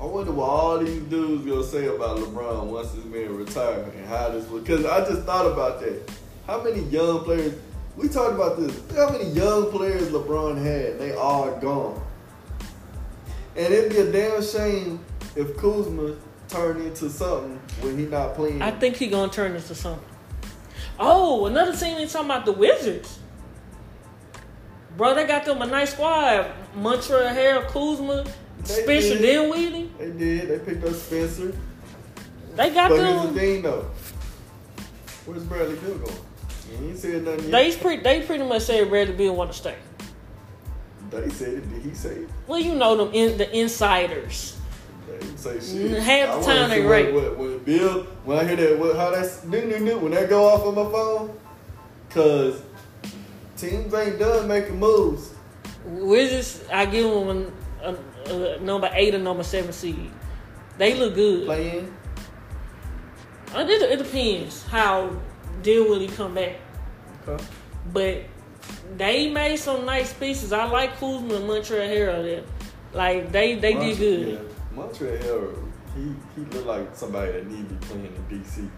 I 0.00 0.04
wonder 0.06 0.32
what 0.32 0.48
all 0.48 0.78
these 0.78 1.02
dudes 1.02 1.44
gonna 1.44 1.62
say 1.62 1.94
about 1.94 2.16
LeBron 2.16 2.64
once 2.68 2.92
this 2.92 3.04
man 3.04 3.36
retire 3.36 3.82
and 3.94 4.06
how 4.06 4.30
this 4.30 4.48
will. 4.48 4.60
Because 4.60 4.86
I 4.86 5.00
just 5.06 5.24
thought 5.24 5.52
about 5.52 5.80
that. 5.80 6.00
How 6.46 6.62
many 6.62 6.80
young 6.84 7.24
players? 7.24 7.52
We 7.94 8.08
talked 8.08 8.32
about 8.32 8.56
this. 8.56 8.74
How 8.96 9.10
many 9.10 9.26
young 9.32 9.70
players 9.70 10.08
LeBron 10.08 10.56
had? 10.56 10.98
They 10.98 11.14
all 11.14 11.54
gone. 11.60 12.03
And 13.56 13.72
it'd 13.72 13.90
be 13.90 13.98
a 13.98 14.10
damn 14.12 14.42
shame 14.42 15.04
if 15.36 15.56
Kuzma 15.56 16.16
turned 16.48 16.82
into 16.82 17.08
something 17.08 17.58
when 17.80 17.98
he 17.98 18.06
not 18.06 18.34
playing. 18.34 18.60
I 18.62 18.70
think 18.72 18.96
he 18.96 19.06
gonna 19.08 19.30
turn 19.32 19.54
into 19.54 19.74
something. 19.74 20.04
Oh, 20.98 21.46
another 21.46 21.76
team 21.76 21.96
they 21.96 22.06
talking 22.06 22.30
about 22.30 22.44
the 22.46 22.52
Wizards. 22.52 23.18
Bro, 24.96 25.14
they 25.14 25.26
got 25.26 25.44
them 25.44 25.60
a 25.62 25.66
nice 25.66 25.92
squad. 25.92 26.52
Montrezl 26.76 27.34
Harrell 27.34 27.66
Kuzma, 27.66 28.24
They 28.60 28.82
Spencer 28.82 29.18
did. 29.18 29.22
Dinwiddie. 29.22 29.90
They 29.98 30.10
did. 30.10 30.48
They 30.48 30.58
picked 30.64 30.84
up 30.84 30.94
Spencer. 30.94 31.52
They 32.54 32.70
got 32.70 32.90
But 32.90 32.98
here's 33.00 33.20
the 33.22 33.26
them. 33.26 33.34
thing, 33.34 33.62
though. 33.62 33.90
Where's 35.26 35.42
Bradley 35.44 35.74
Beal 35.76 35.98
going? 35.98 36.16
He 36.78 36.86
ain't 36.88 36.98
said 36.98 37.24
nothing 37.24 37.44
yet. 37.44 37.50
They 37.50 37.76
pretty, 37.76 38.02
they 38.02 38.22
pretty 38.22 38.44
much 38.44 38.62
said 38.62 38.88
Bradley 38.88 39.14
Beal 39.16 39.34
want 39.34 39.50
to 39.50 39.56
stay. 39.56 39.74
They 41.20 41.30
said 41.30 41.54
it. 41.54 41.70
Did 41.70 41.82
he 41.82 41.94
say 41.94 42.10
it? 42.10 42.28
Well, 42.46 42.58
you 42.58 42.74
know 42.74 42.96
them 42.96 43.10
in 43.14 43.38
the 43.38 43.56
insiders. 43.56 44.58
They 45.06 45.18
didn't 45.18 45.38
say 45.38 45.54
shit. 45.54 45.92
Mm, 45.92 46.00
half 46.00 46.40
the 46.40 46.46
time 46.46 46.70
they 46.70 46.82
right. 46.82 47.12
What, 47.12 47.38
when 47.38 47.58
Bill, 47.58 48.02
when 48.24 48.38
I 48.38 48.44
hear 48.44 48.56
that, 48.56 48.78
what, 48.78 48.96
how 48.96 49.10
that's 49.10 49.42
do 49.42 49.60
do 49.60 49.84
do 49.84 49.98
when 49.98 50.12
that 50.12 50.28
go 50.28 50.44
off 50.44 50.64
on 50.64 50.74
my 50.74 50.90
phone, 50.90 51.38
cause 52.10 52.62
Teams 53.56 53.94
ain't 53.94 54.18
done 54.18 54.48
making 54.48 54.78
moves. 54.78 55.32
Wizards, 55.86 56.64
I 56.72 56.86
give 56.86 57.08
them 57.08 57.52
a, 57.82 57.90
a, 57.90 58.56
a 58.56 58.60
number 58.60 58.90
eight 58.92 59.14
or 59.14 59.18
number 59.18 59.44
seven 59.44 59.72
seed. 59.72 60.10
They 60.78 60.94
look 60.94 61.14
good. 61.14 61.46
Playing. 61.46 61.94
Uh, 63.54 63.60
It, 63.60 63.82
it 63.82 63.98
depends 63.98 64.64
how 64.64 65.16
Dinwiddie 65.62 66.08
come 66.08 66.34
back. 66.34 66.56
Okay. 67.28 67.44
But 67.92 68.24
they 68.96 69.30
made 69.30 69.56
some 69.58 69.84
nice 69.84 70.12
pieces. 70.12 70.52
I 70.52 70.64
like 70.66 70.98
Kuzma 70.98 71.34
and 71.34 71.48
Montrezl 71.48 71.88
Harrell 71.88 72.22
there. 72.22 72.42
Like 72.92 73.32
they 73.32 73.56
they 73.56 73.74
did 73.74 73.98
good. 73.98 74.28
Yeah. 74.28 74.38
Montrezl 74.78 75.58
he 75.96 76.12
he 76.34 76.40
looked 76.50 76.66
like 76.66 76.94
somebody 76.94 77.32
that 77.32 77.46
need 77.50 77.68
to 77.68 77.74
be 77.74 77.86
playing 77.86 78.06
in 78.30 78.40
DC. 78.42 78.68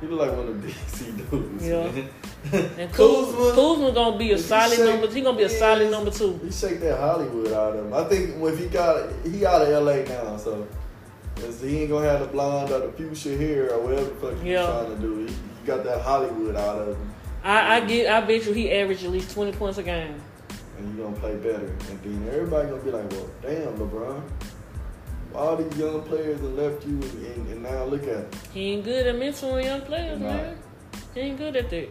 He 0.00 0.06
look 0.08 0.20
like 0.20 0.36
one 0.36 0.48
of 0.48 0.60
the 0.62 0.68
DC 0.72 1.30
dudes. 1.30 1.66
Yeah. 1.66 1.90
man. 1.90 2.70
And 2.78 2.92
Kuzma, 2.92 3.52
Kuzma, 3.54 3.92
gonna 3.92 4.18
be 4.18 4.32
a 4.32 4.38
solid 4.38 4.76
shake- 4.76 4.84
number. 4.88 5.10
He 5.10 5.20
gonna 5.22 5.36
be 5.38 5.44
a 5.44 5.48
solid 5.48 5.90
number 5.90 6.10
two. 6.10 6.38
He 6.44 6.50
shake 6.50 6.80
that 6.80 6.98
Hollywood 6.98 7.52
out 7.52 7.76
of 7.76 7.86
him. 7.86 7.94
I 7.94 8.04
think 8.04 8.42
if 8.42 8.58
he 8.58 8.66
got 8.66 9.10
he 9.24 9.46
out 9.46 9.62
of 9.62 9.84
LA 9.84 10.02
now, 10.04 10.36
so 10.36 10.66
he 11.60 11.80
ain't 11.80 11.90
gonna 11.90 12.06
have 12.06 12.20
the 12.20 12.26
blonde 12.26 12.70
or 12.70 12.80
the 12.80 12.92
fuchsia 12.92 13.36
hair 13.36 13.72
or 13.72 13.80
whatever 13.82 14.04
the 14.10 14.14
fuck 14.16 14.34
he's 14.34 14.44
Yeah. 14.44 14.66
trying 14.66 14.94
to 14.94 15.00
do. 15.00 15.16
He, 15.26 15.32
he 15.32 15.66
got 15.66 15.84
that 15.84 16.00
Hollywood 16.02 16.56
out 16.56 16.78
of 16.80 16.88
him, 16.96 17.13
I, 17.44 17.76
I 17.76 17.80
get. 17.80 18.10
I 18.10 18.20
bet 18.26 18.44
you 18.46 18.52
he 18.52 18.72
averaged 18.72 19.04
at 19.04 19.10
least 19.10 19.32
twenty 19.32 19.52
points 19.52 19.78
a 19.78 19.82
game. 19.82 20.20
and 20.78 20.96
he 20.96 21.02
gonna 21.02 21.14
play 21.16 21.36
better. 21.36 21.66
And 21.90 22.00
then 22.02 22.28
everybody 22.34 22.68
gonna 22.68 22.82
be 22.82 22.90
like, 22.90 23.10
"Well, 23.12 23.30
damn, 23.42 23.76
LeBron." 23.78 24.22
All 25.34 25.56
these 25.56 25.76
young 25.78 26.00
players 26.02 26.40
that 26.40 26.56
left 26.56 26.86
you, 26.86 26.92
and, 26.94 27.48
and, 27.48 27.62
now 27.62 27.84
look 27.84 28.02
at 28.04 28.08
him. 28.08 28.28
He 28.52 28.72
ain't 28.72 28.84
good 28.84 29.04
at 29.06 29.16
mentoring 29.16 29.64
young 29.64 29.80
players, 29.80 30.20
Nah. 30.20 30.26
man. 30.28 30.58
He 31.12 31.20
ain't 31.20 31.38
good 31.38 31.56
at 31.56 31.70
that. 31.70 31.88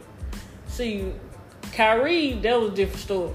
See, 0.68 1.12
Kyrie, 1.74 2.34
that 2.36 2.60
was 2.60 2.72
a 2.72 2.76
different 2.76 3.02
story. 3.02 3.34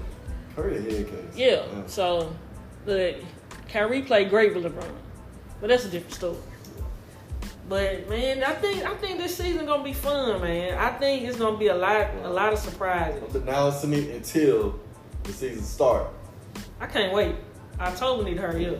Kyrie 0.55 0.77
a 0.77 0.81
head 0.81 1.05
case. 1.07 1.37
Yeah. 1.37 1.61
So, 1.85 2.35
but 2.85 3.17
Kyrie 3.71 4.01
played 4.01 4.31
great 4.31 4.55
with 4.55 4.65
LeBron, 4.65 4.91
but 5.61 5.69
that's 5.69 5.85
a 5.85 5.89
different 5.89 6.15
story. 6.15 6.37
But 7.69 8.09
man, 8.09 8.43
I 8.43 8.55
think 8.55 8.83
I 8.83 8.95
think 8.95 9.19
this 9.19 9.37
season 9.37 9.67
gonna 9.67 9.83
be 9.83 9.93
fun, 9.93 10.41
man. 10.41 10.75
I 10.75 10.89
think 10.97 11.23
it's 11.23 11.37
gonna 11.37 11.55
be 11.55 11.67
a 11.67 11.75
lot 11.75 12.07
a 12.23 12.29
lot 12.29 12.51
of 12.51 12.57
surprises. 12.57 13.21
I'm 13.35 13.43
announcing 13.43 13.93
it 13.93 14.09
until 14.09 14.79
the 15.21 15.31
season 15.31 15.63
start. 15.63 16.07
I 16.79 16.87
can't 16.87 17.13
wait. 17.13 17.35
October 17.79 18.23
need 18.23 18.37
to 18.37 18.41
hurry 18.41 18.65
up. 18.69 18.77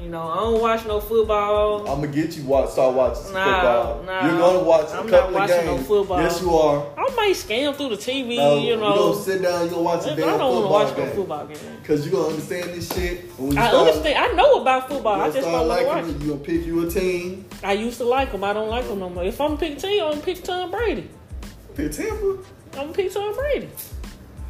You 0.00 0.08
know, 0.10 0.28
I 0.28 0.36
don't 0.36 0.60
watch 0.60 0.86
no 0.86 1.00
football. 1.00 1.80
I'm 1.80 2.00
gonna 2.00 2.06
get 2.06 2.36
you 2.36 2.44
watch 2.44 2.70
start 2.70 2.94
watching 2.94 3.32
Nah, 3.32 3.44
football. 3.44 4.02
nah. 4.04 4.26
You're 4.28 4.38
gonna 4.38 4.58
watch 4.60 4.88
I'm 4.90 5.06
not 5.06 5.10
couple 5.10 5.28
of 5.28 5.34
watching 5.34 5.66
no 5.66 5.74
games. 5.76 5.86
football. 5.88 6.20
Yes, 6.22 6.40
you 6.40 6.54
are. 6.54 6.86
I 6.96 7.14
might 7.16 7.32
scan 7.34 7.74
through 7.74 7.88
the 7.90 7.96
TV, 7.96 8.36
No, 8.36 8.56
you 8.58 8.68
you 8.68 8.76
know. 8.76 8.94
gonna 9.12 9.22
sit 9.22 9.42
down. 9.42 9.64
You 9.64 9.70
gonna 9.70 9.82
watch 9.82 10.04
a 10.06 10.14
damn 10.14 10.16
football 10.16 10.34
I 10.34 10.38
don't 10.38 10.38
want 10.38 10.54
to 10.54 10.62
football 10.62 10.70
watch 10.70 10.96
no 10.96 11.04
game. 11.04 11.14
football 11.16 11.46
game. 11.46 11.82
Cause 11.84 12.06
you 12.06 12.12
gonna 12.12 12.28
understand 12.28 12.70
this 12.70 12.92
shit. 12.94 13.24
You 13.40 13.48
I 13.48 13.50
start, 13.68 13.74
understand. 13.74 14.18
I 14.18 14.32
know 14.34 14.60
about 14.62 14.88
football. 14.88 15.16
You 15.16 15.22
I 15.24 15.30
just 15.30 15.40
don't 15.48 15.68
like 15.68 15.86
watch 15.86 15.96
liking 15.96 16.10
it. 16.10 16.16
it. 16.16 16.22
You 16.22 16.28
gonna 16.30 16.40
pick 16.44 16.66
you 16.66 16.86
a 16.86 16.90
team. 16.90 17.44
I 17.64 17.72
used 17.72 17.98
to 17.98 18.04
like 18.04 18.30
them. 18.32 18.44
I 18.44 18.52
don't 18.52 18.68
like 18.70 18.86
them 18.86 19.00
no 19.00 19.10
more. 19.10 19.24
If 19.24 19.40
I'm 19.40 19.48
gonna 19.56 19.58
pick 19.60 19.78
team, 19.78 20.02
I'm 20.04 20.10
gonna 20.12 20.22
pick 20.22 20.44
Tom 20.44 20.70
Brady. 20.70 21.10
Pick 21.74 21.90
Tampa. 21.92 22.38
I'm 22.74 22.80
gonna 22.82 22.92
pick 22.92 23.12
Tom 23.12 23.34
Brady. 23.34 23.68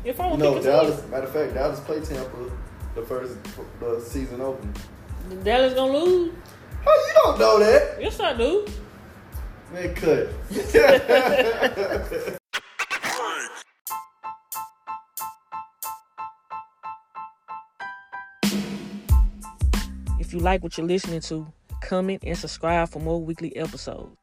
If 0.04 0.20
I'm 0.20 0.32
You 0.32 0.36
know 0.38 0.52
pick 0.54 0.62
a 0.64 0.66
Dallas. 0.66 1.06
Matter 1.08 1.26
of 1.26 1.32
fact, 1.32 1.54
Dallas 1.54 1.80
play 1.80 2.00
Tampa 2.00 2.36
the 2.94 3.02
first 3.02 3.34
the 3.80 3.98
season 4.00 4.40
open. 4.42 4.72
Dallas 5.36 5.74
gonna 5.74 5.92
lose. 5.92 6.32
How 6.84 6.92
you 6.92 7.12
don't 7.22 7.38
know 7.38 7.58
that? 7.58 8.00
Yes, 8.00 8.20
I 8.20 8.34
do. 8.34 8.66
Man, 9.72 9.94
cut. 9.94 10.28
If 20.28 20.34
you 20.34 20.40
like 20.40 20.62
what 20.62 20.76
you're 20.76 20.86
listening 20.86 21.20
to, 21.22 21.46
comment 21.80 22.22
and 22.22 22.36
subscribe 22.36 22.90
for 22.90 22.98
more 22.98 23.18
weekly 23.18 23.56
episodes. 23.56 24.14